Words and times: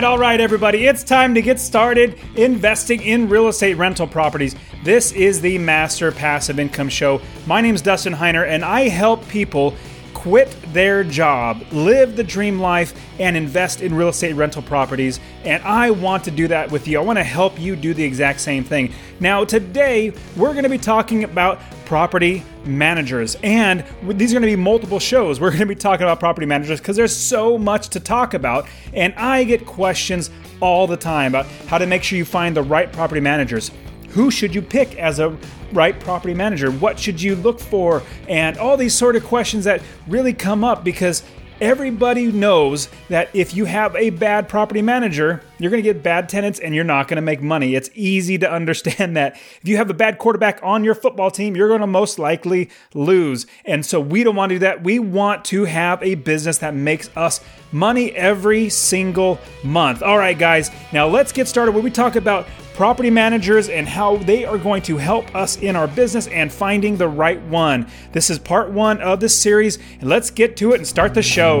right, 0.00 0.08
all 0.08 0.18
right, 0.18 0.40
everybody. 0.40 0.86
It's 0.86 1.04
time 1.04 1.34
to 1.34 1.42
get 1.42 1.60
started 1.60 2.18
investing 2.34 3.02
in 3.02 3.28
real 3.28 3.48
estate 3.48 3.74
rental 3.74 4.06
properties. 4.06 4.56
This 4.82 5.12
is 5.12 5.42
the 5.42 5.58
Master 5.58 6.10
Passive 6.10 6.58
Income 6.58 6.88
Show. 6.88 7.20
My 7.46 7.60
name 7.60 7.74
is 7.74 7.82
Dustin 7.82 8.14
Heiner, 8.14 8.48
and 8.48 8.64
I 8.64 8.88
help 8.88 9.28
people 9.28 9.74
quit 10.14 10.56
their 10.72 11.04
job, 11.04 11.62
live 11.70 12.16
the 12.16 12.24
dream 12.24 12.58
life, 12.58 12.98
and 13.18 13.36
invest 13.36 13.82
in 13.82 13.94
real 13.94 14.08
estate 14.08 14.32
rental 14.32 14.62
properties. 14.62 15.20
And 15.44 15.62
I 15.64 15.90
want 15.90 16.24
to 16.24 16.30
do 16.30 16.48
that 16.48 16.70
with 16.70 16.88
you. 16.88 16.98
I 16.98 17.02
want 17.02 17.18
to 17.18 17.24
help 17.24 17.60
you 17.60 17.76
do 17.76 17.92
the 17.92 18.04
exact 18.04 18.40
same 18.40 18.64
thing. 18.64 18.94
Now, 19.18 19.44
today, 19.44 20.14
we're 20.34 20.52
going 20.52 20.64
to 20.64 20.70
be 20.70 20.78
talking 20.78 21.24
about 21.24 21.60
property 21.90 22.44
managers. 22.64 23.36
And 23.42 23.84
these 24.04 24.30
are 24.30 24.38
going 24.38 24.48
to 24.48 24.56
be 24.56 24.62
multiple 24.62 25.00
shows. 25.00 25.40
We're 25.40 25.48
going 25.50 25.58
to 25.58 25.66
be 25.66 25.74
talking 25.74 26.04
about 26.04 26.20
property 26.20 26.46
managers 26.46 26.78
because 26.78 26.94
there's 26.94 27.14
so 27.14 27.58
much 27.58 27.88
to 27.88 27.98
talk 27.98 28.32
about. 28.32 28.68
And 28.94 29.12
I 29.16 29.42
get 29.42 29.66
questions 29.66 30.30
all 30.60 30.86
the 30.86 30.96
time 30.96 31.32
about 31.32 31.46
how 31.66 31.78
to 31.78 31.86
make 31.86 32.04
sure 32.04 32.16
you 32.16 32.24
find 32.24 32.56
the 32.56 32.62
right 32.62 32.92
property 32.92 33.20
managers. 33.20 33.72
Who 34.10 34.30
should 34.30 34.54
you 34.54 34.62
pick 34.62 34.98
as 34.98 35.18
a 35.18 35.36
right 35.72 35.98
property 35.98 36.32
manager? 36.32 36.70
What 36.70 36.96
should 36.96 37.20
you 37.20 37.34
look 37.34 37.58
for? 37.58 38.04
And 38.28 38.56
all 38.56 38.76
these 38.76 38.94
sort 38.94 39.16
of 39.16 39.24
questions 39.24 39.64
that 39.64 39.82
really 40.06 40.32
come 40.32 40.62
up 40.62 40.84
because 40.84 41.24
Everybody 41.60 42.32
knows 42.32 42.88
that 43.10 43.28
if 43.34 43.54
you 43.54 43.66
have 43.66 43.94
a 43.94 44.08
bad 44.08 44.48
property 44.48 44.80
manager, 44.80 45.42
you're 45.58 45.70
going 45.70 45.82
to 45.82 45.86
get 45.86 46.02
bad 46.02 46.26
tenants 46.26 46.58
and 46.58 46.74
you're 46.74 46.84
not 46.84 47.06
going 47.06 47.16
to 47.16 47.22
make 47.22 47.42
money. 47.42 47.74
It's 47.74 47.90
easy 47.92 48.38
to 48.38 48.50
understand 48.50 49.14
that. 49.18 49.34
If 49.60 49.68
you 49.68 49.76
have 49.76 49.90
a 49.90 49.94
bad 49.94 50.16
quarterback 50.16 50.60
on 50.62 50.84
your 50.84 50.94
football 50.94 51.30
team, 51.30 51.54
you're 51.54 51.68
going 51.68 51.82
to 51.82 51.86
most 51.86 52.18
likely 52.18 52.70
lose. 52.94 53.46
And 53.66 53.84
so 53.84 54.00
we 54.00 54.24
don't 54.24 54.36
want 54.36 54.48
to 54.48 54.54
do 54.54 54.58
that. 54.60 54.82
We 54.82 55.00
want 55.00 55.44
to 55.46 55.66
have 55.66 56.02
a 56.02 56.14
business 56.14 56.56
that 56.58 56.72
makes 56.72 57.10
us 57.14 57.40
money 57.72 58.12
every 58.12 58.68
single 58.68 59.38
month. 59.62 60.02
All 60.02 60.18
right, 60.18 60.38
guys, 60.38 60.70
now 60.92 61.06
let's 61.06 61.32
get 61.32 61.48
started. 61.48 61.72
When 61.72 61.84
we 61.84 61.90
talk 61.90 62.16
about 62.16 62.46
property 62.74 63.10
managers 63.10 63.68
and 63.68 63.86
how 63.86 64.16
they 64.16 64.44
are 64.44 64.56
going 64.56 64.80
to 64.80 64.96
help 64.96 65.34
us 65.34 65.58
in 65.58 65.76
our 65.76 65.86
business 65.86 66.26
and 66.28 66.50
finding 66.50 66.96
the 66.96 67.08
right 67.08 67.42
one. 67.42 67.86
This 68.12 68.30
is 68.30 68.38
part 68.38 68.70
one 68.70 69.02
of 69.02 69.20
this 69.20 69.36
series, 69.36 69.78
and 70.00 70.08
let's 70.08 70.30
get 70.30 70.56
to 70.58 70.72
it 70.72 70.76
and 70.76 70.86
start 70.86 71.12
the 71.12 71.22
show. 71.22 71.60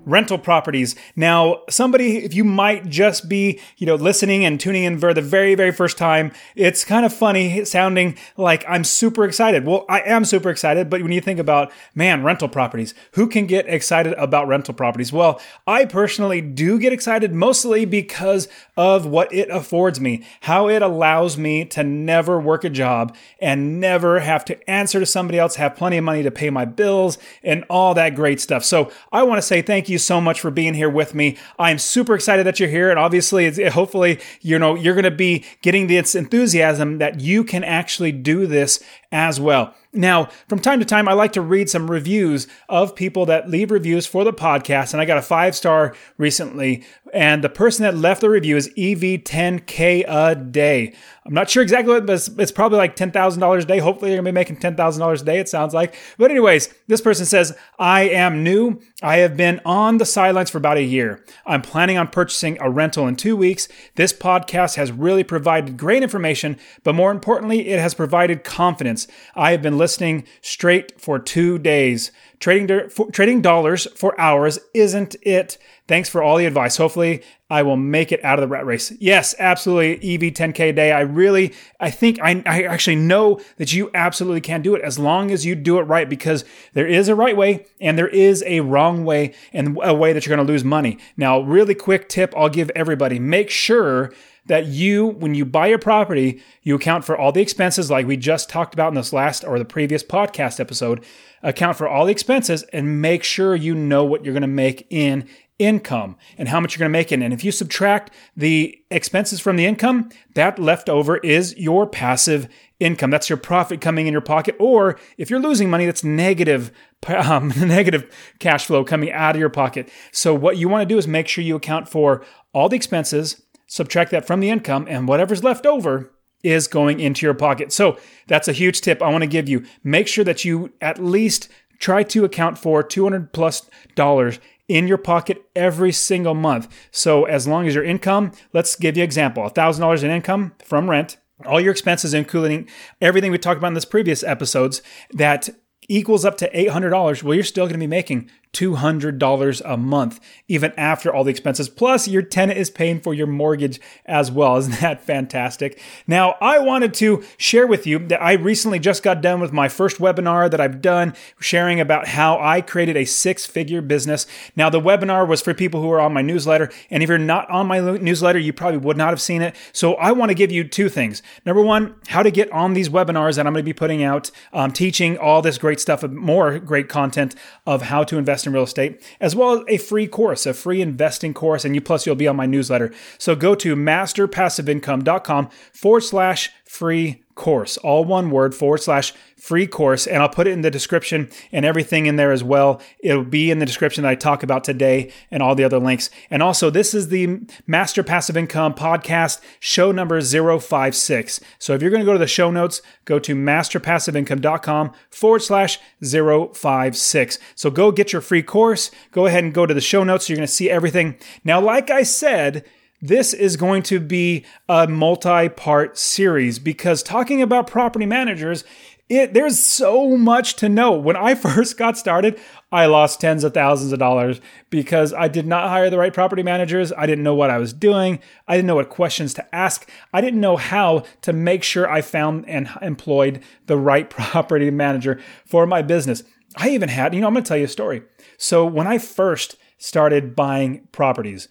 rental 0.05 0.37
properties. 0.37 0.95
Now, 1.15 1.61
somebody, 1.69 2.17
if 2.17 2.33
you 2.33 2.43
might 2.43 2.89
just 2.89 3.29
be, 3.29 3.59
you 3.77 3.85
know, 3.85 3.95
listening 3.95 4.43
and 4.45 4.59
tuning 4.59 4.83
in 4.83 4.99
for 4.99 5.13
the 5.13 5.21
very, 5.21 5.55
very 5.55 5.71
first 5.71 5.97
time, 5.97 6.31
it's 6.55 6.83
kind 6.83 7.05
of 7.05 7.13
funny 7.13 7.65
sounding 7.65 8.17
like 8.37 8.65
I'm 8.67 8.83
super 8.83 9.25
excited. 9.25 9.65
Well, 9.65 9.85
I 9.89 10.01
am 10.01 10.25
super 10.25 10.49
excited, 10.49 10.89
but 10.89 11.01
when 11.01 11.11
you 11.11 11.21
think 11.21 11.39
about, 11.39 11.71
man, 11.93 12.23
rental 12.23 12.49
properties, 12.49 12.93
who 13.13 13.27
can 13.27 13.45
get 13.45 13.67
excited 13.67 14.13
about 14.13 14.47
rental 14.47 14.73
properties? 14.73 15.13
Well, 15.13 15.39
I 15.67 15.85
personally 15.85 16.41
do 16.41 16.79
get 16.79 16.93
excited 16.93 17.33
mostly 17.33 17.85
because 17.85 18.47
of 18.75 19.05
what 19.05 19.31
it 19.33 19.49
affords 19.49 19.99
me, 19.99 20.25
how 20.41 20.67
it 20.67 20.81
allows 20.81 21.37
me 21.37 21.65
to 21.65 21.83
never 21.83 22.39
work 22.39 22.63
a 22.63 22.69
job 22.69 23.15
and 23.39 23.79
never 23.79 24.19
have 24.19 24.43
to 24.45 24.69
answer 24.69 24.99
to 24.99 25.05
somebody 25.05 25.37
else, 25.37 25.55
have 25.55 25.75
plenty 25.75 25.97
of 25.97 26.03
money 26.03 26.23
to 26.23 26.31
pay 26.31 26.49
my 26.49 26.65
bills 26.65 27.17
and 27.43 27.63
all 27.69 27.93
that 27.93 28.15
great 28.15 28.41
stuff. 28.41 28.63
So 28.63 28.91
I 29.11 29.23
want 29.23 29.37
to 29.37 29.41
say 29.41 29.61
thank 29.61 29.89
you 29.89 29.90
you 29.91 29.99
so 29.99 30.19
much 30.19 30.41
for 30.41 30.49
being 30.49 30.73
here 30.73 30.89
with 30.89 31.13
me. 31.13 31.37
I'm 31.59 31.77
super 31.77 32.15
excited 32.15 32.45
that 32.47 32.59
you're 32.59 32.69
here, 32.69 32.89
and 32.89 32.97
obviously, 32.97 33.45
it's, 33.45 33.59
hopefully, 33.73 34.19
you 34.41 34.57
know, 34.57 34.75
you're 34.75 34.95
going 34.95 35.03
to 35.03 35.11
be 35.11 35.45
getting 35.61 35.85
this 35.85 36.15
enthusiasm 36.15 36.97
that 36.97 37.19
you 37.19 37.43
can 37.43 37.63
actually 37.63 38.11
do 38.11 38.47
this 38.47 38.83
as 39.11 39.39
well. 39.39 39.75
Now, 39.93 40.29
from 40.47 40.59
time 40.59 40.79
to 40.79 40.85
time, 40.85 41.09
I 41.09 41.13
like 41.13 41.33
to 41.33 41.41
read 41.41 41.69
some 41.69 41.91
reviews 41.91 42.47
of 42.69 42.95
people 42.95 43.25
that 43.25 43.49
leave 43.49 43.71
reviews 43.71 44.07
for 44.07 44.23
the 44.23 44.31
podcast. 44.31 44.93
And 44.93 45.01
I 45.01 45.05
got 45.05 45.17
a 45.17 45.21
five 45.21 45.53
star 45.53 45.95
recently. 46.17 46.85
And 47.13 47.43
the 47.43 47.49
person 47.49 47.83
that 47.83 47.95
left 47.95 48.21
the 48.21 48.29
review 48.29 48.55
is 48.55 48.69
EV10K 48.77 50.05
a 50.07 50.35
day. 50.35 50.93
I'm 51.23 51.35
not 51.35 51.51
sure 51.51 51.61
exactly 51.61 51.93
what, 51.93 52.07
but 52.07 52.13
it's, 52.13 52.27
it's 52.29 52.51
probably 52.51 52.79
like 52.79 52.95
$10,000 52.95 53.61
a 53.61 53.65
day. 53.65 53.77
Hopefully, 53.77 54.09
you're 54.09 54.17
going 54.17 54.25
to 54.25 54.31
be 54.31 54.33
making 54.33 54.57
$10,000 54.57 55.21
a 55.21 55.23
day, 55.23 55.39
it 55.39 55.47
sounds 55.47 55.71
like. 55.71 55.95
But, 56.17 56.31
anyways, 56.31 56.73
this 56.87 56.99
person 56.99 57.27
says, 57.27 57.55
I 57.77 58.09
am 58.09 58.43
new. 58.43 58.81
I 59.03 59.17
have 59.17 59.37
been 59.37 59.61
on 59.63 59.99
the 59.99 60.05
sidelines 60.05 60.49
for 60.49 60.57
about 60.57 60.77
a 60.77 60.83
year. 60.83 61.23
I'm 61.45 61.61
planning 61.61 61.97
on 61.97 62.07
purchasing 62.07 62.57
a 62.59 62.71
rental 62.71 63.07
in 63.07 63.15
two 63.15 63.37
weeks. 63.37 63.67
This 63.95 64.13
podcast 64.13 64.77
has 64.77 64.91
really 64.91 65.23
provided 65.23 65.77
great 65.77 66.01
information, 66.01 66.57
but 66.83 66.95
more 66.95 67.11
importantly, 67.11 67.67
it 67.67 67.79
has 67.79 67.93
provided 67.93 68.43
confidence. 68.43 69.07
I 69.35 69.51
have 69.51 69.61
been 69.61 69.77
listening 69.77 70.25
straight 70.41 70.99
for 70.99 71.19
two 71.19 71.59
days. 71.59 72.11
Trading, 72.41 72.89
for, 72.89 73.09
trading 73.11 73.41
dollars 73.41 73.87
for 73.95 74.19
hours 74.19 74.59
isn't 74.73 75.15
it. 75.21 75.59
Thanks 75.87 76.09
for 76.09 76.23
all 76.23 76.37
the 76.37 76.47
advice. 76.47 76.75
Hopefully, 76.75 77.21
I 77.51 77.61
will 77.61 77.77
make 77.77 78.11
it 78.11 78.23
out 78.25 78.39
of 78.39 78.41
the 78.41 78.47
rat 78.47 78.65
race. 78.65 78.91
Yes, 78.99 79.35
absolutely. 79.37 80.15
EV 80.15 80.33
10K 80.33 80.69
a 80.69 80.73
day. 80.73 80.91
I 80.91 81.01
really, 81.01 81.53
I 81.79 81.91
think, 81.91 82.19
I, 82.19 82.41
I 82.47 82.63
actually 82.63 82.95
know 82.95 83.39
that 83.57 83.73
you 83.73 83.91
absolutely 83.93 84.41
can 84.41 84.63
do 84.63 84.73
it 84.73 84.81
as 84.81 84.97
long 84.97 85.29
as 85.29 85.45
you 85.45 85.53
do 85.53 85.77
it 85.77 85.83
right 85.83 86.09
because 86.09 86.43
there 86.73 86.87
is 86.87 87.09
a 87.09 87.15
right 87.15 87.37
way 87.37 87.67
and 87.79 87.95
there 87.95 88.07
is 88.07 88.43
a 88.47 88.61
wrong 88.61 89.05
way 89.05 89.33
and 89.53 89.77
a 89.83 89.93
way 89.93 90.11
that 90.11 90.25
you're 90.25 90.35
going 90.35 90.45
to 90.45 90.51
lose 90.51 90.63
money. 90.63 90.97
Now, 91.15 91.41
really 91.41 91.75
quick 91.75 92.09
tip 92.09 92.33
I'll 92.35 92.49
give 92.49 92.71
everybody 92.75 93.19
make 93.19 93.51
sure 93.51 94.11
that 94.45 94.65
you, 94.65 95.07
when 95.07 95.35
you 95.35 95.45
buy 95.45 95.67
a 95.67 95.77
property, 95.77 96.41
you 96.63 96.75
account 96.75 97.05
for 97.05 97.17
all 97.17 97.31
the 97.31 97.41
expenses 97.41 97.91
like 97.91 98.07
we 98.07 98.17
just 98.17 98.49
talked 98.49 98.73
about 98.73 98.89
in 98.89 98.95
this 98.95 99.13
last 99.13 99.43
or 99.43 99.59
the 99.59 99.65
previous 99.65 100.03
podcast 100.03 100.59
episode. 100.59 101.03
Account 101.43 101.77
for 101.77 101.87
all 101.87 102.05
the 102.05 102.11
expenses 102.11 102.63
and 102.73 103.01
make 103.01 103.23
sure 103.23 103.55
you 103.55 103.73
know 103.73 104.03
what 104.03 104.23
you're 104.23 104.33
going 104.33 104.41
to 104.41 104.47
make 104.47 104.85
in 104.89 105.27
income 105.61 106.15
and 106.39 106.49
how 106.49 106.59
much 106.59 106.73
you're 106.73 106.79
going 106.79 106.91
to 106.91 106.97
make 106.97 107.11
in. 107.11 107.21
And 107.21 107.33
if 107.33 107.43
you 107.43 107.51
subtract 107.51 108.11
the 108.35 108.79
expenses 108.89 109.39
from 109.39 109.57
the 109.57 109.65
income, 109.65 110.09
that 110.33 110.57
leftover 110.57 111.17
is 111.17 111.55
your 111.55 111.85
passive 111.85 112.47
income. 112.79 113.11
That's 113.11 113.29
your 113.29 113.37
profit 113.37 113.79
coming 113.79 114.07
in 114.07 114.11
your 114.11 114.21
pocket. 114.21 114.55
Or 114.59 114.99
if 115.17 115.29
you're 115.29 115.39
losing 115.39 115.69
money, 115.69 115.85
that's 115.85 116.03
negative, 116.03 116.71
um, 117.07 117.53
negative 117.57 118.11
cash 118.39 118.65
flow 118.65 118.83
coming 118.83 119.11
out 119.11 119.35
of 119.35 119.39
your 119.39 119.49
pocket. 119.49 119.89
So 120.11 120.33
what 120.33 120.57
you 120.57 120.67
want 120.67 120.81
to 120.81 120.91
do 120.91 120.97
is 120.97 121.07
make 121.07 121.27
sure 121.27 121.43
you 121.43 121.55
account 121.55 121.87
for 121.87 122.25
all 122.53 122.67
the 122.67 122.75
expenses 122.75 123.43
subtract 123.71 124.11
that 124.11 124.27
from 124.27 124.41
the 124.41 124.49
income, 124.49 124.85
and 124.89 125.07
whatever's 125.07 125.45
left 125.45 125.65
over 125.65 126.11
is 126.43 126.67
going 126.67 126.99
into 126.99 127.25
your 127.25 127.33
pocket. 127.33 127.71
So 127.71 127.97
that's 128.27 128.49
a 128.49 128.53
huge 128.53 128.81
tip 128.81 129.01
I 129.01 129.09
want 129.09 129.21
to 129.21 129.27
give 129.27 129.47
you. 129.47 129.63
Make 129.81 130.09
sure 130.09 130.25
that 130.25 130.43
you 130.43 130.73
at 130.81 131.01
least 131.01 131.47
try 131.79 132.03
to 132.03 132.25
account 132.25 132.57
for 132.57 132.83
200 132.83 133.31
plus 133.31 133.69
dollars 133.95 134.39
in 134.67 134.89
your 134.89 134.97
pocket 134.97 135.45
every 135.55 135.93
single 135.93 136.33
month. 136.33 136.67
So 136.91 137.23
as 137.23 137.47
long 137.47 137.65
as 137.65 137.73
your 137.73 137.85
income, 137.85 138.33
let's 138.51 138.75
give 138.75 138.97
you 138.97 139.03
an 139.03 139.05
example, 139.05 139.43
$1,000 139.43 140.03
in 140.03 140.11
income 140.11 140.53
from 140.63 140.89
rent, 140.89 141.15
all 141.45 141.61
your 141.61 141.71
expenses, 141.71 142.13
including 142.13 142.67
everything 142.99 143.31
we 143.31 143.37
talked 143.37 143.57
about 143.57 143.69
in 143.69 143.73
this 143.73 143.85
previous 143.85 144.21
episodes, 144.21 144.81
that 145.11 145.49
equals 145.87 146.25
up 146.25 146.37
to 146.37 146.51
$800, 146.51 147.23
well, 147.23 147.35
you're 147.35 147.43
still 147.43 147.65
going 147.65 147.73
to 147.73 147.79
be 147.79 147.87
making 147.87 148.29
$200 148.53 149.61
a 149.63 149.77
month, 149.77 150.19
even 150.47 150.73
after 150.75 151.13
all 151.13 151.23
the 151.23 151.31
expenses. 151.31 151.69
Plus, 151.69 152.07
your 152.07 152.21
tenant 152.21 152.59
is 152.59 152.69
paying 152.69 152.99
for 152.99 153.13
your 153.13 153.27
mortgage 153.27 153.79
as 154.05 154.29
well. 154.29 154.57
Isn't 154.61 154.79
that 154.81 155.01
fantastic? 155.01 155.81
Now, 156.05 156.35
I 156.41 156.59
wanted 156.59 156.93
to 156.95 157.23
share 157.37 157.65
with 157.65 157.87
you 157.87 157.99
that 158.07 158.21
I 158.21 158.33
recently 158.33 158.79
just 158.79 159.03
got 159.03 159.21
done 159.21 159.39
with 159.39 159.53
my 159.53 159.69
first 159.69 159.99
webinar 159.99 160.51
that 160.51 160.59
I've 160.59 160.81
done, 160.81 161.13
sharing 161.39 161.79
about 161.79 162.09
how 162.09 162.39
I 162.39 162.59
created 162.59 162.97
a 162.97 163.05
six 163.05 163.45
figure 163.45 163.81
business. 163.81 164.27
Now, 164.55 164.69
the 164.69 164.81
webinar 164.81 165.25
was 165.25 165.41
for 165.41 165.53
people 165.53 165.81
who 165.81 165.91
are 165.91 166.01
on 166.01 166.13
my 166.13 166.21
newsletter. 166.21 166.69
And 166.89 167.01
if 167.01 167.07
you're 167.07 167.17
not 167.17 167.49
on 167.49 167.67
my 167.67 167.79
newsletter, 167.79 168.39
you 168.39 168.51
probably 168.51 168.79
would 168.79 168.97
not 168.97 169.11
have 169.11 169.21
seen 169.21 169.41
it. 169.41 169.55
So, 169.71 169.95
I 169.95 170.11
want 170.11 170.29
to 170.29 170.35
give 170.35 170.51
you 170.51 170.65
two 170.65 170.89
things. 170.89 171.23
Number 171.45 171.61
one, 171.61 171.95
how 172.07 172.21
to 172.21 172.31
get 172.31 172.51
on 172.51 172.73
these 172.73 172.89
webinars 172.89 173.37
that 173.37 173.47
I'm 173.47 173.53
going 173.53 173.63
to 173.63 173.69
be 173.69 173.73
putting 173.73 174.03
out, 174.03 174.29
um, 174.51 174.71
teaching 174.71 175.17
all 175.17 175.41
this 175.41 175.57
great 175.57 175.79
stuff, 175.79 176.03
more 176.03 176.59
great 176.59 176.89
content 176.89 177.33
of 177.65 177.83
how 177.83 178.03
to 178.03 178.17
invest 178.17 178.40
invest 178.41 178.47
in 178.47 178.53
real 178.53 178.63
estate, 178.63 179.01
as 179.19 179.35
well 179.35 179.53
as 179.53 179.63
a 179.67 179.77
free 179.77 180.07
course, 180.07 180.45
a 180.45 180.53
free 180.53 180.81
investing 180.81 181.33
course, 181.33 181.65
and 181.65 181.75
you 181.75 181.81
plus 181.81 182.05
you'll 182.05 182.15
be 182.15 182.27
on 182.27 182.35
my 182.35 182.45
newsletter. 182.45 182.91
So 183.17 183.35
go 183.35 183.55
to 183.55 183.75
masterpassiveincome.com 183.75 185.49
forward 185.73 186.01
slash 186.01 186.51
free 186.71 187.21
course, 187.35 187.75
all 187.77 188.05
one 188.05 188.31
word 188.31 188.55
forward 188.55 188.77
slash 188.77 189.13
free 189.37 189.67
course. 189.67 190.07
And 190.07 190.23
I'll 190.23 190.29
put 190.29 190.47
it 190.47 190.51
in 190.51 190.61
the 190.61 190.71
description 190.71 191.29
and 191.51 191.65
everything 191.65 192.05
in 192.05 192.15
there 192.15 192.31
as 192.31 192.45
well. 192.45 192.81
It'll 192.99 193.25
be 193.25 193.51
in 193.51 193.59
the 193.59 193.65
description 193.65 194.03
that 194.03 194.09
I 194.09 194.15
talk 194.15 194.41
about 194.41 194.63
today 194.63 195.11
and 195.29 195.43
all 195.43 195.53
the 195.53 195.65
other 195.65 195.79
links. 195.79 196.09
And 196.29 196.41
also, 196.41 196.69
this 196.69 196.93
is 196.93 197.09
the 197.09 197.41
Master 197.67 198.03
Passive 198.03 198.37
Income 198.37 198.75
podcast, 198.75 199.41
show 199.59 199.91
number 199.91 200.21
056. 200.21 201.41
So 201.59 201.73
if 201.73 201.81
you're 201.81 201.91
going 201.91 202.03
to 202.03 202.05
go 202.05 202.13
to 202.13 202.17
the 202.17 202.25
show 202.25 202.49
notes, 202.49 202.81
go 203.03 203.19
to 203.19 203.35
masterpassiveincome.com 203.35 204.93
forward 205.09 205.41
slash 205.41 205.77
056. 206.01 207.37
So 207.53 207.69
go 207.69 207.91
get 207.91 208.13
your 208.13 208.21
free 208.21 208.43
course. 208.43 208.91
Go 209.11 209.25
ahead 209.25 209.43
and 209.43 209.53
go 209.53 209.65
to 209.65 209.73
the 209.73 209.81
show 209.81 210.05
notes. 210.05 210.25
So 210.25 210.31
you're 210.31 210.37
going 210.37 210.47
to 210.47 210.53
see 210.53 210.69
everything. 210.69 211.17
Now, 211.43 211.59
like 211.59 211.89
I 211.89 212.03
said, 212.03 212.63
this 213.01 213.33
is 213.33 213.57
going 213.57 213.83
to 213.83 213.99
be 213.99 214.45
a 214.69 214.87
multi 214.87 215.49
part 215.49 215.97
series 215.97 216.59
because 216.59 217.01
talking 217.01 217.41
about 217.41 217.67
property 217.67 218.05
managers, 218.05 218.63
it, 219.09 219.33
there's 219.33 219.59
so 219.59 220.15
much 220.15 220.55
to 220.57 220.69
know. 220.69 220.91
When 220.91 221.15
I 221.15 221.35
first 221.35 221.77
got 221.77 221.97
started, 221.97 222.39
I 222.71 222.85
lost 222.85 223.19
tens 223.19 223.43
of 223.43 223.53
thousands 223.53 223.91
of 223.91 223.99
dollars 223.99 224.39
because 224.69 225.13
I 225.13 225.27
did 225.27 225.47
not 225.47 225.67
hire 225.67 225.89
the 225.89 225.97
right 225.97 226.13
property 226.13 226.43
managers. 226.43 226.93
I 226.93 227.07
didn't 227.07 227.23
know 227.23 227.35
what 227.35 227.49
I 227.49 227.57
was 227.57 227.73
doing. 227.73 228.19
I 228.47 228.55
didn't 228.55 228.67
know 228.67 228.75
what 228.75 228.89
questions 228.89 229.33
to 229.33 229.55
ask. 229.55 229.89
I 230.13 230.21
didn't 230.21 230.39
know 230.39 230.55
how 230.55 231.03
to 231.23 231.33
make 231.33 231.63
sure 231.63 231.89
I 231.89 232.01
found 232.01 232.47
and 232.47 232.69
employed 232.81 233.41
the 233.65 233.77
right 233.77 234.09
property 234.11 234.69
manager 234.69 235.19
for 235.45 235.65
my 235.65 235.81
business. 235.81 236.23
I 236.55 236.69
even 236.69 236.89
had, 236.89 237.15
you 237.15 237.21
know, 237.21 237.27
I'm 237.27 237.33
going 237.33 237.43
to 237.43 237.47
tell 237.47 237.57
you 237.57 237.65
a 237.65 237.69
story. 237.69 238.03
So 238.37 238.65
when 238.65 238.85
I 238.85 238.97
first 238.97 239.55
started 239.77 240.35
buying 240.35 240.87
properties, 240.91 241.47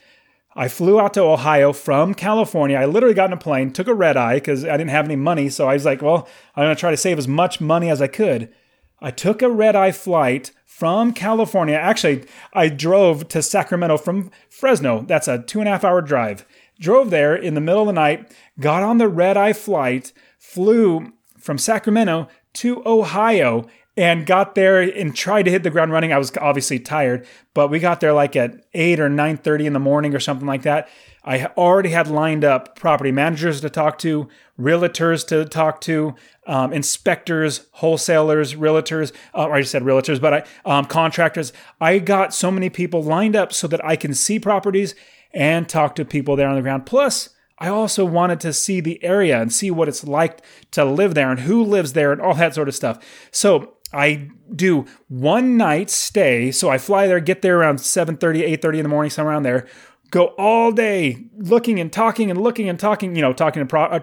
I 0.55 0.69
flew 0.69 1.01
out 1.01 1.15
to 1.15 1.23
Ohio 1.23 1.73
from 1.73 2.13
California. 2.15 2.77
I 2.77 2.85
literally 2.85 3.15
got 3.15 3.31
in 3.31 3.33
a 3.33 3.37
plane, 3.37 3.73
took 3.73 3.87
a 3.87 3.95
red 3.95 4.17
eye 4.17 4.35
because 4.35 4.65
I 4.65 4.77
didn't 4.77 4.91
have 4.91 5.05
any 5.05 5.17
money. 5.17 5.49
So 5.49 5.69
I 5.69 5.75
was 5.75 5.85
like, 5.85 6.03
well, 6.03 6.29
I'm 6.57 6.65
going 6.65 6.75
to 6.75 6.81
try 6.81 6.91
to 6.91 6.97
save 6.97 7.19
as 7.19 7.29
much 7.29 7.61
money 7.61 7.89
as 7.89 8.03
I 8.03 8.09
could. 8.09 8.53
I 9.01 9.11
took 9.11 9.43
a 9.43 9.49
red 9.49 9.77
eye 9.77 9.93
flight 9.93 10.51
from 10.67 11.13
California. 11.13 11.77
Actually, 11.77 12.25
I 12.53 12.69
drove 12.69 13.29
to 13.29 13.43
Sacramento 13.43 13.99
from 13.99 14.31
Fresno. 14.49 15.03
That's 15.03 15.29
a 15.29 15.39
two 15.39 15.61
and 15.61 15.69
a 15.69 15.73
half 15.73 15.85
hour 15.85 16.03
drive. 16.03 16.45
Drove 16.81 17.11
there 17.11 17.37
in 17.37 17.55
the 17.55 17.61
middle 17.61 17.83
of 17.83 17.87
the 17.87 17.93
night, 17.93 18.33
got 18.59 18.83
on 18.83 18.99
the 18.99 19.09
red 19.09 19.37
eye 19.37 19.53
flight, 19.53 20.13
flew 20.39 21.13
from 21.39 21.59
Sacramento 21.59 22.29
to 22.55 22.83
Ohio, 22.87 23.67
and 24.01 24.25
got 24.25 24.55
there 24.55 24.81
and 24.81 25.15
tried 25.15 25.43
to 25.43 25.51
hit 25.51 25.63
the 25.63 25.69
ground 25.69 25.93
running. 25.93 26.11
I 26.11 26.17
was 26.17 26.33
obviously 26.41 26.79
tired, 26.79 27.27
but 27.53 27.69
we 27.69 27.79
got 27.79 28.01
there 28.01 28.15
like 28.15 28.35
at 28.35 28.65
8 28.73 28.99
or 28.99 29.11
9:30 29.11 29.67
in 29.67 29.75
the 29.75 29.79
morning 29.79 30.15
or 30.15 30.19
something 30.19 30.47
like 30.47 30.63
that. 30.63 30.89
I 31.23 31.45
already 31.55 31.91
had 31.91 32.09
lined 32.09 32.43
up 32.43 32.77
property 32.77 33.13
managers 33.13 33.61
to 33.61 33.69
talk 33.69 33.99
to, 33.99 34.27
realtors 34.59 35.27
to 35.29 35.45
talk 35.45 35.83
to, 35.83 36.15
um, 36.47 36.73
inspectors, 36.73 37.67
wholesalers, 37.73 38.55
realtors. 38.55 39.13
Uh, 39.35 39.51
I 39.51 39.61
just 39.61 39.73
said 39.73 39.83
realtors, 39.83 40.19
but 40.19 40.33
I, 40.33 40.45
um, 40.65 40.87
contractors. 40.87 41.53
I 41.79 41.99
got 41.99 42.33
so 42.33 42.51
many 42.51 42.71
people 42.71 43.03
lined 43.03 43.37
up 43.37 43.53
so 43.53 43.67
that 43.67 43.85
I 43.85 43.97
can 43.97 44.15
see 44.15 44.39
properties 44.39 44.95
and 45.35 45.69
talk 45.69 45.95
to 45.97 46.07
people 46.07 46.37
there 46.37 46.49
on 46.49 46.57
the 46.57 46.63
ground. 46.63 46.87
Plus, 46.87 47.29
I 47.59 47.69
also 47.69 48.07
wanted 48.07 48.41
to 48.41 48.55
see 48.55 48.81
the 48.81 49.05
area 49.05 49.39
and 49.39 49.53
see 49.53 49.71
what 49.71 49.89
it's 49.89 50.05
like 50.05 50.41
to 50.71 50.87
live 50.87 51.15
there 51.15 51.31
and 51.31 51.41
who 51.41 51.63
lives 51.63 51.93
there 51.93 52.13
and 52.13 52.21
all 52.23 52.33
that 52.33 52.55
sort 52.55 52.69
of 52.69 52.75
stuff. 52.75 52.99
So 53.31 53.75
I 53.93 54.29
do 54.55 54.87
one 55.09 55.57
night 55.57 55.91
stay. 55.91 56.51
So 56.53 56.69
I 56.69 56.79
fly 56.79 57.07
there, 57.07 57.21
get 57.21 57.43
there 57.43 57.59
around 57.59 57.81
7:30, 57.81 58.43
8:30 58.43 58.79
in 58.79 58.83
the 58.85 58.89
morning, 58.89 59.11
somewhere 59.11 59.33
around 59.33 59.43
there. 59.45 59.67
Go 60.11 60.27
all 60.39 60.73
day 60.73 61.25
looking 61.37 61.79
and 61.79 61.93
talking 61.93 62.31
and 62.31 62.41
looking 62.41 62.69
and 62.69 62.79
talking, 62.79 63.15
you 63.15 63.23
know, 63.23 63.33
talking 63.33 63.61
to 63.61 63.67
pro- 63.67 63.85
uh, 63.85 64.01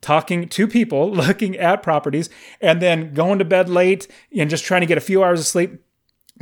talking 0.00 0.48
to 0.48 0.66
people, 0.68 1.10
looking 1.12 1.56
at 1.56 1.82
properties, 1.82 2.30
and 2.60 2.80
then 2.80 3.14
going 3.14 3.38
to 3.38 3.44
bed 3.44 3.68
late 3.68 4.08
and 4.36 4.50
just 4.50 4.64
trying 4.64 4.80
to 4.80 4.86
get 4.86 4.98
a 4.98 5.02
few 5.02 5.22
hours 5.22 5.40
of 5.40 5.46
sleep 5.46 5.82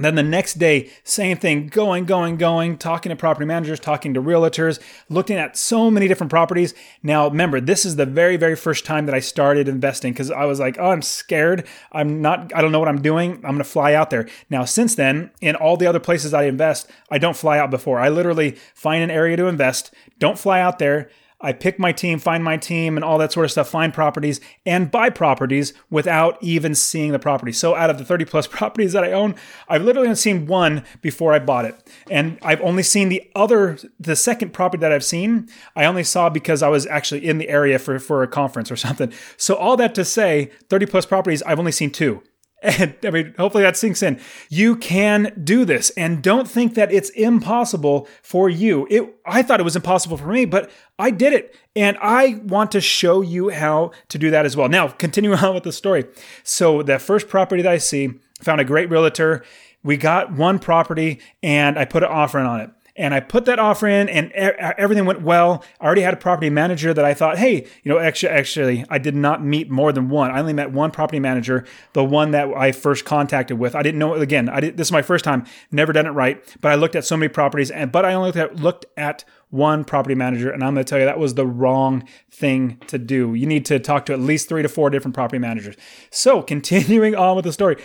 then 0.04 0.14
the 0.14 0.22
next 0.22 0.54
day, 0.54 0.90
same 1.04 1.38
thing, 1.38 1.68
going, 1.68 2.04
going, 2.04 2.36
going, 2.36 2.76
talking 2.76 3.10
to 3.10 3.16
property 3.16 3.46
managers, 3.46 3.80
talking 3.80 4.12
to 4.14 4.22
realtors, 4.22 4.78
looking 5.08 5.36
at 5.36 5.56
so 5.56 5.90
many 5.90 6.06
different 6.06 6.30
properties. 6.30 6.74
Now, 7.02 7.28
remember, 7.28 7.60
this 7.60 7.84
is 7.84 7.96
the 7.96 8.06
very, 8.06 8.36
very 8.36 8.56
first 8.56 8.84
time 8.84 9.06
that 9.06 9.14
I 9.14 9.20
started 9.20 9.68
investing 9.68 10.12
because 10.12 10.30
I 10.30 10.44
was 10.44 10.60
like, 10.60 10.76
oh, 10.78 10.90
I'm 10.90 11.02
scared. 11.02 11.66
I'm 11.92 12.20
not, 12.20 12.54
I 12.54 12.60
don't 12.60 12.72
know 12.72 12.78
what 12.78 12.88
I'm 12.88 13.02
doing. 13.02 13.36
I'm 13.36 13.40
going 13.52 13.58
to 13.58 13.64
fly 13.64 13.94
out 13.94 14.10
there. 14.10 14.28
Now, 14.50 14.64
since 14.64 14.94
then, 14.94 15.30
in 15.40 15.56
all 15.56 15.76
the 15.76 15.86
other 15.86 16.00
places 16.00 16.34
I 16.34 16.44
invest, 16.44 16.90
I 17.10 17.18
don't 17.18 17.36
fly 17.36 17.58
out 17.58 17.70
before. 17.70 17.98
I 17.98 18.08
literally 18.08 18.52
find 18.74 19.02
an 19.02 19.10
area 19.10 19.36
to 19.36 19.46
invest, 19.46 19.94
don't 20.18 20.38
fly 20.38 20.60
out 20.60 20.78
there 20.78 21.10
I 21.40 21.52
pick 21.52 21.78
my 21.78 21.92
team, 21.92 22.18
find 22.18 22.42
my 22.42 22.56
team, 22.56 22.96
and 22.96 23.04
all 23.04 23.18
that 23.18 23.30
sort 23.30 23.44
of 23.44 23.50
stuff, 23.50 23.68
find 23.68 23.92
properties 23.92 24.40
and 24.64 24.90
buy 24.90 25.10
properties 25.10 25.74
without 25.90 26.42
even 26.42 26.74
seeing 26.74 27.12
the 27.12 27.18
property. 27.18 27.52
So, 27.52 27.74
out 27.74 27.90
of 27.90 27.98
the 27.98 28.04
30 28.04 28.24
plus 28.24 28.46
properties 28.46 28.92
that 28.92 29.04
I 29.04 29.12
own, 29.12 29.34
I've 29.68 29.82
literally 29.82 30.08
only 30.08 30.16
seen 30.16 30.46
one 30.46 30.84
before 31.02 31.34
I 31.34 31.38
bought 31.38 31.66
it. 31.66 31.76
And 32.10 32.38
I've 32.42 32.62
only 32.62 32.82
seen 32.82 33.10
the 33.10 33.22
other, 33.34 33.78
the 34.00 34.16
second 34.16 34.54
property 34.54 34.80
that 34.80 34.92
I've 34.92 35.04
seen, 35.04 35.48
I 35.74 35.84
only 35.84 36.04
saw 36.04 36.30
because 36.30 36.62
I 36.62 36.68
was 36.68 36.86
actually 36.86 37.26
in 37.26 37.36
the 37.36 37.48
area 37.50 37.78
for, 37.78 37.98
for 37.98 38.22
a 38.22 38.28
conference 38.28 38.70
or 38.70 38.76
something. 38.76 39.12
So, 39.36 39.56
all 39.56 39.76
that 39.76 39.94
to 39.96 40.04
say, 40.04 40.50
30 40.70 40.86
plus 40.86 41.04
properties, 41.04 41.42
I've 41.42 41.58
only 41.58 41.72
seen 41.72 41.90
two. 41.90 42.22
And 42.62 42.96
I 43.04 43.10
mean, 43.10 43.34
hopefully 43.38 43.62
that 43.64 43.76
sinks 43.76 44.02
in. 44.02 44.18
You 44.48 44.76
can 44.76 45.40
do 45.44 45.64
this 45.64 45.90
and 45.90 46.22
don't 46.22 46.48
think 46.48 46.74
that 46.74 46.90
it's 46.90 47.10
impossible 47.10 48.08
for 48.22 48.48
you. 48.48 48.86
It, 48.90 49.14
I 49.26 49.42
thought 49.42 49.60
it 49.60 49.64
was 49.64 49.76
impossible 49.76 50.16
for 50.16 50.28
me, 50.28 50.46
but 50.46 50.70
I 50.98 51.10
did 51.10 51.32
it. 51.32 51.54
And 51.76 51.98
I 52.00 52.40
want 52.44 52.72
to 52.72 52.80
show 52.80 53.20
you 53.20 53.50
how 53.50 53.92
to 54.08 54.18
do 54.18 54.30
that 54.30 54.46
as 54.46 54.56
well. 54.56 54.68
Now, 54.68 54.88
continuing 54.88 55.38
on 55.44 55.54
with 55.54 55.64
the 55.64 55.72
story. 55.72 56.06
So, 56.42 56.82
the 56.82 56.98
first 56.98 57.28
property 57.28 57.62
that 57.62 57.72
I 57.72 57.78
see, 57.78 58.14
found 58.40 58.60
a 58.60 58.64
great 58.64 58.90
realtor. 58.90 59.44
We 59.82 59.96
got 59.96 60.32
one 60.32 60.58
property 60.58 61.20
and 61.42 61.78
I 61.78 61.84
put 61.84 62.02
an 62.02 62.08
offer 62.08 62.38
in 62.38 62.46
on 62.46 62.60
it 62.60 62.70
and 62.96 63.14
I 63.14 63.20
put 63.20 63.44
that 63.44 63.58
offer 63.58 63.86
in 63.86 64.08
and 64.08 64.32
everything 64.32 65.04
went 65.04 65.22
well. 65.22 65.64
I 65.80 65.86
already 65.86 66.02
had 66.02 66.14
a 66.14 66.16
property 66.16 66.50
manager 66.50 66.94
that 66.94 67.04
I 67.04 67.14
thought, 67.14 67.38
hey, 67.38 67.66
you 67.82 67.92
know, 67.92 67.98
actually, 67.98 68.32
actually, 68.32 68.84
I 68.88 68.98
did 68.98 69.14
not 69.14 69.44
meet 69.44 69.70
more 69.70 69.92
than 69.92 70.08
one. 70.08 70.30
I 70.30 70.40
only 70.40 70.52
met 70.52 70.72
one 70.72 70.90
property 70.90 71.20
manager, 71.20 71.64
the 71.92 72.04
one 72.04 72.30
that 72.30 72.48
I 72.56 72.72
first 72.72 73.04
contacted 73.04 73.58
with. 73.58 73.74
I 73.74 73.82
didn't 73.82 73.98
know, 73.98 74.14
again, 74.14 74.48
I 74.48 74.60
did, 74.60 74.76
this 74.76 74.88
is 74.88 74.92
my 74.92 75.02
first 75.02 75.24
time, 75.24 75.44
never 75.70 75.92
done 75.92 76.06
it 76.06 76.10
right, 76.10 76.42
but 76.60 76.72
I 76.72 76.74
looked 76.74 76.96
at 76.96 77.04
so 77.04 77.16
many 77.16 77.28
properties 77.28 77.70
and, 77.70 77.92
but 77.92 78.04
I 78.04 78.14
only 78.14 78.28
looked 78.28 78.38
at, 78.38 78.56
looked 78.56 78.86
at 78.96 79.24
one 79.50 79.84
property 79.84 80.14
manager. 80.14 80.50
And 80.50 80.62
I'm 80.64 80.74
going 80.74 80.84
to 80.84 80.88
tell 80.88 80.98
you 80.98 81.04
that 81.04 81.18
was 81.18 81.34
the 81.34 81.46
wrong 81.46 82.06
thing 82.30 82.78
to 82.88 82.98
do. 82.98 83.34
You 83.34 83.46
need 83.46 83.64
to 83.66 83.78
talk 83.78 84.06
to 84.06 84.12
at 84.12 84.20
least 84.20 84.48
three 84.48 84.62
to 84.62 84.68
four 84.68 84.90
different 84.90 85.14
property 85.14 85.38
managers. 85.38 85.76
So 86.10 86.42
continuing 86.56 87.14
on 87.14 87.36
with 87.36 87.44
the 87.44 87.52
story, 87.52 87.76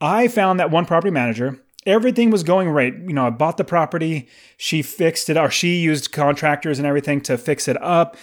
I 0.00 0.28
found 0.28 0.60
that 0.60 0.70
one 0.70 0.86
property 0.86 1.10
manager 1.10 1.62
everything 1.86 2.30
was 2.30 2.42
going 2.42 2.68
right. 2.68 2.94
You 2.94 3.12
know, 3.12 3.26
I 3.26 3.30
bought 3.30 3.56
the 3.56 3.64
property, 3.64 4.28
she 4.56 4.82
fixed 4.82 5.28
it, 5.28 5.36
or 5.36 5.50
she 5.50 5.80
used 5.80 6.12
contractors 6.12 6.78
and 6.78 6.86
everything 6.86 7.20
to 7.22 7.38
fix 7.38 7.68
it 7.68 7.80
up, 7.82 8.16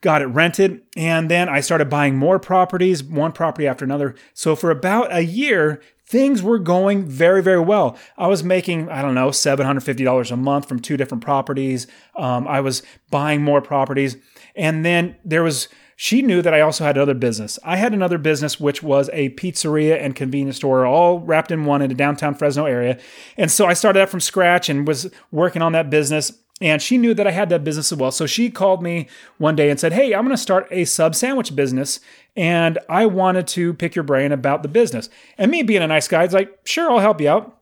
got 0.00 0.22
it 0.22 0.26
rented, 0.26 0.82
and 0.96 1.30
then 1.30 1.48
I 1.48 1.60
started 1.60 1.88
buying 1.88 2.16
more 2.16 2.38
properties, 2.38 3.02
one 3.02 3.32
property 3.32 3.66
after 3.66 3.84
another. 3.84 4.14
So 4.34 4.56
for 4.56 4.70
about 4.70 5.12
a 5.12 5.22
year, 5.22 5.80
things 6.06 6.42
were 6.42 6.58
going 6.58 7.04
very, 7.04 7.42
very 7.42 7.60
well. 7.60 7.98
I 8.16 8.28
was 8.28 8.44
making, 8.44 8.88
I 8.88 9.02
don't 9.02 9.14
know, 9.14 9.30
$750 9.30 10.30
a 10.30 10.36
month 10.36 10.68
from 10.68 10.80
two 10.80 10.96
different 10.96 11.24
properties. 11.24 11.86
Um, 12.14 12.46
I 12.46 12.60
was 12.60 12.82
buying 13.10 13.42
more 13.42 13.60
properties. 13.60 14.16
And 14.54 14.84
then 14.84 15.16
there 15.24 15.42
was, 15.42 15.68
she 15.98 16.20
knew 16.20 16.42
that 16.42 16.52
I 16.52 16.60
also 16.60 16.84
had 16.84 16.96
another 16.96 17.14
business. 17.14 17.58
I 17.64 17.76
had 17.76 17.94
another 17.94 18.18
business, 18.18 18.60
which 18.60 18.82
was 18.82 19.08
a 19.14 19.30
pizzeria 19.30 19.98
and 19.98 20.14
convenience 20.14 20.56
store, 20.56 20.84
all 20.84 21.20
wrapped 21.20 21.50
in 21.50 21.64
one 21.64 21.80
in 21.80 21.88
the 21.88 21.94
downtown 21.94 22.34
Fresno 22.34 22.66
area. 22.66 22.98
And 23.38 23.50
so 23.50 23.66
I 23.66 23.72
started 23.72 24.00
that 24.00 24.10
from 24.10 24.20
scratch 24.20 24.68
and 24.68 24.86
was 24.86 25.10
working 25.32 25.62
on 25.62 25.72
that 25.72 25.88
business. 25.88 26.32
And 26.60 26.82
she 26.82 26.98
knew 26.98 27.14
that 27.14 27.26
I 27.26 27.30
had 27.30 27.48
that 27.48 27.64
business 27.64 27.92
as 27.92 27.98
well. 27.98 28.10
So 28.10 28.26
she 28.26 28.50
called 28.50 28.82
me 28.82 29.08
one 29.38 29.56
day 29.56 29.70
and 29.70 29.80
said, 29.80 29.94
Hey, 29.94 30.14
I'm 30.14 30.24
going 30.24 30.36
to 30.36 30.42
start 30.42 30.68
a 30.70 30.84
sub 30.84 31.14
sandwich 31.14 31.56
business. 31.56 32.00
And 32.36 32.78
I 32.90 33.06
wanted 33.06 33.46
to 33.48 33.72
pick 33.72 33.94
your 33.94 34.04
brain 34.04 34.32
about 34.32 34.62
the 34.62 34.68
business. 34.68 35.08
And 35.38 35.50
me 35.50 35.62
being 35.62 35.82
a 35.82 35.86
nice 35.86 36.08
guy, 36.08 36.24
it's 36.24 36.34
like, 36.34 36.58
Sure, 36.64 36.90
I'll 36.90 36.98
help 36.98 37.22
you 37.22 37.30
out. 37.30 37.58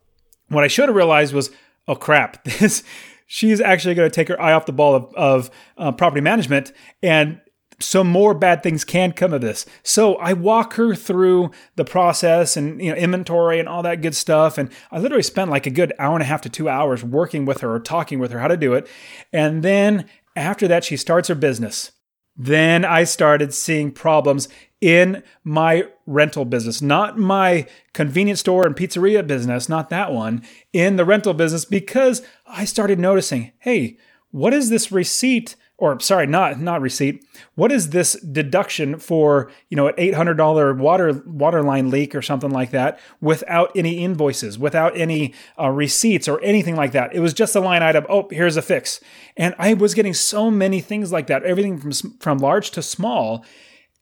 What 0.49 0.65
I 0.65 0.69
should 0.69 0.89
have 0.89 0.97
realized 0.97 1.35
was, 1.35 1.51
Oh 1.87 1.95
crap, 1.95 2.43
this. 2.59 2.83
She's 3.27 3.61
actually 3.61 3.95
going 3.95 4.09
to 4.09 4.15
take 4.15 4.29
her 4.29 4.41
eye 4.41 4.53
off 4.53 4.67
the 4.67 4.73
ball 4.73 4.95
of, 4.95 5.15
of 5.15 5.51
uh, 5.79 5.93
property 5.93 6.21
management 6.21 6.73
and 7.03 7.41
so 7.81 8.05
more 8.05 8.35
bad 8.35 8.63
things 8.63 8.85
can 8.85 9.13
come 9.13 9.33
of 9.33 9.41
this. 9.41 9.67
So 9.83 10.17
I 10.17 10.33
walk 10.33 10.75
her 10.75 10.95
through 10.95 11.51
the 11.77 11.85
process 11.85 12.57
and 12.57 12.81
you 12.81 12.91
know 12.91 12.97
inventory 12.97 13.59
and 13.59 13.69
all 13.69 13.83
that 13.83 14.03
good 14.03 14.15
stuff. 14.15 14.59
And 14.59 14.71
I 14.91 14.99
literally 14.99 15.23
spent 15.23 15.51
like 15.51 15.67
a 15.67 15.71
good 15.71 15.93
hour 15.99 16.15
and 16.15 16.23
a 16.23 16.27
half 16.27 16.43
to 16.43 16.49
two 16.49 16.69
hours 16.69 17.05
working 17.05 17.45
with 17.45 17.61
her 17.61 17.75
or 17.75 17.81
talking 17.81 18.19
with 18.19 18.31
her 18.33 18.41
how 18.41 18.49
to 18.49 18.57
do 18.57 18.75
it. 18.75 18.89
And 19.33 19.63
then 19.63 20.07
after 20.37 20.69
that, 20.69 20.85
she 20.85 20.97
starts 20.97 21.29
her 21.29 21.35
business. 21.35 21.93
Then 22.37 22.85
I 22.85 23.05
started 23.05 23.55
seeing 23.55 23.93
problems 23.93 24.49
in 24.81 25.23
my 25.45 25.85
rental 26.05 26.45
business, 26.45 26.83
not 26.83 27.17
my 27.17 27.67
convenience 27.93 28.41
store 28.41 28.67
and 28.67 28.75
pizzeria 28.75 29.27
business, 29.27 29.69
not 29.69 29.89
that 29.91 30.13
one, 30.13 30.43
in 30.73 30.97
the 30.97 31.05
rental 31.05 31.33
business 31.33 31.65
because 31.65 32.23
I 32.47 32.65
started 32.65 32.99
noticing, 32.99 33.53
hey, 33.61 33.99
what 34.31 34.53
is 34.53 34.69
this 34.69 34.91
receipt 34.91 35.55
or 35.77 35.99
sorry, 35.99 36.27
not 36.27 36.61
not 36.61 36.81
receipt. 36.81 37.25
What 37.57 37.73
is 37.73 37.91
this 37.91 38.13
deduction 38.21 38.99
for 38.99 39.51
you 39.69 39.77
know 39.77 39.89
an 39.89 39.95
eight 39.99 40.15
hundred 40.15 40.35
dollar 40.35 40.73
water 40.73 41.23
water 41.27 41.63
line 41.63 41.91
leak 41.91 42.15
or 42.15 42.23
something 42.23 42.51
like 42.51 42.71
that 42.71 43.01
without 43.21 43.73
any 43.75 44.05
invoices, 44.05 44.59
without 44.59 44.97
any 44.97 45.35
uh, 45.59 45.71
receipts 45.71 46.29
or 46.29 46.41
anything 46.43 46.77
like 46.77 46.93
that? 46.93 47.15
It 47.15 47.21
was 47.21 47.35
just 47.35 47.57
a 47.57 47.61
line 47.61 47.83
item. 47.83 48.07
Oh, 48.09 48.29
here's 48.31 48.57
a 48.57 48.63
fix, 48.63 49.01
and 49.37 49.55
I 49.59 49.75
was 49.75 49.95
getting 49.95 50.15
so 50.15 50.51
many 50.51 50.81
things 50.81 51.11
like 51.11 51.27
that, 51.27 51.43
everything 51.43 51.79
from 51.79 51.93
from 52.21 52.39
large 52.39 52.71
to 52.73 52.83
small. 52.83 53.45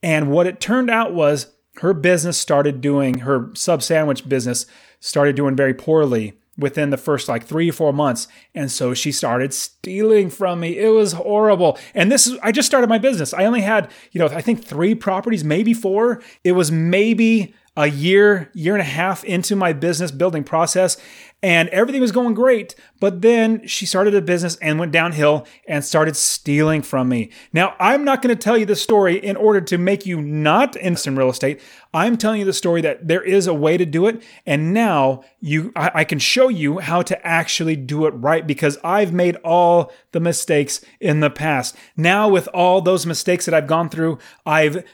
And 0.03 0.31
what 0.31 0.47
it 0.47 0.61
turned 0.61 0.91
out 0.91 1.15
was 1.15 1.55
her 1.77 1.95
business 1.95 2.37
started 2.37 2.81
doing 2.81 3.21
her 3.21 3.51
sub 3.55 3.83
sandwich 3.83 4.29
business 4.29 4.67
started 5.01 5.37
doing 5.37 5.57
very 5.57 5.73
poorly 5.73 6.35
within 6.63 6.91
the 6.91 6.97
first 6.97 7.29
like 7.29 7.45
three 7.45 7.69
or 7.69 7.73
four 7.73 7.93
months. 7.93 8.29
And 8.55 8.71
so 8.71 8.95
she 8.95 9.13
started 9.13 9.53
stealing 9.53 10.31
from 10.31 10.61
me. 10.61 10.79
It 10.79 10.89
was 10.89 11.13
horrible. 11.13 11.79
And 11.95 12.11
this 12.11 12.27
is, 12.27 12.39
I 12.43 12.53
just 12.53 12.67
started 12.67 12.89
my 12.89 12.99
business. 12.99 13.35
I 13.35 13.45
only 13.45 13.61
had, 13.61 13.91
you 14.13 14.19
know, 14.19 14.27
I 14.27 14.41
think 14.41 14.65
three 14.65 14.95
properties, 14.95 15.45
maybe 15.45 15.75
four. 15.75 16.23
It 16.45 16.53
was 16.53 16.71
maybe 16.71 17.55
a 17.77 17.87
year, 17.87 18.51
year 18.55 18.75
and 18.75 18.83
a 18.83 18.85
half 18.85 19.25
into 19.25 19.57
my 19.57 19.73
business 19.73 20.11
building 20.11 20.45
process 20.45 20.97
and 21.43 21.69
everything 21.71 22.01
was 22.01 22.13
going 22.13 22.35
great. 22.35 22.75
But 23.01 23.21
then 23.21 23.67
she 23.67 23.85
started 23.85 24.15
a 24.15 24.23
business 24.23 24.57
and 24.57 24.79
went 24.79 24.93
downhill 24.93 25.47
and 25.67 25.85
started 25.85 26.17
stealing 26.17 26.83
from 26.83 27.09
me. 27.09 27.31
Now, 27.53 27.75
I'm 27.81 28.05
not 28.05 28.23
going 28.23 28.35
to 28.35 28.41
tell 28.41 28.57
you 28.57 28.65
the 28.65 28.77
story 28.77 29.17
in 29.17 29.37
order 29.37 29.61
to 29.61 29.79
make 29.79 30.07
you 30.07 30.23
not 30.23 30.77
invest 30.77 31.07
in 31.07 31.17
real 31.17 31.31
estate. 31.31 31.61
I'm 31.95 32.17
telling 32.17 32.39
you 32.39 32.47
the 32.47 32.53
story 32.53 32.81
that 32.83 33.09
there 33.09 33.23
is 33.23 33.47
a 33.47 33.55
way 33.55 33.77
to 33.77 33.85
do 33.85 34.07
it. 34.07 34.23
And 34.47 34.73
now 34.73 35.25
you, 35.41 35.73
I, 35.75 35.91
I 35.95 36.05
can 36.05 36.19
show 36.19 36.49
you 36.49 36.79
how 36.79 37.03
to 37.03 37.27
actually 37.27 37.77
do 37.77 38.07
it 38.07 38.11
right 38.13 38.47
because 38.47 38.79
I've 38.85 39.13
made 39.13 39.37
all 39.37 39.93
the 40.13 40.21
mistakes 40.21 40.81
in 41.01 41.21
the 41.21 41.31
past. 41.31 41.77
Now, 41.97 42.29
with 42.29 42.49
all 42.55 42.81
those 42.81 43.05
mistakes 43.05 43.45
that 43.47 43.55
I've 43.55 43.67
gone 43.67 43.89
through, 43.89 44.19
I've 44.47 44.85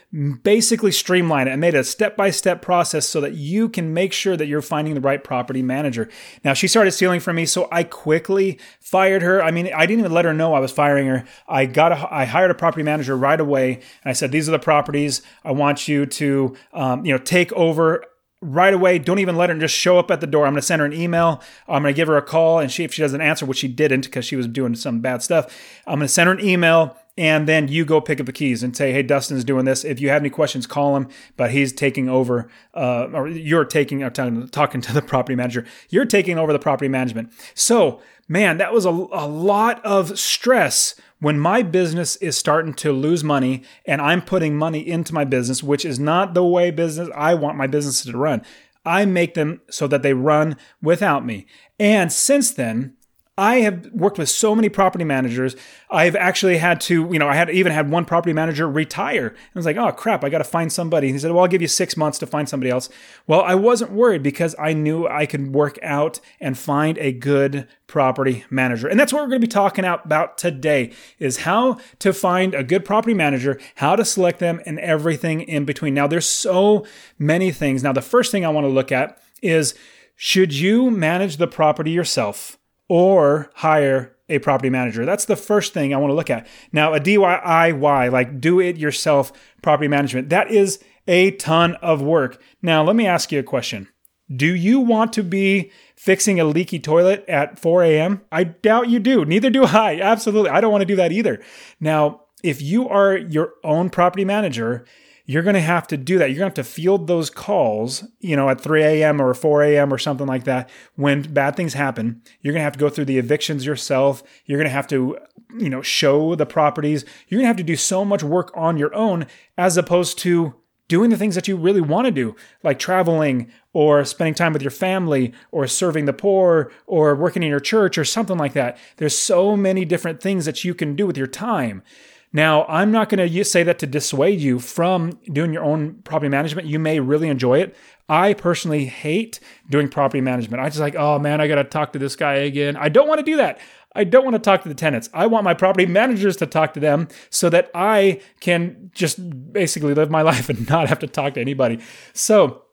basically 0.43 0.91
streamlined 0.91 1.47
it 1.47 1.53
and 1.53 1.61
made 1.61 1.75
a 1.75 1.83
step 1.83 2.17
by 2.17 2.31
step 2.31 2.61
process 2.61 3.07
so 3.07 3.21
that 3.21 3.33
you 3.33 3.69
can 3.69 3.93
make 3.93 4.13
sure 4.13 4.35
that 4.35 4.47
you're 4.47 4.61
finding 4.61 4.95
the 4.95 5.01
right 5.01 5.23
property 5.23 5.61
manager. 5.61 6.09
Now, 6.43 6.53
she 6.53 6.67
started 6.67 6.91
stealing 6.91 7.19
from 7.19 7.35
me, 7.35 7.45
so 7.45 7.67
I 7.71 7.83
quickly 7.83 8.59
fired 8.79 9.21
her. 9.21 9.43
I 9.43 9.51
mean, 9.51 9.71
I 9.75 9.85
didn't 9.85 9.99
even 9.99 10.11
let 10.11 10.25
her 10.25 10.33
know 10.33 10.53
I 10.53 10.59
was 10.59 10.71
firing 10.71 11.07
her. 11.07 11.25
I 11.47 11.65
got 11.65 11.91
a, 11.91 12.07
I 12.13 12.25
hired 12.25 12.51
a 12.51 12.55
property 12.55 12.83
manager 12.83 13.17
right 13.17 13.39
away, 13.39 13.75
and 13.75 14.09
I 14.09 14.13
said, 14.13 14.31
"These 14.31 14.47
are 14.47 14.51
the 14.51 14.59
properties 14.59 15.21
I 15.43 15.51
want 15.51 15.87
you 15.87 16.05
to, 16.05 16.55
um, 16.73 17.05
you 17.05 17.11
know, 17.11 17.19
take 17.19 17.51
over." 17.53 18.05
right 18.41 18.73
away. 18.73 18.99
Don't 18.99 19.19
even 19.19 19.35
let 19.35 19.49
her 19.49 19.59
just 19.59 19.75
show 19.75 19.99
up 19.99 20.09
at 20.11 20.21
the 20.21 20.27
door. 20.27 20.45
I'm 20.45 20.53
going 20.53 20.61
to 20.61 20.65
send 20.65 20.79
her 20.79 20.85
an 20.85 20.93
email. 20.93 21.41
I'm 21.67 21.83
going 21.83 21.93
to 21.93 21.95
give 21.95 22.07
her 22.07 22.15
a 22.15 22.21
call, 22.21 22.59
and 22.59 22.71
she, 22.71 22.83
if 22.85 22.93
she 22.93 23.01
doesn't 23.01 23.19
answer, 23.19 23.45
which 23.45 23.57
she 23.57 23.67
didn't 23.67 24.05
because 24.05 24.23
she 24.23 24.37
was 24.37 24.47
doing 24.47 24.75
some 24.75 25.01
bad 25.01 25.21
stuff, 25.21 25.81
I'm 25.85 25.99
going 25.99 26.07
to 26.07 26.13
send 26.13 26.27
her 26.27 26.33
an 26.35 26.39
email 26.45 26.95
and 27.19 27.49
then 27.49 27.67
you 27.67 27.83
go 27.83 27.99
pick 27.99 28.21
up 28.21 28.25
the 28.27 28.31
keys 28.31 28.63
and 28.63 28.75
say, 28.75 28.93
"Hey, 28.93 29.03
Dustin's 29.03 29.43
doing 29.43 29.65
this. 29.65 29.83
If 29.83 29.99
you 29.99 30.07
have 30.07 30.21
any 30.21 30.29
questions, 30.29 30.65
call 30.65 30.95
him." 30.95 31.09
But 31.35 31.51
he's 31.51 31.73
taking 31.73 32.07
over, 32.07 32.49
uh, 32.73 33.07
or 33.13 33.27
you're 33.27 33.65
taking, 33.65 34.01
or 34.01 34.09
talking 34.09 34.81
to 34.81 34.93
the 34.93 35.01
property 35.01 35.35
manager. 35.35 35.65
You're 35.89 36.05
taking 36.05 36.39
over 36.39 36.53
the 36.53 36.59
property 36.59 36.87
management. 36.87 37.33
So, 37.53 37.99
man, 38.29 38.57
that 38.59 38.73
was 38.73 38.85
a, 38.85 38.89
a 38.89 39.27
lot 39.27 39.85
of 39.85 40.17
stress 40.17 40.95
when 41.19 41.37
my 41.37 41.61
business 41.61 42.15
is 42.17 42.37
starting 42.37 42.73
to 42.75 42.93
lose 42.93 43.21
money 43.21 43.63
and 43.85 44.01
I'm 44.01 44.21
putting 44.21 44.55
money 44.55 44.87
into 44.87 45.13
my 45.13 45.25
business, 45.25 45.61
which 45.61 45.83
is 45.83 45.99
not 45.99 46.33
the 46.33 46.45
way 46.45 46.71
business 46.71 47.09
I 47.13 47.33
want 47.33 47.57
my 47.57 47.67
business 47.67 48.03
to 48.03 48.17
run. 48.17 48.41
I 48.85 49.03
make 49.03 49.33
them 49.33 49.59
so 49.69 49.87
that 49.87 50.03
they 50.03 50.13
run 50.13 50.55
without 50.81 51.25
me. 51.25 51.45
And 51.77 52.13
since 52.13 52.51
then, 52.51 52.95
I 53.39 53.61
have 53.61 53.89
worked 53.93 54.17
with 54.17 54.27
so 54.27 54.53
many 54.53 54.67
property 54.67 55.05
managers. 55.05 55.55
I've 55.89 56.17
actually 56.17 56.57
had 56.57 56.81
to, 56.81 57.07
you 57.09 57.17
know, 57.17 57.29
I 57.29 57.35
had 57.35 57.49
even 57.49 57.71
had 57.71 57.89
one 57.89 58.03
property 58.03 58.33
manager 58.33 58.69
retire. 58.69 59.27
And 59.27 59.37
I 59.55 59.59
was 59.59 59.65
like, 59.65 59.77
oh 59.77 59.93
crap, 59.93 60.25
I 60.25 60.29
got 60.29 60.39
to 60.39 60.43
find 60.43 60.69
somebody. 60.73 61.07
And 61.07 61.15
he 61.15 61.19
said, 61.19 61.31
well, 61.31 61.43
I'll 61.43 61.47
give 61.47 61.61
you 61.61 61.69
six 61.69 61.95
months 61.95 62.19
to 62.19 62.27
find 62.27 62.49
somebody 62.49 62.69
else. 62.69 62.89
Well, 63.27 63.41
I 63.41 63.55
wasn't 63.55 63.93
worried 63.93 64.23
because 64.23 64.55
I 64.59 64.73
knew 64.73 65.07
I 65.07 65.25
could 65.25 65.53
work 65.53 65.79
out 65.81 66.19
and 66.41 66.57
find 66.57 66.97
a 66.97 67.13
good 67.13 67.65
property 67.87 68.43
manager. 68.49 68.89
And 68.89 68.99
that's 68.99 69.13
what 69.13 69.21
we're 69.21 69.29
going 69.29 69.41
to 69.41 69.47
be 69.47 69.51
talking 69.51 69.85
about 69.85 70.37
today 70.37 70.91
is 71.17 71.37
how 71.37 71.77
to 71.99 72.11
find 72.11 72.53
a 72.53 72.63
good 72.63 72.83
property 72.83 73.13
manager, 73.13 73.57
how 73.75 73.95
to 73.95 74.03
select 74.03 74.39
them 74.39 74.59
and 74.65 74.79
everything 74.79 75.41
in 75.41 75.63
between. 75.63 75.93
Now, 75.93 76.07
there's 76.07 76.27
so 76.27 76.85
many 77.17 77.51
things. 77.51 77.83
Now, 77.83 77.93
the 77.93 78.01
first 78.01 78.33
thing 78.33 78.45
I 78.45 78.49
want 78.49 78.65
to 78.65 78.69
look 78.69 78.91
at 78.91 79.17
is 79.41 79.75
should 80.17 80.53
you 80.53 80.91
manage 80.91 81.37
the 81.37 81.47
property 81.47 81.91
yourself? 81.91 82.58
Or 82.89 83.49
hire 83.55 84.15
a 84.27 84.39
property 84.39 84.69
manager. 84.69 85.05
That's 85.05 85.25
the 85.25 85.35
first 85.35 85.73
thing 85.73 85.93
I 85.93 85.97
want 85.97 86.11
to 86.11 86.15
look 86.15 86.29
at. 86.29 86.47
Now, 86.71 86.93
a 86.93 86.99
DIY, 86.99 88.11
like 88.11 88.41
do 88.41 88.59
it 88.59 88.77
yourself 88.77 89.31
property 89.61 89.87
management, 89.87 90.29
that 90.29 90.51
is 90.51 90.83
a 91.07 91.31
ton 91.31 91.75
of 91.75 92.01
work. 92.01 92.41
Now, 92.61 92.83
let 92.83 92.95
me 92.95 93.07
ask 93.07 93.31
you 93.31 93.39
a 93.39 93.43
question. 93.43 93.87
Do 94.33 94.53
you 94.53 94.79
want 94.79 95.13
to 95.13 95.23
be 95.23 95.71
fixing 95.95 96.39
a 96.39 96.43
leaky 96.43 96.79
toilet 96.79 97.25
at 97.27 97.57
4 97.57 97.83
a.m.? 97.83 98.21
I 98.31 98.43
doubt 98.43 98.89
you 98.89 98.99
do. 98.99 99.25
Neither 99.25 99.49
do 99.49 99.63
I. 99.63 99.99
Absolutely. 99.99 100.51
I 100.51 100.61
don't 100.61 100.71
want 100.71 100.83
to 100.83 100.85
do 100.85 100.95
that 100.97 101.11
either. 101.11 101.41
Now, 101.79 102.21
if 102.43 102.61
you 102.61 102.87
are 102.87 103.17
your 103.17 103.53
own 103.63 103.89
property 103.89 104.23
manager, 104.23 104.85
you're 105.29 105.43
going 105.43 105.53
to 105.53 105.61
have 105.61 105.85
to 105.85 105.95
do 105.95 106.17
that. 106.17 106.31
You're 106.31 106.39
going 106.39 106.51
to 106.51 106.59
have 106.59 106.65
to 106.65 106.73
field 106.73 107.05
those 107.05 107.29
calls, 107.29 108.03
you 108.19 108.35
know, 108.35 108.49
at 108.49 108.59
3 108.59 108.81
a.m. 108.81 109.21
or 109.21 109.35
4 109.35 109.61
a.m. 109.61 109.93
or 109.93 109.99
something 109.99 110.25
like 110.25 110.45
that 110.45 110.71
when 110.95 111.21
bad 111.21 111.55
things 111.55 111.75
happen. 111.75 112.23
You're 112.41 112.51
going 112.51 112.61
to 112.61 112.63
have 112.63 112.73
to 112.73 112.79
go 112.79 112.89
through 112.89 113.05
the 113.05 113.19
evictions 113.19 113.63
yourself. 113.63 114.23
You're 114.45 114.57
going 114.57 114.65
to 114.65 114.73
have 114.73 114.87
to, 114.87 115.19
you 115.55 115.69
know, 115.69 115.83
show 115.83 116.33
the 116.33 116.47
properties. 116.47 117.05
You're 117.27 117.37
going 117.37 117.43
to 117.43 117.49
have 117.49 117.57
to 117.57 117.63
do 117.63 117.75
so 117.75 118.03
much 118.03 118.23
work 118.23 118.51
on 118.55 118.77
your 118.77 118.91
own 118.95 119.27
as 119.55 119.77
opposed 119.77 120.17
to 120.19 120.55
doing 120.87 121.11
the 121.11 121.17
things 121.17 121.35
that 121.35 121.47
you 121.47 121.55
really 121.55 121.79
want 121.79 122.05
to 122.05 122.11
do, 122.11 122.35
like 122.63 122.79
traveling 122.79 123.51
or 123.71 124.03
spending 124.05 124.33
time 124.33 124.51
with 124.51 124.63
your 124.63 124.71
family 124.71 125.31
or 125.51 125.67
serving 125.67 126.05
the 126.05 126.11
poor 126.13 126.71
or 126.87 127.13
working 127.13 127.43
in 127.43 127.49
your 127.49 127.59
church 127.59 127.99
or 127.99 128.03
something 128.03 128.39
like 128.39 128.53
that. 128.53 128.79
There's 128.97 129.15
so 129.15 129.55
many 129.55 129.85
different 129.85 130.21
things 130.21 130.45
that 130.45 130.63
you 130.63 130.73
can 130.73 130.95
do 130.95 131.05
with 131.05 131.17
your 131.17 131.27
time. 131.27 131.83
Now, 132.31 132.65
I'm 132.65 132.91
not 132.91 133.09
going 133.09 133.27
to 133.27 133.43
say 133.43 133.63
that 133.63 133.79
to 133.79 133.87
dissuade 133.87 134.39
you 134.39 134.59
from 134.59 135.19
doing 135.31 135.51
your 135.51 135.63
own 135.63 135.95
property 136.03 136.29
management. 136.29 136.67
You 136.67 136.77
may 136.77 136.99
really 136.99 137.27
enjoy 137.27 137.59
it. 137.59 137.75
I 138.07 138.33
personally 138.33 138.85
hate 138.85 139.39
doing 139.69 139.87
property 139.87 140.21
management. 140.21 140.61
I 140.61 140.67
just 140.69 140.79
like, 140.79 140.95
oh 140.95 141.19
man, 141.19 141.41
I 141.41 141.47
got 141.47 141.55
to 141.55 141.63
talk 141.63 141.93
to 141.93 141.99
this 141.99 142.15
guy 142.15 142.35
again. 142.35 142.75
I 142.75 142.89
don't 142.89 143.07
want 143.07 143.19
to 143.19 143.23
do 143.23 143.37
that. 143.37 143.59
I 143.95 144.03
don't 144.03 144.23
want 144.23 144.35
to 144.35 144.39
talk 144.39 144.61
to 144.63 144.69
the 144.69 144.75
tenants. 144.75 145.09
I 145.13 145.25
want 145.25 145.43
my 145.43 145.55
property 145.55 145.85
managers 145.85 146.37
to 146.37 146.45
talk 146.45 146.73
to 146.73 146.79
them 146.79 147.07
so 147.29 147.49
that 147.49 147.71
I 147.73 148.21
can 148.39 148.91
just 148.93 149.51
basically 149.51 149.93
live 149.93 150.11
my 150.11 150.21
life 150.23 150.49
and 150.49 150.69
not 150.69 150.89
have 150.89 150.99
to 150.99 151.07
talk 151.07 151.33
to 151.35 151.41
anybody. 151.41 151.79
So, 152.13 152.63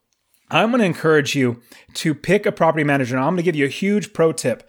I'm 0.48 0.70
going 0.70 0.78
to 0.78 0.86
encourage 0.86 1.34
you 1.34 1.60
to 1.94 2.14
pick 2.14 2.46
a 2.46 2.52
property 2.52 2.84
manager. 2.84 3.16
Now, 3.16 3.22
I'm 3.22 3.30
going 3.30 3.38
to 3.38 3.42
give 3.42 3.56
you 3.56 3.64
a 3.64 3.68
huge 3.68 4.12
pro 4.12 4.32
tip. 4.32 4.68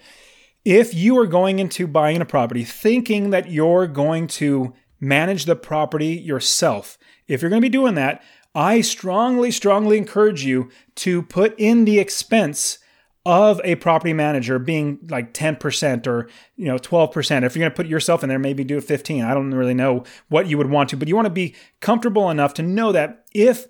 If 0.68 0.94
you 0.94 1.18
are 1.18 1.28
going 1.28 1.60
into 1.60 1.88
buying 1.88 2.20
a 2.20 2.26
property 2.26 2.66
thinking 2.66 3.30
that 3.30 3.50
you're 3.50 3.88
going 3.88 4.28
to 4.28 4.74
manage 5.00 5.46
the 5.46 5.56
property 5.56 6.08
yourself, 6.08 6.98
if 7.26 7.42
you're 7.42 7.50
going 7.50 7.62
to 7.62 7.66
be 7.66 7.70
doing 7.70 7.96
that, 7.96 8.22
I 8.54 8.82
strongly, 8.82 9.50
strongly 9.50 9.98
encourage 9.98 10.44
you 10.44 10.70
to 10.96 11.22
put 11.22 11.58
in 11.58 11.86
the 11.86 12.00
expense 12.00 12.80
of 13.26 13.62
a 13.64 13.76
property 13.76 14.12
manager 14.12 14.60
being 14.60 15.00
like 15.10 15.34
10% 15.34 16.06
or 16.06 16.28
you 16.58 16.66
know 16.66 16.78
12% 16.78 17.44
if 17.46 17.56
you're 17.56 17.62
going 17.62 17.72
to 17.72 17.76
put 17.76 17.88
yourself 17.88 18.22
in 18.22 18.28
there 18.28 18.38
maybe 18.38 18.64
do 18.64 18.80
15 18.80 19.24
i 19.24 19.34
don't 19.34 19.54
really 19.54 19.74
know 19.74 20.04
what 20.30 20.48
you 20.48 20.58
would 20.58 20.70
want 20.70 20.90
to 20.90 20.96
but 20.96 21.10
you 21.10 21.16
want 21.16 21.26
to 21.26 21.30
be 21.30 21.54
comfortable 21.82 22.30
enough 22.30 22.54
to 22.54 22.64
know 22.64 22.94
that 22.94 23.26
if 23.34 23.68